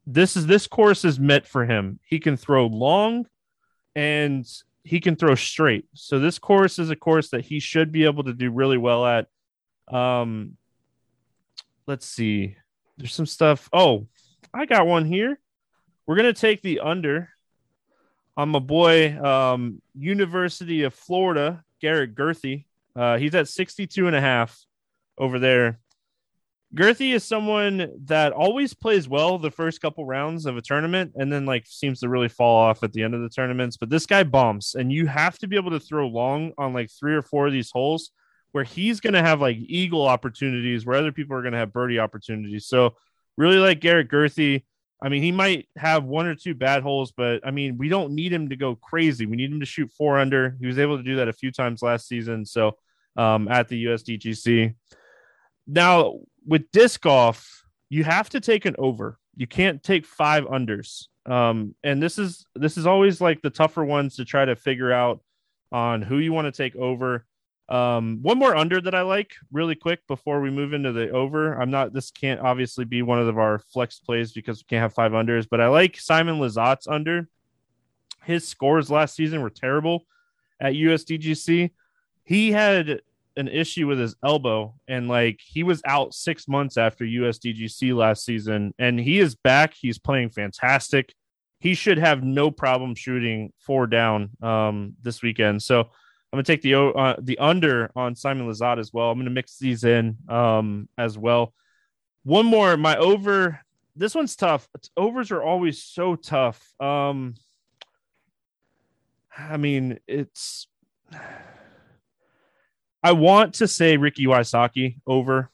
This 0.06 0.36
is 0.36 0.46
this 0.46 0.66
course 0.66 1.04
is 1.04 1.20
meant 1.20 1.46
for 1.46 1.64
him. 1.64 2.00
He 2.04 2.18
can 2.18 2.36
throw 2.36 2.66
long 2.66 3.26
and 3.94 4.46
he 4.82 5.00
can 5.00 5.16
throw 5.16 5.34
straight. 5.34 5.86
So 5.94 6.18
this 6.18 6.38
course 6.38 6.78
is 6.78 6.90
a 6.90 6.96
course 6.96 7.30
that 7.30 7.44
he 7.44 7.60
should 7.60 7.92
be 7.92 8.04
able 8.04 8.24
to 8.24 8.32
do 8.32 8.50
really 8.50 8.78
well 8.78 9.06
at. 9.06 9.28
Um, 9.88 10.56
let's 11.86 12.06
see. 12.06 12.56
There's 12.96 13.14
some 13.14 13.26
stuff. 13.26 13.68
Oh, 13.72 14.06
I 14.52 14.66
got 14.66 14.86
one 14.86 15.04
here. 15.04 15.38
We're 16.06 16.16
gonna 16.16 16.32
take 16.32 16.62
the 16.62 16.80
under 16.80 17.28
on 18.36 18.48
my 18.48 18.58
boy, 18.58 19.16
um, 19.22 19.82
University 19.94 20.82
of 20.84 20.94
Florida, 20.94 21.62
Garrett 21.80 22.14
Gurthie. 22.14 22.64
Uh, 22.96 23.18
he's 23.18 23.34
at 23.34 23.48
62 23.48 24.06
and 24.06 24.16
a 24.16 24.20
half 24.20 24.58
over 25.18 25.38
there. 25.38 25.78
Gurthie 26.74 27.14
is 27.14 27.24
someone 27.24 27.90
that 28.04 28.32
always 28.32 28.74
plays 28.74 29.08
well 29.08 29.38
the 29.38 29.50
first 29.50 29.80
couple 29.80 30.04
rounds 30.06 30.46
of 30.46 30.56
a 30.56 30.62
tournament 30.62 31.12
and 31.16 31.32
then 31.32 31.44
like 31.44 31.66
seems 31.66 32.00
to 32.00 32.08
really 32.08 32.28
fall 32.28 32.56
off 32.56 32.84
at 32.84 32.92
the 32.92 33.02
end 33.02 33.14
of 33.14 33.22
the 33.22 33.28
tournaments. 33.28 33.76
But 33.76 33.90
this 33.90 34.06
guy 34.06 34.22
bombs, 34.22 34.76
and 34.76 34.92
you 34.92 35.06
have 35.06 35.36
to 35.38 35.48
be 35.48 35.56
able 35.56 35.72
to 35.72 35.80
throw 35.80 36.06
long 36.06 36.52
on 36.58 36.72
like 36.72 36.88
three 36.90 37.14
or 37.14 37.22
four 37.22 37.48
of 37.48 37.52
these 37.52 37.72
holes 37.72 38.10
where 38.52 38.62
he's 38.62 39.00
going 39.00 39.14
to 39.14 39.22
have 39.22 39.40
like 39.40 39.56
eagle 39.58 40.06
opportunities 40.06 40.86
where 40.86 40.96
other 40.96 41.12
people 41.12 41.36
are 41.36 41.42
going 41.42 41.52
to 41.52 41.58
have 41.58 41.72
birdie 41.72 41.98
opportunities. 41.98 42.66
So 42.66 42.94
really 43.36 43.58
like 43.58 43.80
Garrett 43.80 44.08
Gurthie. 44.08 44.64
I 45.02 45.08
mean, 45.08 45.22
he 45.22 45.32
might 45.32 45.66
have 45.76 46.04
one 46.04 46.26
or 46.26 46.34
two 46.36 46.54
bad 46.54 46.82
holes, 46.82 47.12
but 47.16 47.40
I 47.44 47.50
mean, 47.50 47.78
we 47.78 47.88
don't 47.88 48.12
need 48.12 48.32
him 48.32 48.48
to 48.50 48.56
go 48.56 48.76
crazy. 48.76 49.26
We 49.26 49.36
need 49.36 49.50
him 49.50 49.60
to 49.60 49.66
shoot 49.66 49.90
four 49.96 50.18
under. 50.18 50.56
He 50.60 50.66
was 50.66 50.78
able 50.78 50.98
to 50.98 51.02
do 51.02 51.16
that 51.16 51.28
a 51.28 51.32
few 51.32 51.50
times 51.50 51.82
last 51.82 52.06
season. 52.06 52.44
So 52.44 52.76
um, 53.16 53.48
at 53.48 53.68
the 53.68 53.86
USDGC. 53.86 54.74
Now 55.66 56.20
with 56.46 56.70
disc 56.72 57.00
golf, 57.02 57.64
you 57.88 58.04
have 58.04 58.30
to 58.30 58.40
take 58.40 58.64
an 58.64 58.76
over. 58.78 59.18
You 59.36 59.46
can't 59.46 59.82
take 59.82 60.06
five 60.06 60.44
unders. 60.44 61.06
Um, 61.26 61.74
and 61.84 62.02
this 62.02 62.18
is 62.18 62.46
this 62.54 62.76
is 62.76 62.86
always 62.86 63.20
like 63.20 63.42
the 63.42 63.50
tougher 63.50 63.84
ones 63.84 64.16
to 64.16 64.24
try 64.24 64.44
to 64.44 64.56
figure 64.56 64.92
out 64.92 65.20
on 65.72 66.02
who 66.02 66.18
you 66.18 66.32
want 66.32 66.52
to 66.52 66.62
take 66.62 66.76
over. 66.76 67.24
Um, 67.68 68.18
one 68.22 68.38
more 68.38 68.56
under 68.56 68.80
that 68.80 68.96
I 68.96 69.02
like 69.02 69.34
really 69.52 69.76
quick 69.76 70.04
before 70.08 70.40
we 70.40 70.50
move 70.50 70.72
into 70.72 70.90
the 70.90 71.10
over. 71.10 71.54
I'm 71.54 71.70
not, 71.70 71.92
this 71.92 72.10
can't 72.10 72.40
obviously 72.40 72.84
be 72.84 73.02
one 73.02 73.20
of 73.20 73.38
our 73.38 73.60
flex 73.60 74.00
plays 74.00 74.32
because 74.32 74.58
we 74.58 74.64
can't 74.64 74.82
have 74.82 74.92
five 74.92 75.12
unders, 75.12 75.46
but 75.48 75.60
I 75.60 75.68
like 75.68 75.96
Simon 75.96 76.40
Lizotte's 76.40 76.88
under. 76.88 77.28
His 78.24 78.46
scores 78.46 78.90
last 78.90 79.14
season 79.14 79.40
were 79.40 79.50
terrible 79.50 80.04
at 80.60 80.74
USDGC. 80.74 81.70
He 82.24 82.50
had 82.50 83.02
an 83.40 83.48
issue 83.48 83.86
with 83.86 83.98
his 83.98 84.14
elbow 84.24 84.74
and 84.86 85.08
like 85.08 85.40
he 85.44 85.62
was 85.62 85.82
out 85.84 86.14
six 86.14 86.46
months 86.46 86.76
after 86.76 87.04
USDGC 87.04 87.94
last 87.94 88.24
season 88.24 88.72
and 88.78 89.00
he 89.00 89.18
is 89.18 89.34
back. 89.34 89.74
He's 89.74 89.98
playing 89.98 90.30
fantastic. 90.30 91.14
He 91.58 91.74
should 91.74 91.98
have 91.98 92.22
no 92.22 92.50
problem 92.50 92.94
shooting 92.94 93.52
four 93.58 93.86
down 93.86 94.30
um, 94.42 94.94
this 95.02 95.22
weekend. 95.22 95.62
So, 95.62 95.90
I'm 96.32 96.36
gonna 96.36 96.44
take 96.44 96.62
the 96.62 96.76
uh, 96.76 97.16
the 97.20 97.38
under 97.38 97.90
on 97.96 98.14
Simon 98.14 98.48
Lizotte 98.48 98.78
as 98.78 98.92
well. 98.92 99.10
I'm 99.10 99.18
gonna 99.18 99.30
mix 99.30 99.58
these 99.58 99.82
in 99.82 100.16
um, 100.28 100.88
as 100.96 101.18
well. 101.18 101.52
One 102.22 102.46
more, 102.46 102.76
my 102.76 102.96
over. 102.96 103.60
This 103.96 104.14
one's 104.14 104.36
tough. 104.36 104.68
Overs 104.96 105.32
are 105.32 105.42
always 105.42 105.82
so 105.82 106.14
tough. 106.14 106.62
Um, 106.80 107.34
I 109.36 109.56
mean, 109.56 109.98
it's. 110.06 110.68
I 113.02 113.12
want 113.12 113.54
to 113.54 113.68
say 113.68 113.96
Ricky 113.96 114.26
Wysocki 114.26 114.96
over. 115.06 115.50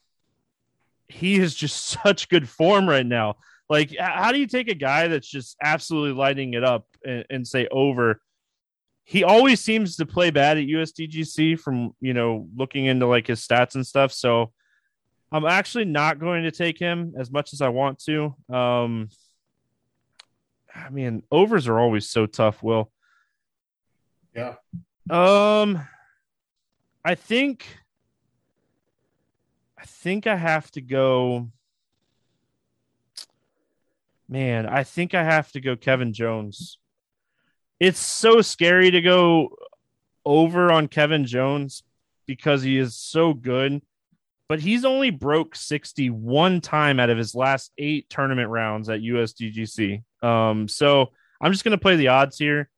He 1.09 1.37
is 1.37 1.55
just 1.55 1.87
such 2.03 2.29
good 2.29 2.49
form 2.49 2.89
right 2.89 3.07
now. 3.07 3.37
Like, 3.69 3.97
how 3.99 4.31
do 4.31 4.39
you 4.39 4.47
take 4.47 4.69
a 4.69 4.75
guy 4.75 5.09
that's 5.09 5.29
just 5.29 5.57
absolutely 5.61 6.13
lighting 6.13 6.55
it 6.55 6.63
up 6.63 6.87
and, 7.05 7.25
and 7.31 7.47
say 7.47 7.67
over? 7.71 8.21
he 9.09 9.23
always 9.23 9.61
seems 9.61 9.97
to 9.97 10.05
play 10.05 10.31
bad 10.31 10.59
at 10.59 10.65
USDGC 10.65 11.61
from 11.61 11.95
you 12.01 12.13
know 12.13 12.49
looking 12.57 12.87
into 12.87 13.07
like 13.07 13.29
his 13.29 13.41
stats 13.41 13.77
and 13.77 13.87
stuff. 13.87 14.13
So 14.13 14.53
I'm 15.31 15.47
actually 15.47 15.85
not 15.85 16.19
going 16.19 16.43
to 16.43 16.51
take 16.51 16.77
him 16.77 17.15
as 17.17 17.31
much 17.31 17.53
as 17.53 17.63
I 17.63 17.69
want 17.69 18.01
to. 18.01 18.35
Um, 18.53 19.09
I 20.75 20.91
mean, 20.91 21.23
overs 21.31 21.69
are 21.69 21.79
always 21.79 22.09
so 22.09 22.27
tough. 22.27 22.65
Will. 22.65 22.91
Yeah. 24.35 24.57
Um, 25.09 25.87
I 27.07 27.15
think. 27.15 27.67
I 29.79 29.85
think 29.85 30.27
I 30.27 30.37
have 30.37 30.71
to 30.73 30.81
go. 30.81 31.49
Man, 34.29 34.67
I 34.67 34.83
think 34.83 35.15
I 35.15 35.23
have 35.23 35.53
to 35.53 35.61
go 35.61 35.77
Kevin 35.77 36.13
Jones 36.13 36.79
it's 37.79 37.99
so 37.99 38.41
scary 38.41 38.91
to 38.91 39.01
go 39.01 39.51
over 40.25 40.73
on 40.73 40.89
Kevin 40.89 41.25
Jones 41.25 41.83
because 42.27 42.63
he 42.63 42.79
is 42.79 42.97
so 42.97 43.35
good, 43.35 43.83
but 44.49 44.61
he's 44.61 44.85
only 44.85 45.11
broke 45.11 45.55
60 45.55 46.11
one 46.11 46.61
time 46.61 46.99
out 46.99 47.11
of 47.11 47.19
his 47.19 47.35
last 47.35 47.71
eight 47.79 48.09
tournament 48.09 48.49
rounds 48.49 48.89
at 48.89 49.01
USDGC. 49.01 50.03
Um, 50.23 50.69
so 50.69 51.11
I'm 51.41 51.53
just 51.53 51.65
going 51.65 51.77
to 51.77 51.83
play 51.83 51.97
the 51.97 52.09
odds 52.09 52.39
here 52.39 52.71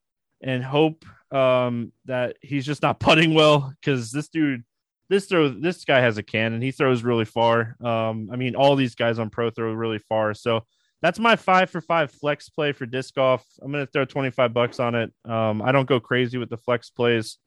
and 0.43 0.65
hope 0.65 1.05
um, 1.31 1.93
that 2.07 2.37
he's 2.43 2.67
just 2.67 2.83
not 2.83 3.01
putting 3.01 3.35
well 3.35 3.73
because 3.81 4.11
this 4.11 4.29
dude, 4.29 4.65
this 5.09 5.27
throw, 5.27 5.49
this 5.49 5.85
guy 5.85 6.01
has 6.01 6.19
a 6.19 6.23
cannon. 6.23 6.63
He 6.63 6.71
throws 6.71 7.03
really 7.03 7.25
far. 7.25 7.77
Um, 7.83 8.29
I 8.33 8.37
mean, 8.37 8.57
all 8.57 8.77
these 8.77 8.95
guys 8.95 9.19
on 9.19 9.31
pro 9.31 9.51
throw 9.51 9.73
really 9.73 9.99
far. 9.99 10.35
So 10.35 10.65
that's 11.01 11.19
my 11.19 11.37
five 11.37 11.71
for 11.71 11.81
five 11.81 12.11
flex 12.11 12.49
play 12.49 12.73
for 12.73 12.85
disc 12.85 13.15
golf. 13.15 13.45
I'm 13.63 13.73
to 13.73 13.87
throw 13.87 14.05
25 14.05 14.53
bucks 14.53 14.81
on 14.81 14.95
it. 14.95 15.13
Um, 15.25 15.63
I 15.63 15.73
don't 15.73 15.89
go 15.89 16.01
crazy 16.01 16.39
with 16.39 16.51
the 16.51 16.57
flex 16.57 16.91
plays 16.91 17.39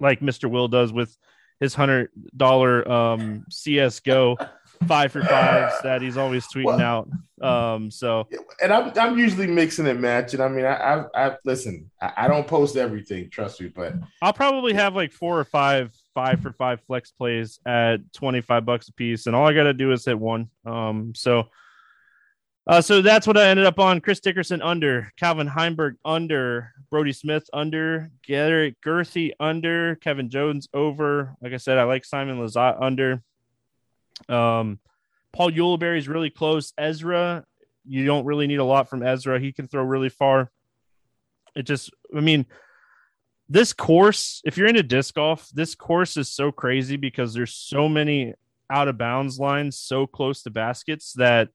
like 0.00 0.20
Mr. 0.20 0.50
Will 0.50 0.68
does 0.68 0.92
with 0.92 1.16
his 1.60 1.74
hundred 1.74 2.10
dollar 2.36 2.88
um, 2.90 3.44
CS:GO 3.50 4.36
five 4.86 5.12
for 5.12 5.22
fives 5.22 5.74
that 5.82 6.02
he's 6.02 6.16
always 6.16 6.46
tweeting 6.46 6.64
well, 6.64 7.08
out. 7.40 7.74
Um, 7.74 7.90
so, 7.90 8.28
and 8.62 8.72
I'm 8.72 8.92
I'm 8.98 9.18
usually 9.18 9.46
mixing 9.46 9.86
and 9.86 10.00
matching. 10.00 10.40
I 10.40 10.48
mean, 10.48 10.64
I 10.64 10.74
I, 10.74 11.28
I 11.28 11.36
listen. 11.44 11.90
I, 12.00 12.12
I, 12.16 12.28
don't 12.28 12.46
post 12.46 12.76
everything, 12.76 13.30
trust 13.30 13.60
me, 13.60 13.68
but 13.68 13.94
I'll 14.22 14.32
probably 14.32 14.74
have 14.74 14.94
like 14.94 15.12
four 15.12 15.38
or 15.38 15.44
five 15.44 15.92
five 16.14 16.40
for 16.40 16.52
five 16.52 16.80
flex 16.86 17.10
plays 17.12 17.60
at 17.66 17.98
25 18.14 18.64
bucks 18.64 18.88
a 18.88 18.92
piece, 18.92 19.26
and 19.26 19.36
all 19.36 19.46
I 19.46 19.52
got 19.52 19.64
to 19.64 19.74
do 19.74 19.92
is 19.92 20.04
hit 20.04 20.18
one. 20.18 20.50
Um, 20.66 21.12
so 21.14 21.48
uh, 22.68 22.82
so 22.82 23.00
that's 23.00 23.26
what 23.26 23.38
I 23.38 23.48
ended 23.48 23.64
up 23.64 23.78
on. 23.78 24.02
Chris 24.02 24.20
Dickerson 24.20 24.60
under, 24.60 25.10
Calvin 25.16 25.48
Heimburg 25.48 25.94
under, 26.04 26.72
Brodie 26.90 27.14
Smith 27.14 27.48
under, 27.54 28.10
Garrett 28.22 28.76
Gurthie 28.84 29.32
under, 29.40 29.96
Kevin 29.96 30.28
Jones 30.28 30.68
over. 30.74 31.34
Like 31.40 31.54
I 31.54 31.56
said, 31.56 31.78
I 31.78 31.84
like 31.84 32.04
Simon 32.04 32.38
Lizotte 32.38 32.76
under. 32.82 33.22
Um, 34.28 34.78
Paul 35.32 35.50
Ulibarri 35.50 35.98
is 35.98 36.08
really 36.08 36.30
close. 36.30 36.72
Ezra, 36.78 37.44
you 37.86 38.04
don't 38.04 38.24
really 38.24 38.46
need 38.46 38.60
a 38.60 38.64
lot 38.64 38.88
from 38.88 39.02
Ezra. 39.02 39.40
He 39.40 39.52
can 39.52 39.68
throw 39.68 39.82
really 39.82 40.08
far. 40.08 40.50
It 41.54 41.62
just, 41.62 41.90
I 42.16 42.20
mean, 42.20 42.46
this 43.48 43.72
course, 43.72 44.42
if 44.44 44.56
you're 44.56 44.68
into 44.68 44.82
disc 44.82 45.14
golf, 45.14 45.48
this 45.54 45.74
course 45.74 46.16
is 46.16 46.28
so 46.28 46.52
crazy 46.52 46.96
because 46.96 47.32
there's 47.32 47.54
so 47.54 47.88
many 47.88 48.34
out 48.70 48.88
of 48.88 48.98
bounds 48.98 49.38
lines 49.38 49.78
so 49.78 50.06
close 50.06 50.42
to 50.42 50.50
baskets 50.50 51.14
that 51.14 51.48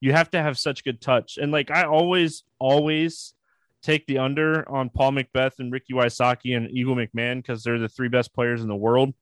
you 0.00 0.12
have 0.12 0.30
to 0.30 0.42
have 0.42 0.58
such 0.58 0.84
good 0.84 1.00
touch. 1.00 1.38
And 1.40 1.50
like 1.50 1.70
I 1.70 1.84
always, 1.84 2.44
always 2.58 3.34
take 3.82 4.06
the 4.06 4.18
under 4.18 4.68
on 4.70 4.90
Paul 4.90 5.12
McBeth 5.12 5.58
and 5.58 5.72
Ricky 5.72 5.92
Wysocki 5.92 6.56
and 6.56 6.70
Eagle 6.70 6.94
McMahon 6.94 7.36
because 7.36 7.62
they're 7.62 7.78
the 7.78 7.88
three 7.88 8.08
best 8.08 8.32
players 8.32 8.62
in 8.62 8.68
the 8.68 8.76
world. 8.76 9.14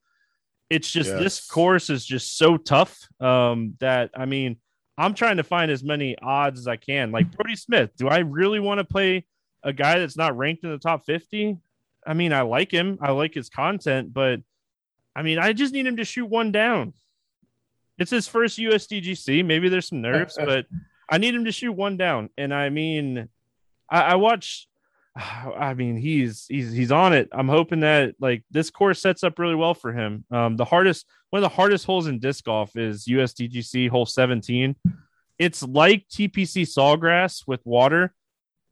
It's 0.70 0.90
just 0.90 1.10
yes. 1.10 1.18
this 1.18 1.46
course 1.46 1.88
is 1.88 2.04
just 2.04 2.36
so 2.36 2.56
tough 2.56 2.98
um, 3.20 3.74
that 3.80 4.10
I 4.14 4.26
mean, 4.26 4.56
I'm 4.98 5.14
trying 5.14 5.38
to 5.38 5.44
find 5.44 5.70
as 5.70 5.82
many 5.82 6.16
odds 6.20 6.60
as 6.60 6.68
I 6.68 6.76
can. 6.76 7.12
Like 7.12 7.30
Brodie 7.30 7.56
Smith, 7.56 7.90
do 7.96 8.08
I 8.08 8.18
really 8.18 8.60
want 8.60 8.78
to 8.78 8.84
play 8.84 9.26
a 9.62 9.72
guy 9.72 9.98
that's 9.98 10.16
not 10.16 10.36
ranked 10.36 10.64
in 10.64 10.70
the 10.70 10.78
top 10.78 11.06
50? 11.06 11.56
I 12.06 12.14
mean, 12.14 12.32
I 12.32 12.42
like 12.42 12.70
him, 12.70 12.98
I 13.00 13.12
like 13.12 13.34
his 13.34 13.48
content, 13.48 14.12
but 14.12 14.40
I 15.14 15.22
mean, 15.22 15.38
I 15.38 15.52
just 15.52 15.72
need 15.72 15.86
him 15.86 15.96
to 15.96 16.04
shoot 16.04 16.26
one 16.26 16.52
down. 16.52 16.94
It's 17.98 18.10
his 18.10 18.28
first 18.28 18.58
USDGC. 18.58 19.44
Maybe 19.44 19.68
there's 19.68 19.88
some 19.88 20.00
nerves, 20.00 20.38
but 20.44 20.66
I 21.10 21.18
need 21.18 21.34
him 21.34 21.44
to 21.44 21.52
shoot 21.52 21.72
one 21.72 21.96
down. 21.96 22.30
And 22.38 22.54
I 22.54 22.70
mean, 22.70 23.28
I, 23.90 24.00
I 24.02 24.14
watch. 24.14 24.67
I 25.58 25.74
mean, 25.74 25.96
he's 25.96 26.46
he's 26.48 26.72
he's 26.72 26.92
on 26.92 27.12
it. 27.12 27.28
I'm 27.32 27.48
hoping 27.48 27.80
that 27.80 28.14
like 28.20 28.44
this 28.50 28.70
course 28.70 29.00
sets 29.00 29.24
up 29.24 29.38
really 29.38 29.54
well 29.54 29.74
for 29.74 29.92
him. 29.92 30.24
Um, 30.30 30.56
the 30.56 30.64
hardest 30.64 31.06
one 31.30 31.42
of 31.42 31.50
the 31.50 31.54
hardest 31.54 31.84
holes 31.84 32.06
in 32.06 32.18
disc 32.18 32.44
golf 32.44 32.76
is 32.76 33.06
USDGC 33.06 33.90
hole 33.90 34.06
17. 34.06 34.76
It's 35.38 35.62
like 35.62 36.08
TPC 36.08 36.62
Sawgrass 36.62 37.46
with 37.46 37.64
water, 37.64 38.12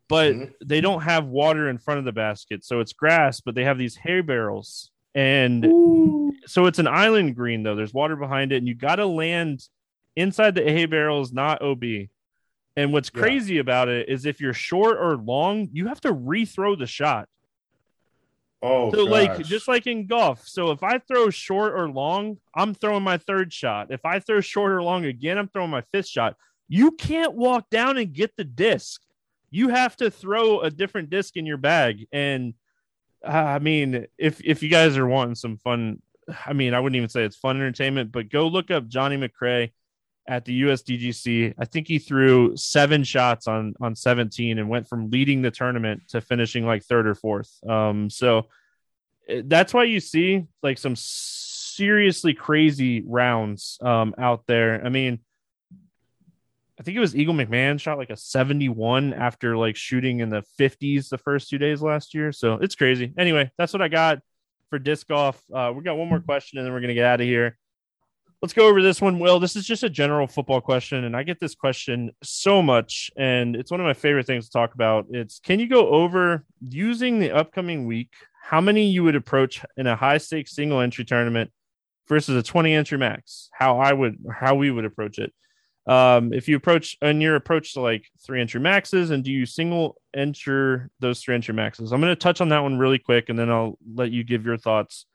but 0.09 0.34
mm-hmm. 0.34 0.53
they 0.64 0.80
don't 0.80 1.03
have 1.03 1.26
water 1.26 1.68
in 1.68 1.78
front 1.78 1.99
of 1.99 2.05
the 2.05 2.12
basket, 2.12 2.64
so 2.64 2.80
it's 2.80 2.92
grass, 2.92 3.40
but 3.40 3.55
they 3.55 3.64
have 3.64 3.78
these 3.78 3.97
hay 3.97 4.20
barrels, 4.20 4.90
and 5.14 5.64
Ooh. 5.64 6.32
so 6.47 6.66
it's 6.66 6.80
an 6.80 6.88
island 6.88 7.36
green 7.36 7.62
though. 7.62 7.76
There's 7.76 7.94
water 7.94 8.16
behind 8.16 8.53
it, 8.53 8.57
and 8.57 8.68
you 8.68 8.74
got 8.74 8.97
to 8.97 9.07
land 9.07 9.62
inside 10.16 10.55
the 10.55 10.62
hay 10.62 10.86
barrels, 10.86 11.32
not 11.32 11.62
OB. 11.62 11.84
And 12.77 12.93
what's 12.93 13.11
yeah. 13.14 13.20
crazy 13.20 13.59
about 13.59 13.89
it 13.89 14.09
is 14.09 14.27
if 14.27 14.41
you're 14.41 14.53
short 14.53 14.99
or 14.99 15.16
long, 15.16 15.68
you 15.72 15.87
have 15.89 16.01
to 16.03 16.12
rethrow 16.12 16.79
the 16.79 16.87
shot. 16.87 17.29
Oh, 18.62 18.91
so 18.91 19.05
gosh. 19.05 19.11
like 19.11 19.45
just 19.45 19.68
like 19.68 19.87
in 19.87 20.07
golf. 20.07 20.47
So 20.47 20.70
if 20.70 20.83
I 20.83 20.99
throw 20.99 21.31
short 21.31 21.74
or 21.74 21.89
long, 21.89 22.39
I'm 22.55 22.74
throwing 22.74 23.03
my 23.03 23.18
third 23.18 23.53
shot. 23.53 23.89
If 23.91 24.05
I 24.05 24.18
throw 24.18 24.41
short 24.41 24.72
or 24.72 24.83
long 24.83 25.05
again, 25.05 25.39
I'm 25.39 25.49
throwing 25.49 25.70
my 25.70 25.83
fifth 25.93 26.09
shot. 26.09 26.37
You 26.68 26.93
can't 26.93 27.35
walk 27.35 27.70
down 27.70 27.97
and 27.97 28.12
get 28.12 28.37
the 28.37 28.45
disc. 28.45 29.03
You 29.51 29.68
have 29.68 29.97
to 29.99 30.11
throw 30.11 30.61
a 30.61 30.70
different 30.70 31.11
disc 31.11 31.37
in 31.37 31.47
your 31.47 31.59
bag. 31.59 32.07
And 32.12 32.55
uh, 33.24 33.31
I 33.31 33.59
mean, 33.59 34.07
if 34.18 34.41
if 34.45 34.62
you 34.62 34.68
guys 34.68 34.97
are 34.97 35.07
wanting 35.07 35.35
some 35.37 35.59
fun, 35.59 36.03
I 36.45 36.53
mean, 36.53 36.74
I 36.74 36.81
wouldn't 36.81 36.97
even 36.97 37.09
say 37.09 37.24
it's 37.24 37.37
fun 37.37 37.57
entertainment, 37.57 38.11
but 38.11 38.31
go 38.31 38.49
look 38.49 38.70
up 38.70 38.89
Johnny 38.89 39.16
McRae 39.16 39.70
at 40.29 40.45
the 40.45 40.62
USDGC. 40.62 41.55
I 41.59 41.64
think 41.64 41.89
he 41.89 41.99
threw 41.99 42.57
seven 42.57 43.05
shots 43.05 43.47
on 43.47 43.74
on 43.81 43.95
17 43.95 44.59
and 44.59 44.68
went 44.68 44.89
from 44.89 45.11
leading 45.11 45.43
the 45.43 45.51
tournament 45.51 46.03
to 46.09 46.20
finishing 46.20 46.66
like 46.66 46.85
third 46.85 47.07
or 47.07 47.14
fourth. 47.14 47.51
Um, 47.68 48.11
so 48.11 48.47
eh, 49.29 49.43
that's 49.45 49.72
why 49.72 49.85
you 49.85 50.01
see 50.01 50.47
like 50.62 50.79
some 50.79 50.95
seriously 50.97 52.35
crazy 52.35 53.03
rounds 53.07 53.79
um, 53.83 54.14
out 54.18 54.47
there. 54.47 54.85
I 54.85 54.89
mean, 54.89 55.20
I 56.79 56.83
think 56.83 56.97
it 56.97 57.01
was 57.01 57.16
Eagle 57.16 57.35
McMahon 57.35 57.81
shot 57.81 57.99
like 57.99 58.11
a 58.11 58.16
71 58.16 59.14
after 59.14 59.57
like 59.57 59.77
shooting 59.77 60.20
in 60.20 60.29
the 60.29 60.43
50s 60.59 61.09
the 61.09 61.18
first 61.18 61.49
two 61.49 61.59
days 61.59 61.81
last 61.81 62.14
year. 62.14 62.33
So 62.33 62.55
it's 62.55 62.74
crazy. 62.74 63.12
Anyway, 63.16 63.51
that's 63.57 63.72
what 63.72 63.83
I 63.83 63.89
got 63.89 64.18
for 64.68 64.79
disc 64.79 65.07
golf. 65.07 65.41
Uh, 65.53 65.72
we 65.74 65.83
got 65.83 65.97
one 65.97 66.09
more 66.09 66.20
question 66.20 66.59
and 66.59 66.66
then 66.66 66.74
we're 66.74 66.81
gonna 66.81 66.95
get 66.95 67.07
out 67.07 67.20
of 67.20 67.27
here 67.27 67.57
let's 68.43 68.55
go 68.55 68.68
over 68.68 68.82
this 68.82 69.01
one. 69.01 69.18
Will, 69.18 69.41
this 69.41 69.57
is 69.57 69.66
just 69.66 69.82
a 69.82 69.91
general 69.91 70.26
football 70.26 70.61
question, 70.61 71.05
and 71.05 71.16
I 71.16 71.22
get 71.22 71.41
this 71.41 71.55
question 71.55 72.11
so 72.22 72.62
much, 72.62 73.11
and 73.16 73.57
it's 73.57 73.70
one 73.70 73.80
of 73.80 73.87
my 73.87 73.95
favorite 73.95 74.26
things 74.26 74.47
to 74.47 74.51
talk 74.51 74.74
about. 74.74 75.07
It's 75.11 75.41
can 75.41 75.61
you 75.61 75.68
go 75.68 75.89
over 75.89 76.45
using 76.61 77.18
the 77.18 77.32
upcoming 77.32 77.87
week 77.87 78.11
how 78.43 78.61
many 78.61 78.87
you 78.87 79.03
would 79.03 79.16
approach 79.16 79.64
in 79.76 79.89
a 79.89 79.97
high 79.97 80.18
stakes 80.18 80.55
single 80.55 80.80
entry 80.80 81.05
tournament 81.05 81.51
versus 82.09 82.37
a 82.37 82.43
20 82.43 82.72
entry 82.74 82.99
max? 82.99 83.49
How 83.53 83.78
I 83.78 83.93
would 83.93 84.18
how 84.32 84.55
we 84.55 84.70
would 84.70 84.84
approach 84.84 85.18
it. 85.18 85.32
Um, 85.89 86.32
if 86.32 86.49
you 86.49 86.57
approach 86.57 86.97
and 87.01 87.22
your 87.22 87.37
approach 87.37 87.74
to 87.74 87.80
like 87.80 88.07
three 88.24 88.41
entry 88.41 88.61
maxes, 88.61 89.11
and 89.11 89.24
do 89.24 89.32
you 89.32 89.47
single 89.47 89.97
enter 90.14 90.91
those 91.01 91.20
three 91.20 91.34
entry 91.34 91.55
maxes? 91.55 91.93
I'm 91.93 92.01
going 92.01 92.12
to 92.12 92.16
touch 92.16 92.41
on 92.41 92.49
that 92.51 92.62
one 92.62 92.78
really 92.78 92.99
quick, 92.99 93.28
and 93.28 93.39
then 93.39 93.51
I'll 93.51 93.78
let 93.95 94.11
you 94.11 94.24
give 94.24 94.45
your 94.45 94.59
thoughts 94.59 95.07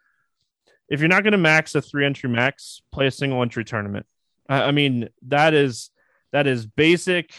if 0.92 1.00
you're 1.00 1.10
not 1.10 1.24
going 1.24 1.32
to 1.32 1.38
max 1.38 1.74
a 1.74 1.82
three 1.82 2.06
entry 2.06 2.30
max, 2.30 2.82
play 2.92 3.08
a 3.08 3.12
single 3.12 3.42
entry 3.42 3.64
tournament. 3.64 4.06
I, 4.50 4.64
I 4.64 4.72
mean, 4.72 5.08
that 5.28 5.54
is 5.54 5.90
that 6.34 6.48
is 6.48 6.66
basic 6.66 7.34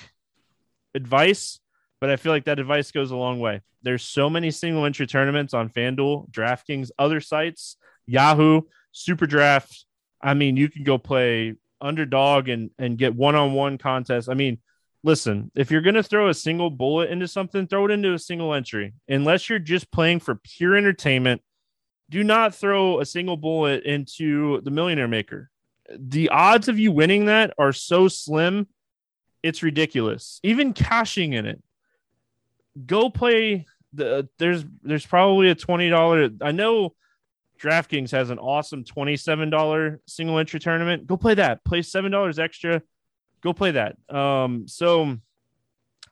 advice, 0.94 1.60
but 2.00 2.08
I 2.08 2.16
feel 2.16 2.32
like 2.32 2.46
that 2.46 2.58
advice 2.58 2.90
goes 2.90 3.10
a 3.10 3.16
long 3.16 3.40
way. 3.40 3.60
There's 3.82 4.02
so 4.02 4.30
many 4.30 4.50
single 4.50 4.86
entry 4.86 5.06
tournaments 5.06 5.52
on 5.52 5.68
FanDuel, 5.68 6.30
DraftKings, 6.30 6.90
other 6.98 7.20
sites, 7.20 7.76
Yahoo, 8.06 8.62
Super 8.90 9.26
Draft. 9.26 9.84
I 10.20 10.32
mean, 10.32 10.56
you 10.56 10.70
can 10.70 10.82
go 10.82 10.96
play 10.96 11.54
underdog 11.78 12.48
and 12.48 12.70
and 12.78 12.96
get 12.96 13.14
one-on-one 13.14 13.76
contests. 13.76 14.30
I 14.30 14.34
mean, 14.34 14.58
listen, 15.04 15.50
if 15.54 15.70
you're 15.70 15.82
going 15.82 15.96
to 15.96 16.02
throw 16.02 16.30
a 16.30 16.34
single 16.34 16.70
bullet 16.70 17.10
into 17.10 17.28
something, 17.28 17.66
throw 17.66 17.84
it 17.84 17.90
into 17.90 18.14
a 18.14 18.18
single 18.18 18.54
entry. 18.54 18.94
Unless 19.08 19.50
you're 19.50 19.58
just 19.58 19.92
playing 19.92 20.20
for 20.20 20.36
pure 20.36 20.74
entertainment 20.74 21.42
do 22.12 22.22
not 22.22 22.54
throw 22.54 23.00
a 23.00 23.06
single 23.06 23.38
bullet 23.38 23.84
into 23.84 24.60
the 24.60 24.70
millionaire 24.70 25.08
maker. 25.08 25.50
The 25.98 26.28
odds 26.28 26.68
of 26.68 26.78
you 26.78 26.92
winning 26.92 27.24
that 27.24 27.54
are 27.58 27.72
so 27.72 28.06
slim, 28.06 28.68
it's 29.42 29.62
ridiculous. 29.62 30.38
Even 30.42 30.74
cashing 30.74 31.32
in 31.32 31.46
it. 31.46 31.62
Go 32.84 33.08
play 33.08 33.66
the 33.94 34.28
there's 34.38 34.64
there's 34.82 35.06
probably 35.06 35.48
a 35.48 35.54
$20 35.54 36.38
I 36.42 36.52
know 36.52 36.94
DraftKings 37.60 38.10
has 38.10 38.28
an 38.28 38.38
awesome 38.38 38.84
$27 38.84 39.98
single 40.06 40.38
entry 40.38 40.60
tournament. 40.60 41.06
Go 41.06 41.16
play 41.16 41.34
that. 41.34 41.64
Play 41.64 41.80
$7 41.80 42.38
extra. 42.38 42.82
Go 43.42 43.54
play 43.54 43.70
that. 43.70 43.96
Um 44.14 44.68
so 44.68 45.16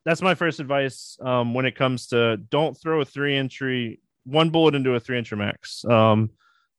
that's 0.06 0.22
my 0.22 0.34
first 0.34 0.60
advice 0.60 1.18
um, 1.20 1.52
when 1.52 1.66
it 1.66 1.76
comes 1.76 2.06
to 2.06 2.38
don't 2.38 2.74
throw 2.74 3.02
a 3.02 3.04
three 3.04 3.36
entry 3.36 4.00
one 4.30 4.50
bullet 4.50 4.74
into 4.74 4.94
a 4.94 5.00
three 5.00 5.18
inch 5.18 5.32
max. 5.32 5.84
Um, 5.84 6.30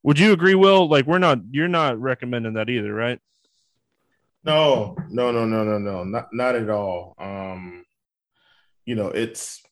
would 0.02 0.18
you 0.18 0.32
agree, 0.32 0.54
Will? 0.54 0.88
Like 0.88 1.06
we're 1.06 1.18
not, 1.18 1.38
you're 1.50 1.68
not 1.68 2.00
recommending 2.00 2.54
that 2.54 2.68
either, 2.68 2.92
right? 2.92 3.20
No, 4.44 4.96
no, 5.08 5.30
no, 5.30 5.46
no, 5.46 5.64
no, 5.64 5.78
no, 5.78 6.04
not 6.04 6.28
not 6.32 6.56
at 6.56 6.68
all. 6.68 7.14
Um, 7.18 7.84
you 8.84 8.96
know, 8.96 9.08
it's 9.08 9.62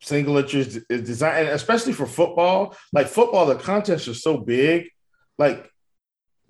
single 0.00 0.38
entries 0.38 0.76
is 0.88 1.02
designed, 1.02 1.48
especially 1.48 1.92
for 1.92 2.06
football. 2.06 2.74
Like 2.92 3.08
football, 3.08 3.46
the 3.46 3.56
contests 3.56 4.08
are 4.08 4.14
so 4.14 4.38
big. 4.38 4.88
Like 5.36 5.70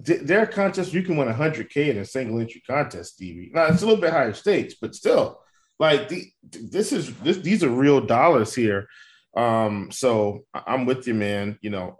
th- 0.05 0.23
there 0.23 0.41
are 0.41 0.47
contests 0.47 0.93
you 0.93 1.03
can 1.03 1.17
win 1.17 1.29
100k 1.29 1.89
in 1.89 1.99
a 1.99 2.05
single 2.05 2.41
entry 2.41 2.63
contest, 2.67 3.15
Stevie. 3.15 3.51
Now 3.53 3.67
it's 3.67 3.83
a 3.83 3.87
little 3.87 4.01
bit 4.01 4.13
higher 4.13 4.33
stakes, 4.33 4.75
but 4.81 4.95
still, 4.95 5.41
like 5.79 6.09
the, 6.09 6.31
this 6.43 6.93
is 6.93 7.13
this 7.19 7.39
these 7.39 7.65
are 7.65 7.69
real 7.69 8.01
dollars 8.01 8.55
here. 8.55 8.89
Um, 9.37 9.91
so 9.91 10.45
I'm 10.55 10.87
with 10.87 11.07
you, 11.07 11.15
man. 11.15 11.59
You 11.61 11.71
know, 11.71 11.97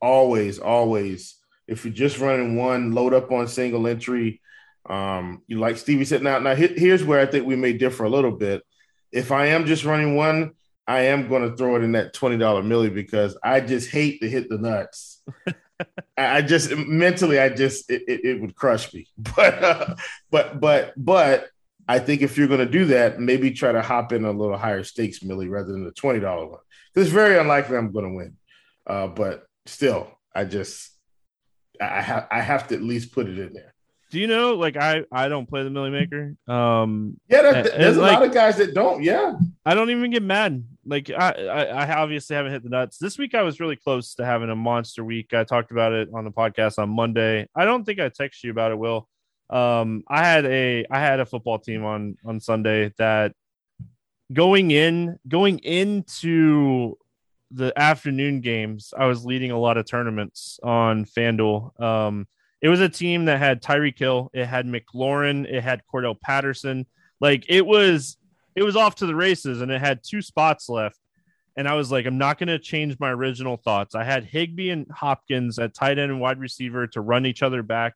always, 0.00 0.58
always, 0.58 1.36
if 1.66 1.84
you're 1.84 1.94
just 1.94 2.18
running 2.18 2.56
one, 2.56 2.92
load 2.92 3.14
up 3.14 3.32
on 3.32 3.48
single 3.48 3.86
entry. 3.86 4.40
Um, 4.88 5.42
you 5.46 5.58
like 5.58 5.78
Stevie 5.78 6.04
said. 6.04 6.22
Now, 6.22 6.38
now 6.38 6.54
here's 6.54 7.02
where 7.02 7.20
I 7.20 7.26
think 7.26 7.46
we 7.46 7.56
may 7.56 7.72
differ 7.72 8.04
a 8.04 8.10
little 8.10 8.30
bit. 8.30 8.62
If 9.10 9.32
I 9.32 9.46
am 9.46 9.66
just 9.66 9.84
running 9.84 10.14
one, 10.14 10.52
I 10.86 11.02
am 11.06 11.28
going 11.28 11.48
to 11.48 11.56
throw 11.56 11.76
it 11.76 11.82
in 11.82 11.92
that 11.92 12.14
twenty 12.14 12.36
dollar 12.36 12.62
milli 12.62 12.94
because 12.94 13.36
I 13.42 13.60
just 13.60 13.90
hate 13.90 14.20
to 14.20 14.28
hit 14.28 14.48
the 14.48 14.58
nuts. 14.58 15.22
I 16.16 16.42
just 16.42 16.74
mentally, 16.74 17.38
I 17.38 17.48
just 17.48 17.90
it, 17.90 18.02
it, 18.06 18.24
it 18.24 18.40
would 18.40 18.54
crush 18.54 18.92
me. 18.94 19.08
But 19.36 19.62
uh, 19.62 19.94
but 20.30 20.60
but 20.60 20.92
but 20.96 21.48
I 21.88 21.98
think 21.98 22.22
if 22.22 22.36
you're 22.36 22.48
going 22.48 22.60
to 22.60 22.66
do 22.66 22.86
that, 22.86 23.20
maybe 23.20 23.52
try 23.52 23.72
to 23.72 23.82
hop 23.82 24.12
in 24.12 24.24
a 24.24 24.32
little 24.32 24.56
higher 24.56 24.82
stakes 24.82 25.22
millie 25.22 25.48
rather 25.48 25.72
than 25.72 25.84
the 25.84 25.92
twenty 25.92 26.20
dollar 26.20 26.46
one. 26.46 26.60
It's 26.94 27.10
very 27.10 27.38
unlikely 27.38 27.76
I'm 27.76 27.92
going 27.92 28.06
to 28.06 28.16
win, 28.16 28.36
uh, 28.86 29.06
but 29.08 29.44
still, 29.66 30.10
I 30.34 30.44
just 30.44 30.90
I 31.80 32.00
have 32.00 32.26
I 32.30 32.40
have 32.40 32.68
to 32.68 32.74
at 32.74 32.82
least 32.82 33.12
put 33.12 33.28
it 33.28 33.38
in 33.38 33.52
there. 33.52 33.74
Do 34.10 34.20
you 34.20 34.26
know? 34.26 34.54
Like 34.54 34.76
I 34.76 35.04
I 35.12 35.28
don't 35.28 35.48
play 35.48 35.62
the 35.62 35.70
millie 35.70 35.90
maker. 35.90 36.34
Um, 36.48 37.20
yeah, 37.28 37.42
that, 37.42 37.64
there's 37.76 37.96
a 37.96 38.00
like, 38.00 38.14
lot 38.14 38.22
of 38.26 38.32
guys 38.32 38.56
that 38.56 38.72
don't. 38.74 39.02
Yeah, 39.02 39.34
I 39.64 39.74
don't 39.74 39.90
even 39.90 40.10
get 40.10 40.22
mad. 40.22 40.64
Like 40.84 41.10
I, 41.10 41.30
I 41.30 41.64
I 41.64 41.96
obviously 41.96 42.34
haven't 42.36 42.52
hit 42.52 42.62
the 42.62 42.68
nuts 42.68 42.98
this 42.98 43.18
week. 43.18 43.34
I 43.34 43.42
was 43.42 43.60
really 43.60 43.76
close 43.76 44.14
to 44.14 44.24
having 44.24 44.50
a 44.50 44.56
monster 44.56 45.04
week. 45.04 45.34
I 45.34 45.44
talked 45.44 45.70
about 45.70 45.92
it 45.92 46.08
on 46.14 46.24
the 46.24 46.30
podcast 46.30 46.78
on 46.78 46.88
Monday. 46.88 47.48
I 47.54 47.64
don't 47.64 47.84
think 47.84 48.00
I 48.00 48.08
texted 48.08 48.44
you 48.44 48.50
about 48.52 48.70
it, 48.70 48.78
Will 48.78 49.08
um 49.50 50.02
i 50.08 50.24
had 50.24 50.44
a 50.44 50.84
i 50.90 50.98
had 50.98 51.20
a 51.20 51.26
football 51.26 51.58
team 51.58 51.84
on 51.84 52.16
on 52.24 52.40
sunday 52.40 52.92
that 52.98 53.32
going 54.32 54.70
in 54.70 55.18
going 55.28 55.58
into 55.60 56.96
the 57.50 57.72
afternoon 57.76 58.40
games, 58.40 58.92
I 58.96 59.06
was 59.06 59.24
leading 59.24 59.50
a 59.50 59.58
lot 59.58 59.76
of 59.76 59.86
tournaments 59.86 60.58
on 60.62 61.04
FanDuel. 61.04 61.80
Um, 61.80 62.26
it 62.60 62.68
was 62.68 62.80
a 62.80 62.88
team 62.88 63.26
that 63.26 63.38
had 63.38 63.62
Tyreek 63.62 63.98
Hill 63.98 64.30
it 64.32 64.46
had 64.46 64.66
McLaurin, 64.66 65.46
it 65.46 65.62
had 65.62 65.82
Cordarrelle 65.92 66.20
Patterson. 66.20 66.86
Like 67.20 67.44
it 67.48 67.64
was, 67.64 68.16
it 68.54 68.62
was 68.62 68.76
off 68.76 68.96
to 68.96 69.06
the 69.06 69.14
races, 69.14 69.60
and 69.60 69.70
it 69.70 69.80
had 69.80 70.00
two 70.02 70.22
spots 70.22 70.68
left. 70.68 70.98
And 71.58 71.66
I 71.66 71.74
was 71.74 71.90
like, 71.90 72.04
I'm 72.04 72.18
not 72.18 72.38
going 72.38 72.48
to 72.48 72.58
change 72.58 72.98
my 73.00 73.10
original 73.10 73.56
thoughts. 73.56 73.94
I 73.94 74.04
had 74.04 74.24
Higbee 74.24 74.68
and 74.68 74.86
Hopkins 74.90 75.58
at 75.58 75.72
tight 75.72 75.98
end 75.98 76.10
and 76.10 76.20
wide 76.20 76.38
receiver 76.38 76.86
to 76.88 77.00
run 77.00 77.24
each 77.24 77.42
other 77.42 77.62
back. 77.62 77.94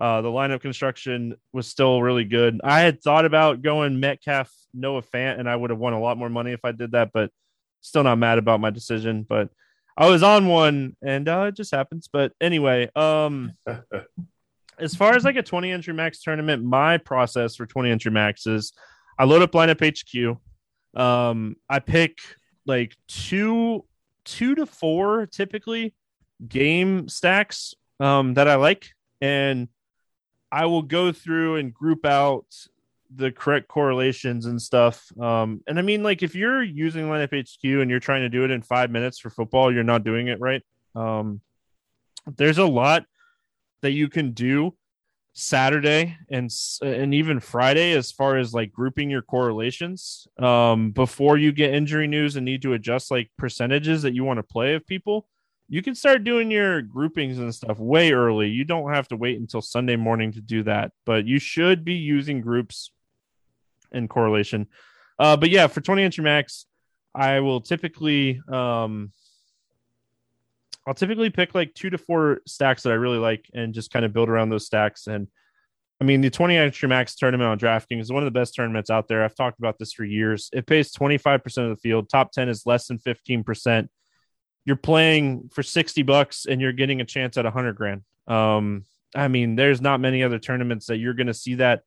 Uh, 0.00 0.22
the 0.22 0.28
lineup 0.28 0.62
construction 0.62 1.36
was 1.52 1.66
still 1.66 2.00
really 2.00 2.24
good. 2.24 2.58
I 2.64 2.80
had 2.80 3.02
thought 3.02 3.26
about 3.26 3.60
going 3.60 4.00
Metcalf, 4.00 4.50
Noah 4.72 5.02
Fant, 5.02 5.38
and 5.38 5.48
I 5.48 5.54
would 5.54 5.68
have 5.68 5.78
won 5.78 5.92
a 5.92 6.00
lot 6.00 6.16
more 6.16 6.30
money 6.30 6.52
if 6.52 6.64
I 6.64 6.72
did 6.72 6.92
that, 6.92 7.10
but 7.12 7.30
still 7.82 8.02
not 8.02 8.16
mad 8.16 8.38
about 8.38 8.60
my 8.60 8.70
decision. 8.70 9.26
But 9.28 9.50
I 9.98 10.08
was 10.08 10.22
on 10.22 10.46
one 10.46 10.96
and 11.02 11.28
uh, 11.28 11.46
it 11.48 11.56
just 11.56 11.70
happens. 11.70 12.08
But 12.10 12.32
anyway, 12.40 12.90
um, 12.96 13.52
as 14.78 14.94
far 14.94 15.14
as 15.14 15.24
like 15.24 15.36
a 15.36 15.42
20 15.42 15.70
entry 15.70 15.92
max 15.92 16.22
tournament, 16.22 16.64
my 16.64 16.96
process 16.96 17.56
for 17.56 17.66
20 17.66 17.90
entry 17.90 18.10
max 18.10 18.46
is 18.46 18.72
I 19.18 19.24
load 19.24 19.42
up 19.42 19.52
lineup 19.52 19.84
HQ. 19.84 20.38
Um, 20.98 21.56
I 21.68 21.78
pick 21.78 22.18
like 22.64 22.96
two, 23.06 23.84
two 24.24 24.54
to 24.54 24.64
four 24.64 25.26
typically 25.26 25.94
game 26.48 27.06
stacks 27.08 27.74
um, 28.00 28.32
that 28.34 28.48
I 28.48 28.54
like, 28.54 28.88
and 29.20 29.68
I 30.52 30.66
will 30.66 30.82
go 30.82 31.12
through 31.12 31.56
and 31.56 31.72
group 31.72 32.04
out 32.04 32.46
the 33.14 33.32
correct 33.32 33.68
correlations 33.68 34.46
and 34.46 34.60
stuff. 34.60 35.10
Um, 35.18 35.62
and 35.66 35.78
I 35.78 35.82
mean, 35.82 36.02
like 36.02 36.22
if 36.22 36.34
you're 36.34 36.62
using 36.62 37.06
lineup 37.06 37.36
HQ 37.36 37.64
and 37.64 37.90
you're 37.90 38.00
trying 38.00 38.22
to 38.22 38.28
do 38.28 38.44
it 38.44 38.50
in 38.50 38.62
five 38.62 38.90
minutes 38.90 39.18
for 39.18 39.30
football, 39.30 39.72
you're 39.72 39.82
not 39.82 40.04
doing 40.04 40.28
it 40.28 40.40
right. 40.40 40.62
Um, 40.94 41.40
there's 42.36 42.58
a 42.58 42.66
lot 42.66 43.04
that 43.82 43.92
you 43.92 44.08
can 44.08 44.32
do 44.32 44.74
Saturday 45.32 46.16
and 46.30 46.50
and 46.82 47.14
even 47.14 47.40
Friday 47.40 47.92
as 47.92 48.10
far 48.10 48.36
as 48.36 48.52
like 48.52 48.72
grouping 48.72 49.10
your 49.10 49.22
correlations 49.22 50.26
um, 50.38 50.90
before 50.90 51.38
you 51.38 51.52
get 51.52 51.72
injury 51.72 52.06
news 52.06 52.36
and 52.36 52.44
need 52.44 52.62
to 52.62 52.74
adjust 52.74 53.10
like 53.10 53.30
percentages 53.38 54.02
that 54.02 54.14
you 54.14 54.24
want 54.24 54.38
to 54.38 54.42
play 54.42 54.74
of 54.74 54.86
people. 54.86 55.26
You 55.72 55.82
can 55.82 55.94
start 55.94 56.24
doing 56.24 56.50
your 56.50 56.82
groupings 56.82 57.38
and 57.38 57.54
stuff 57.54 57.78
way 57.78 58.12
early. 58.12 58.48
You 58.48 58.64
don't 58.64 58.92
have 58.92 59.06
to 59.08 59.16
wait 59.16 59.38
until 59.38 59.62
Sunday 59.62 59.94
morning 59.94 60.32
to 60.32 60.40
do 60.40 60.64
that, 60.64 60.90
but 61.06 61.26
you 61.26 61.38
should 61.38 61.84
be 61.84 61.94
using 61.94 62.40
groups 62.40 62.90
and 63.92 64.10
correlation. 64.10 64.66
Uh, 65.16 65.36
but 65.36 65.48
yeah, 65.48 65.68
for 65.68 65.80
20 65.80 66.02
entry 66.02 66.24
max, 66.24 66.66
I 67.14 67.38
will 67.38 67.60
typically 67.60 68.42
um, 68.48 69.12
I'll 70.88 70.94
typically 70.94 71.30
pick 71.30 71.54
like 71.54 71.72
two 71.72 71.90
to 71.90 71.98
four 71.98 72.40
stacks 72.48 72.82
that 72.82 72.90
I 72.90 72.96
really 72.96 73.18
like 73.18 73.48
and 73.54 73.72
just 73.72 73.92
kind 73.92 74.04
of 74.04 74.12
build 74.12 74.28
around 74.28 74.48
those 74.48 74.66
stacks. 74.66 75.06
And 75.06 75.28
I 76.00 76.04
mean, 76.04 76.20
the 76.20 76.30
20 76.30 76.56
entry 76.56 76.88
max 76.88 77.14
tournament 77.14 77.48
on 77.48 77.60
DraftKings 77.60 78.00
is 78.00 78.12
one 78.12 78.24
of 78.24 78.26
the 78.32 78.36
best 78.36 78.56
tournaments 78.56 78.90
out 78.90 79.06
there. 79.06 79.22
I've 79.22 79.36
talked 79.36 79.60
about 79.60 79.78
this 79.78 79.92
for 79.92 80.04
years. 80.04 80.50
It 80.52 80.66
pays 80.66 80.92
25% 80.92 81.44
of 81.58 81.68
the 81.68 81.76
field. 81.76 82.08
Top 82.08 82.32
10 82.32 82.48
is 82.48 82.66
less 82.66 82.88
than 82.88 82.98
15%. 82.98 83.88
You're 84.64 84.76
playing 84.76 85.50
for 85.52 85.62
60 85.62 86.02
bucks 86.02 86.46
and 86.46 86.60
you're 86.60 86.72
getting 86.72 87.00
a 87.00 87.04
chance 87.04 87.36
at 87.36 87.44
100 87.44 87.76
grand. 87.76 88.02
Um, 88.26 88.84
I 89.14 89.28
mean, 89.28 89.56
there's 89.56 89.80
not 89.80 90.00
many 90.00 90.22
other 90.22 90.38
tournaments 90.38 90.86
that 90.86 90.98
you're 90.98 91.14
going 91.14 91.26
to 91.26 91.34
see 91.34 91.56
that 91.56 91.82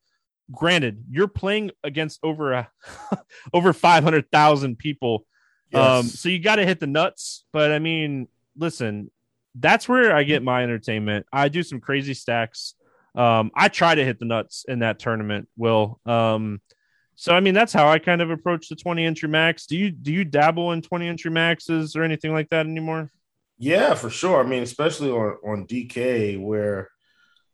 granted, 0.52 1.06
you're 1.10 1.28
playing 1.28 1.72
against 1.84 2.20
over 2.24 2.54
a, 2.54 2.72
over 3.54 3.74
500,000 3.74 4.78
people. 4.78 5.26
Um, 5.74 5.82
yes. 5.82 6.00
Um, 6.00 6.08
so 6.08 6.30
you 6.30 6.40
got 6.40 6.58
to 6.58 6.66
hit 6.66 6.80
the 6.80 6.88
nuts. 6.88 7.46
But 7.52 7.72
I 7.72 7.80
mean, 7.80 8.28
listen, 8.58 9.12
that's 9.56 9.88
where 9.88 10.16
I 10.16 10.24
get 10.24 10.44
my 10.44 10.64
entertainment. 10.64 11.26
I 11.32 11.50
do 11.50 11.64
some 11.64 11.80
crazy 11.80 12.14
stacks. 12.14 12.76
Um, 13.16 13.52
I 13.56 13.70
try 13.70 13.94
to 13.96 14.04
hit 14.04 14.20
the 14.20 14.26
nuts 14.26 14.66
in 14.68 14.80
that 14.80 15.00
tournament, 15.00 15.48
Will. 15.56 16.00
Um, 16.06 16.62
so 17.16 17.34
I 17.34 17.40
mean, 17.40 17.54
that's 17.54 17.74
how 17.74 17.88
I 17.88 18.00
kind 18.00 18.22
of 18.22 18.32
approach 18.32 18.70
the 18.70 18.76
20 18.76 19.06
entry 19.06 19.30
max. 19.30 19.66
Do 19.66 19.78
you 19.78 19.92
do 19.92 20.12
you 20.12 20.26
dabble 20.26 20.72
in 20.72 20.82
20 20.82 21.08
entry 21.08 21.32
maxes 21.32 21.96
or 21.96 22.04
anything 22.04 22.34
like 22.34 22.50
that 22.50 22.66
anymore? 22.66 23.12
Yeah, 23.58 23.94
for 23.94 24.10
sure. 24.10 24.44
I 24.44 24.48
mean, 24.48 24.64
especially 24.64 25.12
on 25.12 25.38
on 25.46 25.68
DK 25.68 26.42
where 26.42 26.90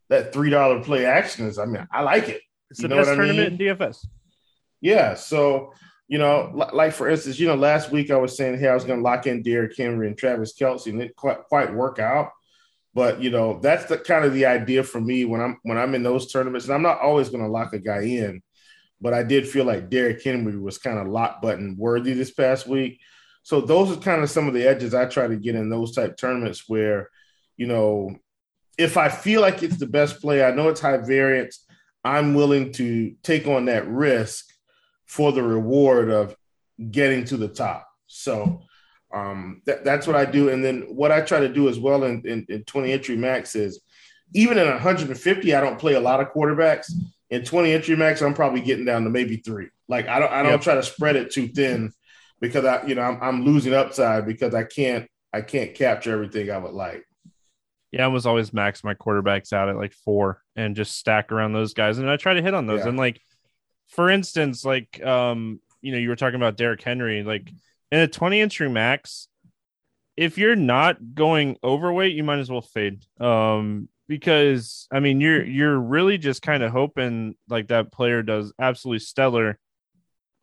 that 0.09 0.33
three 0.33 0.49
dollar 0.49 0.83
play 0.83 1.05
action 1.05 1.45
is. 1.45 1.57
I 1.57 1.65
mean, 1.65 1.87
I 1.91 2.01
like 2.01 2.29
it. 2.29 2.41
It's 2.69 2.81
the 2.81 2.87
you 2.87 2.89
know 2.89 2.97
best 2.97 3.09
tournament 3.09 3.59
mean? 3.59 3.67
in 3.69 3.77
DFS. 3.77 4.05
Yeah. 4.81 5.13
So, 5.13 5.73
you 6.07 6.17
know, 6.17 6.51
like 6.73 6.93
for 6.93 7.09
instance, 7.09 7.39
you 7.39 7.47
know, 7.47 7.55
last 7.55 7.91
week 7.91 8.11
I 8.11 8.17
was 8.17 8.35
saying, 8.35 8.59
hey, 8.59 8.67
I 8.67 8.73
was 8.73 8.83
going 8.83 8.99
to 8.99 9.03
lock 9.03 9.27
in 9.27 9.43
Derrick 9.43 9.77
Henry 9.77 10.07
and 10.07 10.17
Travis 10.17 10.53
Kelce, 10.59 10.87
and 10.87 11.01
it 11.01 11.15
quite 11.15 11.43
quite 11.43 11.73
work 11.73 11.99
out. 11.99 12.31
But 12.93 13.21
you 13.21 13.29
know, 13.29 13.59
that's 13.61 13.85
the 13.85 13.97
kind 13.97 14.25
of 14.25 14.33
the 14.33 14.45
idea 14.45 14.83
for 14.83 14.99
me 14.99 15.25
when 15.25 15.41
I'm 15.41 15.59
when 15.63 15.77
I'm 15.77 15.95
in 15.95 16.03
those 16.03 16.31
tournaments, 16.31 16.65
and 16.65 16.73
I'm 16.73 16.81
not 16.81 17.01
always 17.01 17.29
going 17.29 17.43
to 17.43 17.49
lock 17.49 17.73
a 17.73 17.79
guy 17.79 18.01
in, 18.01 18.41
but 19.01 19.13
I 19.13 19.23
did 19.23 19.47
feel 19.47 19.65
like 19.65 19.89
Derrick 19.89 20.23
Henry 20.23 20.57
was 20.57 20.77
kind 20.77 20.99
of 20.99 21.07
lock 21.07 21.41
button 21.41 21.75
worthy 21.77 22.13
this 22.13 22.31
past 22.31 22.67
week. 22.67 22.99
So 23.43 23.61
those 23.61 23.91
are 23.91 23.99
kind 23.99 24.21
of 24.21 24.29
some 24.29 24.47
of 24.47 24.53
the 24.53 24.67
edges 24.67 24.93
I 24.93 25.05
try 25.05 25.27
to 25.27 25.37
get 25.37 25.55
in 25.55 25.69
those 25.69 25.95
type 25.95 26.17
tournaments 26.17 26.65
where, 26.67 27.09
you 27.57 27.67
know, 27.67 28.15
if 28.77 28.97
I 28.97 29.09
feel 29.09 29.41
like 29.41 29.63
it's 29.63 29.77
the 29.77 29.87
best 29.87 30.21
play, 30.21 30.43
I 30.43 30.51
know 30.51 30.69
it's 30.69 30.81
high 30.81 30.97
variance. 30.97 31.65
I'm 32.03 32.33
willing 32.33 32.71
to 32.73 33.15
take 33.23 33.47
on 33.47 33.65
that 33.65 33.87
risk 33.87 34.45
for 35.05 35.31
the 35.31 35.43
reward 35.43 36.09
of 36.09 36.35
getting 36.91 37.25
to 37.25 37.37
the 37.37 37.47
top. 37.47 37.87
So 38.07 38.61
um, 39.13 39.61
that, 39.65 39.83
that's 39.83 40.07
what 40.07 40.15
I 40.15 40.25
do. 40.25 40.49
And 40.49 40.63
then 40.63 40.81
what 40.89 41.11
I 41.11 41.21
try 41.21 41.39
to 41.39 41.49
do 41.49 41.67
as 41.67 41.79
well 41.79 42.03
in, 42.03 42.21
in, 42.25 42.45
in 42.49 42.63
20 42.63 42.91
entry 42.91 43.17
max 43.17 43.55
is 43.55 43.81
even 44.33 44.57
in 44.57 44.67
150, 44.67 45.55
I 45.55 45.61
don't 45.61 45.79
play 45.79 45.95
a 45.95 45.99
lot 45.99 46.19
of 46.19 46.31
quarterbacks. 46.31 46.91
In 47.29 47.43
20 47.43 47.71
entry 47.71 47.95
max, 47.95 48.21
I'm 48.21 48.33
probably 48.33 48.61
getting 48.61 48.85
down 48.85 49.03
to 49.03 49.09
maybe 49.09 49.37
three. 49.37 49.69
Like 49.87 50.07
I 50.07 50.19
don't 50.19 50.31
I 50.31 50.43
don't 50.43 50.53
yep. 50.53 50.61
try 50.61 50.75
to 50.75 50.83
spread 50.83 51.15
it 51.15 51.31
too 51.31 51.47
thin 51.47 51.91
because 52.39 52.65
I 52.65 52.85
you 52.85 52.95
know 52.95 53.01
I'm, 53.01 53.21
I'm 53.21 53.45
losing 53.45 53.73
upside 53.73 54.25
because 54.25 54.55
I 54.55 54.63
can't 54.63 55.07
I 55.33 55.41
can't 55.41 55.73
capture 55.73 56.11
everything 56.11 56.49
I 56.49 56.57
would 56.57 56.73
like. 56.73 57.05
Yeah, 57.91 58.05
I 58.05 58.07
was 58.07 58.25
always 58.25 58.53
max 58.53 58.83
my 58.83 58.93
quarterbacks 58.93 59.51
out 59.51 59.69
at 59.69 59.75
like 59.75 59.93
four 59.93 60.43
and 60.55 60.75
just 60.75 60.95
stack 60.95 61.31
around 61.31 61.53
those 61.53 61.73
guys. 61.73 61.97
And 61.97 62.09
I 62.09 62.17
try 62.17 62.35
to 62.35 62.41
hit 62.41 62.53
on 62.53 62.67
those. 62.67 62.81
Yeah. 62.81 62.89
And 62.89 62.97
like, 62.97 63.19
for 63.87 64.11
instance, 64.11 64.63
like, 64.63 65.03
um, 65.03 65.59
you 65.81 65.91
know, 65.91 65.97
you 65.97 66.09
were 66.09 66.15
talking 66.15 66.35
about 66.35 66.55
Derrick 66.55 66.83
Henry, 66.83 67.23
like 67.23 67.51
in 67.91 67.99
a 67.99 68.07
20 68.07 68.41
entry 68.41 68.69
max, 68.69 69.27
if 70.15 70.37
you're 70.37 70.55
not 70.55 70.97
going 71.15 71.57
overweight, 71.63 72.15
you 72.15 72.23
might 72.23 72.39
as 72.39 72.51
well 72.51 72.61
fade. 72.61 73.03
Um, 73.19 73.89
because 74.09 74.87
I 74.91 74.99
mean, 74.99 75.21
you're 75.21 75.45
you're 75.45 75.79
really 75.79 76.17
just 76.17 76.41
kind 76.41 76.63
of 76.63 76.71
hoping 76.71 77.35
like 77.47 77.67
that 77.67 77.93
player 77.93 78.23
does 78.23 78.51
absolutely 78.59 78.99
stellar, 78.99 79.57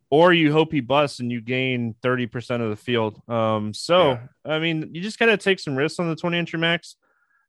or 0.08 0.32
you 0.32 0.52
hope 0.52 0.72
he 0.72 0.80
busts 0.80 1.18
and 1.18 1.30
you 1.30 1.42
gain 1.42 1.96
30% 2.02 2.62
of 2.62 2.70
the 2.70 2.76
field. 2.76 3.20
Um, 3.28 3.74
so 3.74 4.12
yeah. 4.12 4.52
I 4.52 4.60
mean, 4.60 4.90
you 4.94 5.02
just 5.02 5.18
gotta 5.18 5.36
take 5.36 5.58
some 5.58 5.76
risks 5.76 5.98
on 5.98 6.08
the 6.08 6.16
20 6.16 6.38
entry 6.38 6.60
max. 6.60 6.96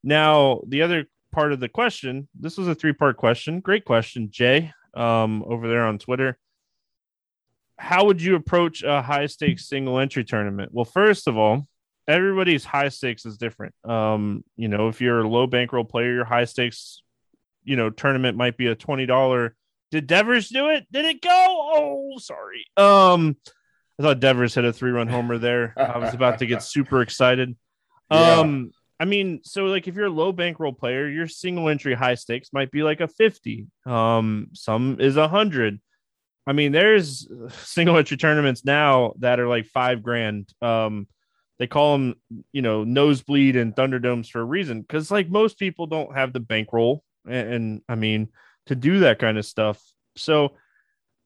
Now, 0.03 0.61
the 0.67 0.81
other 0.81 1.05
part 1.31 1.53
of 1.53 1.59
the 1.59 1.69
question, 1.69 2.27
this 2.37 2.57
was 2.57 2.67
a 2.67 2.75
three 2.75 2.93
part 2.93 3.15
question. 3.15 3.59
Great 3.59 3.85
question, 3.85 4.29
Jay, 4.31 4.73
um, 4.95 5.43
over 5.47 5.67
there 5.67 5.85
on 5.85 5.99
Twitter. 5.99 6.37
How 7.77 8.05
would 8.05 8.23
you 8.23 8.35
approach 8.35 8.81
a 8.81 9.03
high 9.03 9.27
stakes 9.27 9.69
single 9.69 9.99
entry 9.99 10.23
tournament? 10.23 10.71
Well, 10.73 10.85
first 10.85 11.27
of 11.27 11.37
all, 11.37 11.67
everybody's 12.07 12.63
high 12.63 12.89
stakes 12.89 13.25
is 13.25 13.37
different. 13.37 13.75
Um, 13.83 14.43
you 14.55 14.67
know, 14.67 14.87
if 14.87 15.01
you're 15.01 15.19
a 15.19 15.27
low 15.27 15.47
bankroll 15.47 15.83
player, 15.83 16.13
your 16.13 16.25
high 16.25 16.45
stakes, 16.45 17.01
you 17.63 17.75
know, 17.75 17.89
tournament 17.89 18.37
might 18.37 18.57
be 18.57 18.67
a 18.67 18.75
$20. 18.75 19.51
Did 19.91 20.07
Devers 20.07 20.49
do 20.49 20.69
it? 20.69 20.85
Did 20.91 21.05
it 21.05 21.21
go? 21.21 21.29
Oh, 21.31 22.17
sorry. 22.17 22.65
Um, 22.75 23.37
I 23.99 24.03
thought 24.03 24.19
Devers 24.19 24.55
hit 24.55 24.65
a 24.65 24.73
three 24.73 24.91
run 24.91 25.07
homer 25.07 25.37
there. 25.37 25.73
I 25.77 25.97
was 25.97 26.13
about 26.13 26.39
to 26.39 26.45
get 26.45 26.63
super 26.63 27.01
excited. 27.01 27.55
Um, 28.09 28.71
I 29.01 29.03
mean, 29.03 29.41
so 29.43 29.65
like 29.65 29.89
if 29.89 29.95
you're 29.95 30.05
a 30.05 30.09
low 30.09 30.31
bankroll 30.31 30.71
player, 30.71 31.09
your 31.09 31.27
single 31.27 31.67
entry 31.67 31.93
high 31.93 32.15
stakes 32.15 32.53
might 32.53 32.71
be 32.71 32.83
like 32.83 33.01
a 33.01 33.07
50. 33.09 33.67
Um, 33.85 34.47
some 34.53 35.01
is 35.01 35.17
a 35.17 35.27
hundred. 35.27 35.81
I 36.47 36.53
mean, 36.53 36.71
there's 36.71 37.27
single 37.51 37.97
entry 37.97 38.15
tournaments 38.15 38.63
now 38.63 39.13
that 39.19 39.41
are 39.41 39.47
like 39.49 39.65
five 39.65 40.01
grand. 40.01 40.49
Um, 40.61 41.07
they 41.59 41.67
call 41.67 41.93
them, 41.93 42.15
you 42.51 42.61
know, 42.61 42.83
nosebleed 42.83 43.55
and 43.55 43.75
thunderdomes 43.75 44.29
for 44.29 44.41
a 44.41 44.45
reason 44.45 44.81
because 44.81 45.09
like 45.09 45.29
most 45.29 45.57
people 45.57 45.87
don't 45.87 46.15
have 46.15 46.33
the 46.33 46.39
bankroll 46.39 47.03
and, 47.27 47.53
and 47.53 47.81
I 47.89 47.95
mean 47.95 48.29
to 48.67 48.75
do 48.75 48.99
that 48.99 49.19
kind 49.19 49.37
of 49.37 49.45
stuff. 49.45 49.81
So, 50.15 50.53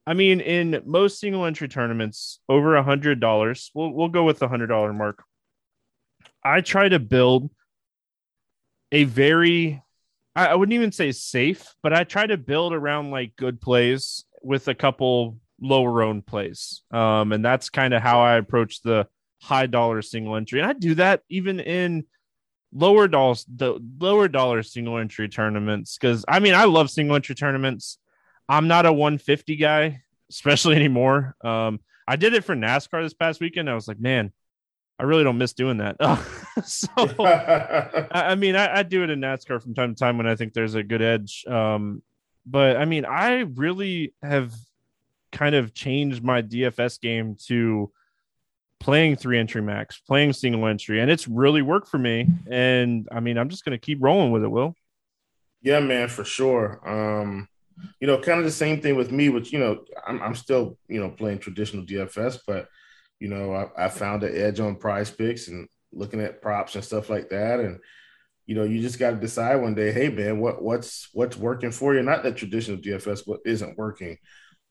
I 0.08 0.14
mean, 0.14 0.40
in 0.40 0.82
most 0.86 1.20
single 1.20 1.46
entry 1.46 1.68
tournaments, 1.68 2.40
over 2.50 2.76
a 2.76 2.84
hundred 2.84 3.20
dollars, 3.20 3.72
we'll 3.74 3.92
we'll 3.92 4.10
go 4.10 4.24
with 4.24 4.40
the 4.40 4.48
hundred 4.48 4.68
dollar 4.68 4.94
mark. 4.94 5.24
I 6.44 6.62
try 6.62 6.90
to 6.90 7.00
build 7.00 7.52
a 8.92 9.04
very 9.04 9.82
I, 10.36 10.56
wouldn't 10.56 10.74
even 10.74 10.92
say 10.92 11.12
safe, 11.12 11.74
but 11.84 11.94
I 11.94 12.04
try 12.04 12.26
to 12.26 12.38
build 12.38 12.74
around 12.74 13.12
like 13.12 13.36
good 13.36 13.60
plays 13.60 14.24
with 14.42 14.68
a 14.68 14.76
couple 14.76 15.38
lower 15.60 16.02
owned 16.02 16.26
plays. 16.26 16.84
Um, 16.92 17.34
and 17.34 17.44
that's 17.44 17.70
kind 17.70 17.94
of 17.94 18.02
how 18.02 18.22
I 18.22 18.38
approach 18.38 18.82
the 18.82 19.08
high 19.42 19.66
dollar 19.66 20.02
single 20.02 20.36
entry. 20.36 20.60
And 20.60 20.70
I 20.70 20.74
do 20.74 20.96
that 20.96 21.24
even 21.30 21.60
in 21.60 22.06
lower 22.74 23.08
dollars 23.08 23.46
the 23.54 23.78
lower 24.00 24.30
dollar 24.30 24.64
single 24.64 24.98
entry 24.98 25.28
tournaments 25.28 25.98
because 25.98 26.24
I 26.26 26.40
mean 26.40 26.54
I 26.54 26.66
love 26.66 26.90
single 26.90 27.16
entry 27.16 27.36
tournaments. 27.36 27.98
I'm 28.48 28.68
not 28.68 28.86
a 28.86 28.94
150 28.94 29.56
guy, 29.56 30.04
especially 30.30 30.76
anymore. 30.78 31.36
Um, 31.44 31.80
I 32.08 32.16
did 32.16 32.34
it 32.34 32.44
for 32.44 32.56
NASCAR 32.56 33.04
this 33.04 33.14
past 33.14 33.40
weekend. 33.40 33.70
I 33.70 33.76
was 33.76 33.88
like, 33.88 34.00
man, 34.00 34.32
I 35.00 35.04
really 35.04 35.24
don't 35.24 35.38
miss 35.38 35.54
doing 35.54 35.78
that. 35.78 35.98
so 36.66 36.90
I, 36.98 38.08
I, 38.12 38.36
mean, 38.36 38.56
I, 38.56 38.80
I, 38.80 38.84
do 38.84 39.04
it 39.04 39.10
in 39.10 39.22
NASCAR 39.22 39.62
from 39.62 39.74
time 39.74 39.96
to 39.96 40.00
time 40.00 40.18
when 40.18 40.28
I 40.28 40.36
think 40.36 40.54
there's 40.54 40.76
a 40.76 40.84
good 40.84 41.02
edge. 41.02 41.46
Um, 41.48 42.02
but 42.46 42.76
I 42.78 42.86
mean, 42.86 43.06
I 43.06 43.40
really 43.40 44.14
have 44.22 44.54
kind 45.32 45.56
of 45.56 45.74
changed 45.74 46.24
my 46.24 46.42
DFS 46.42 47.00
game 47.00 47.38
to 47.48 47.92
playing 48.82 49.16
three 49.16 49.40
entry 49.40 49.62
max, 49.62 50.00
playing 50.00 50.34
single 50.34 50.68
entry, 50.68 51.00
and 51.00 51.10
it's 51.10 51.28
really 51.28 51.62
worked 51.62 51.88
for 51.88 51.98
me. 51.98 52.28
And 52.50 53.08
I 53.12 53.20
mean, 53.20 53.38
I'm 53.38 53.48
just 53.48 53.64
to 53.64 53.78
keep 53.78 54.00
rolling 54.02 54.32
with 54.32 54.44
it. 54.44 54.50
Will. 54.50 54.76
Yeah, 55.62 55.80
man, 55.80 56.10
for 56.10 56.26
sure. 56.26 56.82
Um, 56.86 57.48
you 58.00 58.08
know, 58.08 58.20
kind 58.20 58.40
of 58.40 58.46
the 58.46 58.52
same 58.52 58.82
thing 58.82 58.96
with 58.96 59.12
me, 59.12 59.30
which 59.30 59.54
you 59.54 59.60
know, 59.60 59.86
I'm, 60.06 60.22
I'm 60.22 60.36
still 60.36 60.78
you 60.88 61.00
know 61.00 61.10
playing 61.10 61.40
traditional 61.40 61.86
DFS, 61.86 62.40
but 62.46 62.68
you 63.20 63.30
know, 63.30 63.54
I, 63.54 63.86
I 63.86 63.90
found 63.90 64.24
an 64.24 64.36
edge 64.36 64.60
on 64.60 64.76
PrizePicks 64.76 65.48
and 65.48 65.68
looking 65.94 66.20
at 66.20 66.42
props 66.42 66.76
and 66.76 66.84
stuff 66.84 67.10
like 67.10 67.30
that, 67.30 67.60
and 67.60 67.80
you 68.48 68.56
know, 68.56 68.64
you 68.64 68.82
just 68.82 69.00
got 69.00 69.12
to 69.12 69.18
decide 69.18 69.56
one 69.58 69.76
day, 69.76 69.92
hey 69.92 70.10
man, 70.10 70.40
what 70.40 70.62
what's 70.62 71.08
what's 71.14 71.38
working 71.38 71.72
for 71.72 71.94
you? 71.94 72.02
Not 72.02 72.24
that 72.24 72.38
traditional 72.38 72.78
DFS, 72.78 73.28
what 73.28 73.42
isn't 73.46 73.78
working, 73.78 74.18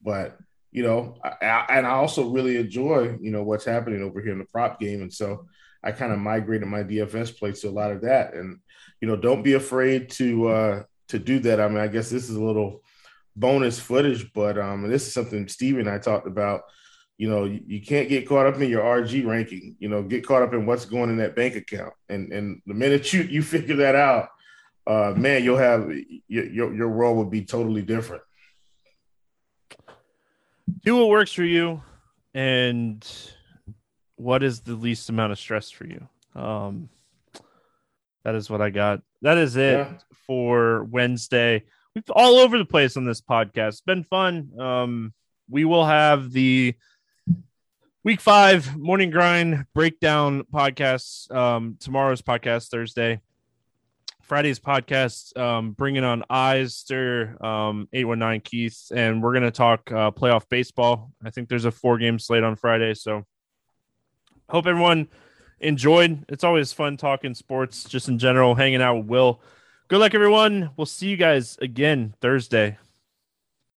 but 0.03 0.37
you 0.73 0.83
know, 0.83 1.17
I, 1.25 1.47
I, 1.47 1.67
and 1.79 1.87
I 1.87 1.91
also 1.91 2.29
really 2.29 2.57
enjoy, 2.57 3.17
you 3.21 3.31
know, 3.31 3.43
what's 3.43 3.65
happening 3.65 4.03
over 4.03 4.21
here 4.21 4.33
in 4.33 4.39
the 4.39 4.45
prop 4.45 4.79
game. 4.79 5.03
And 5.03 5.13
so 5.13 5.47
I 5.83 5.93
kind 5.93 6.13
of 6.13 6.19
migrated 6.19 6.69
my 6.69 6.83
DFS 6.83 7.37
play 7.37 7.53
to 7.53 7.69
a 7.69 7.71
lot 7.71 7.91
of 7.91 8.03
that. 8.03 8.35
And, 8.35 8.61
you 9.01 9.09
know, 9.09 9.17
don't 9.17 9.43
be 9.43 9.55
afraid 9.55 10.11
to, 10.11 10.49
uh, 10.49 10.83
to 11.09 11.19
do 11.19 11.41
that. 11.41 11.61
I 11.61 11.69
mean, 11.69 11.79
I 11.79 11.89
guess 11.89 12.11
this 12.11 12.29
is 12.29 12.37
a 12.37 12.43
little 12.43 12.83
bonus 13.35 13.79
footage, 13.79 14.33
but, 14.33 14.59
um, 14.59 14.89
this 14.89 15.07
is 15.07 15.15
something 15.15 15.49
Steve 15.49 15.79
and 15.79 15.89
I 15.89 15.99
talked 15.99 16.27
about, 16.27 16.63
you 17.19 17.29
know, 17.29 17.45
you, 17.45 17.61
you 17.67 17.83
can't 17.83 18.09
get 18.09 18.29
caught 18.29 18.47
up 18.47 18.61
in 18.61 18.71
your 18.71 18.83
RG 18.83 19.27
ranking, 19.27 19.77
you 19.79 19.89
know, 19.89 20.03
get 20.03 20.27
caught 20.27 20.43
up 20.43 20.55
in 20.55 20.67
what's 20.67 20.85
going 20.85 21.11
in 21.11 21.17
that 21.19 21.37
bank 21.37 21.57
account. 21.57 21.93
And, 22.09 22.33
and 22.33 22.63
the 22.67 22.75
minute 22.75 23.13
you, 23.13 23.23
you 23.23 23.43
figure 23.43 23.77
that 23.77 23.95
out, 23.95 24.29
uh, 24.87 25.15
man, 25.17 25.43
you'll 25.43 25.59
have 25.59 25.91
your, 26.29 26.47
your, 26.47 26.75
your 26.75 26.89
world 26.89 27.17
would 27.19 27.31
be 27.31 27.45
totally 27.45 27.83
different 27.83 28.23
do 30.83 30.97
what 30.97 31.09
works 31.09 31.33
for 31.33 31.45
you 31.45 31.83
and 32.35 33.07
what 34.17 34.43
is 34.43 34.61
the 34.61 34.75
least 34.75 35.09
amount 35.09 35.33
of 35.33 35.39
stress 35.39 35.71
for 35.71 35.87
you? 35.87 36.09
Um 36.35 36.89
that 38.25 38.35
is 38.35 38.51
what 38.51 38.61
i 38.61 38.71
got. 38.71 39.01
That 39.23 39.39
is 39.39 39.57
it 39.57 39.79
yeah. 39.79 39.93
for 40.27 40.85
wednesday. 40.85 41.65
We've 41.95 42.05
all 42.11 42.37
over 42.37 42.59
the 42.59 42.65
place 42.65 42.97
on 42.97 43.05
this 43.05 43.21
podcast. 43.21 43.69
It's 43.69 43.81
been 43.81 44.05
fun. 44.05 44.51
Um 44.59 45.15
we 45.49 45.65
will 45.65 45.85
have 45.85 46.33
the 46.33 46.75
week 48.05 48.21
five 48.21 48.77
morning 48.77 49.11
grind 49.11 49.67
breakdown 49.75 50.45
podcast 50.53 51.31
um 51.35 51.77
tomorrow's 51.81 52.23
podcast 52.23 52.71
thursday 52.71 53.21
Friday's 54.31 54.61
podcast, 54.61 55.37
um, 55.37 55.73
bringing 55.73 56.05
on 56.05 56.23
Eister, 56.31 57.43
um, 57.43 57.89
819 57.93 58.41
Keith, 58.43 58.93
and 58.95 59.21
we're 59.21 59.33
going 59.33 59.43
to 59.43 59.51
talk 59.51 59.91
uh, 59.91 60.13
playoff 60.13 60.49
baseball. 60.49 61.11
I 61.25 61.31
think 61.31 61.49
there's 61.49 61.65
a 61.65 61.73
four 61.73 61.99
game 61.99 62.21
slate 62.21 62.45
on 62.45 62.55
Friday. 62.55 62.95
So 62.95 63.25
hope 64.49 64.69
everyone 64.69 65.09
enjoyed. 65.59 66.27
It's 66.29 66.45
always 66.45 66.73
fun 66.73 66.97
talking 66.97 67.35
sports 67.35 67.83
just 67.89 68.07
in 68.07 68.21
general, 68.21 68.55
hanging 68.55 68.81
out 68.81 68.99
with 68.99 69.07
Will. 69.07 69.43
Good 69.89 69.99
luck, 69.99 70.15
everyone. 70.15 70.71
We'll 70.77 70.87
see 70.87 71.09
you 71.09 71.17
guys 71.17 71.59
again 71.61 72.15
Thursday. 72.21 72.79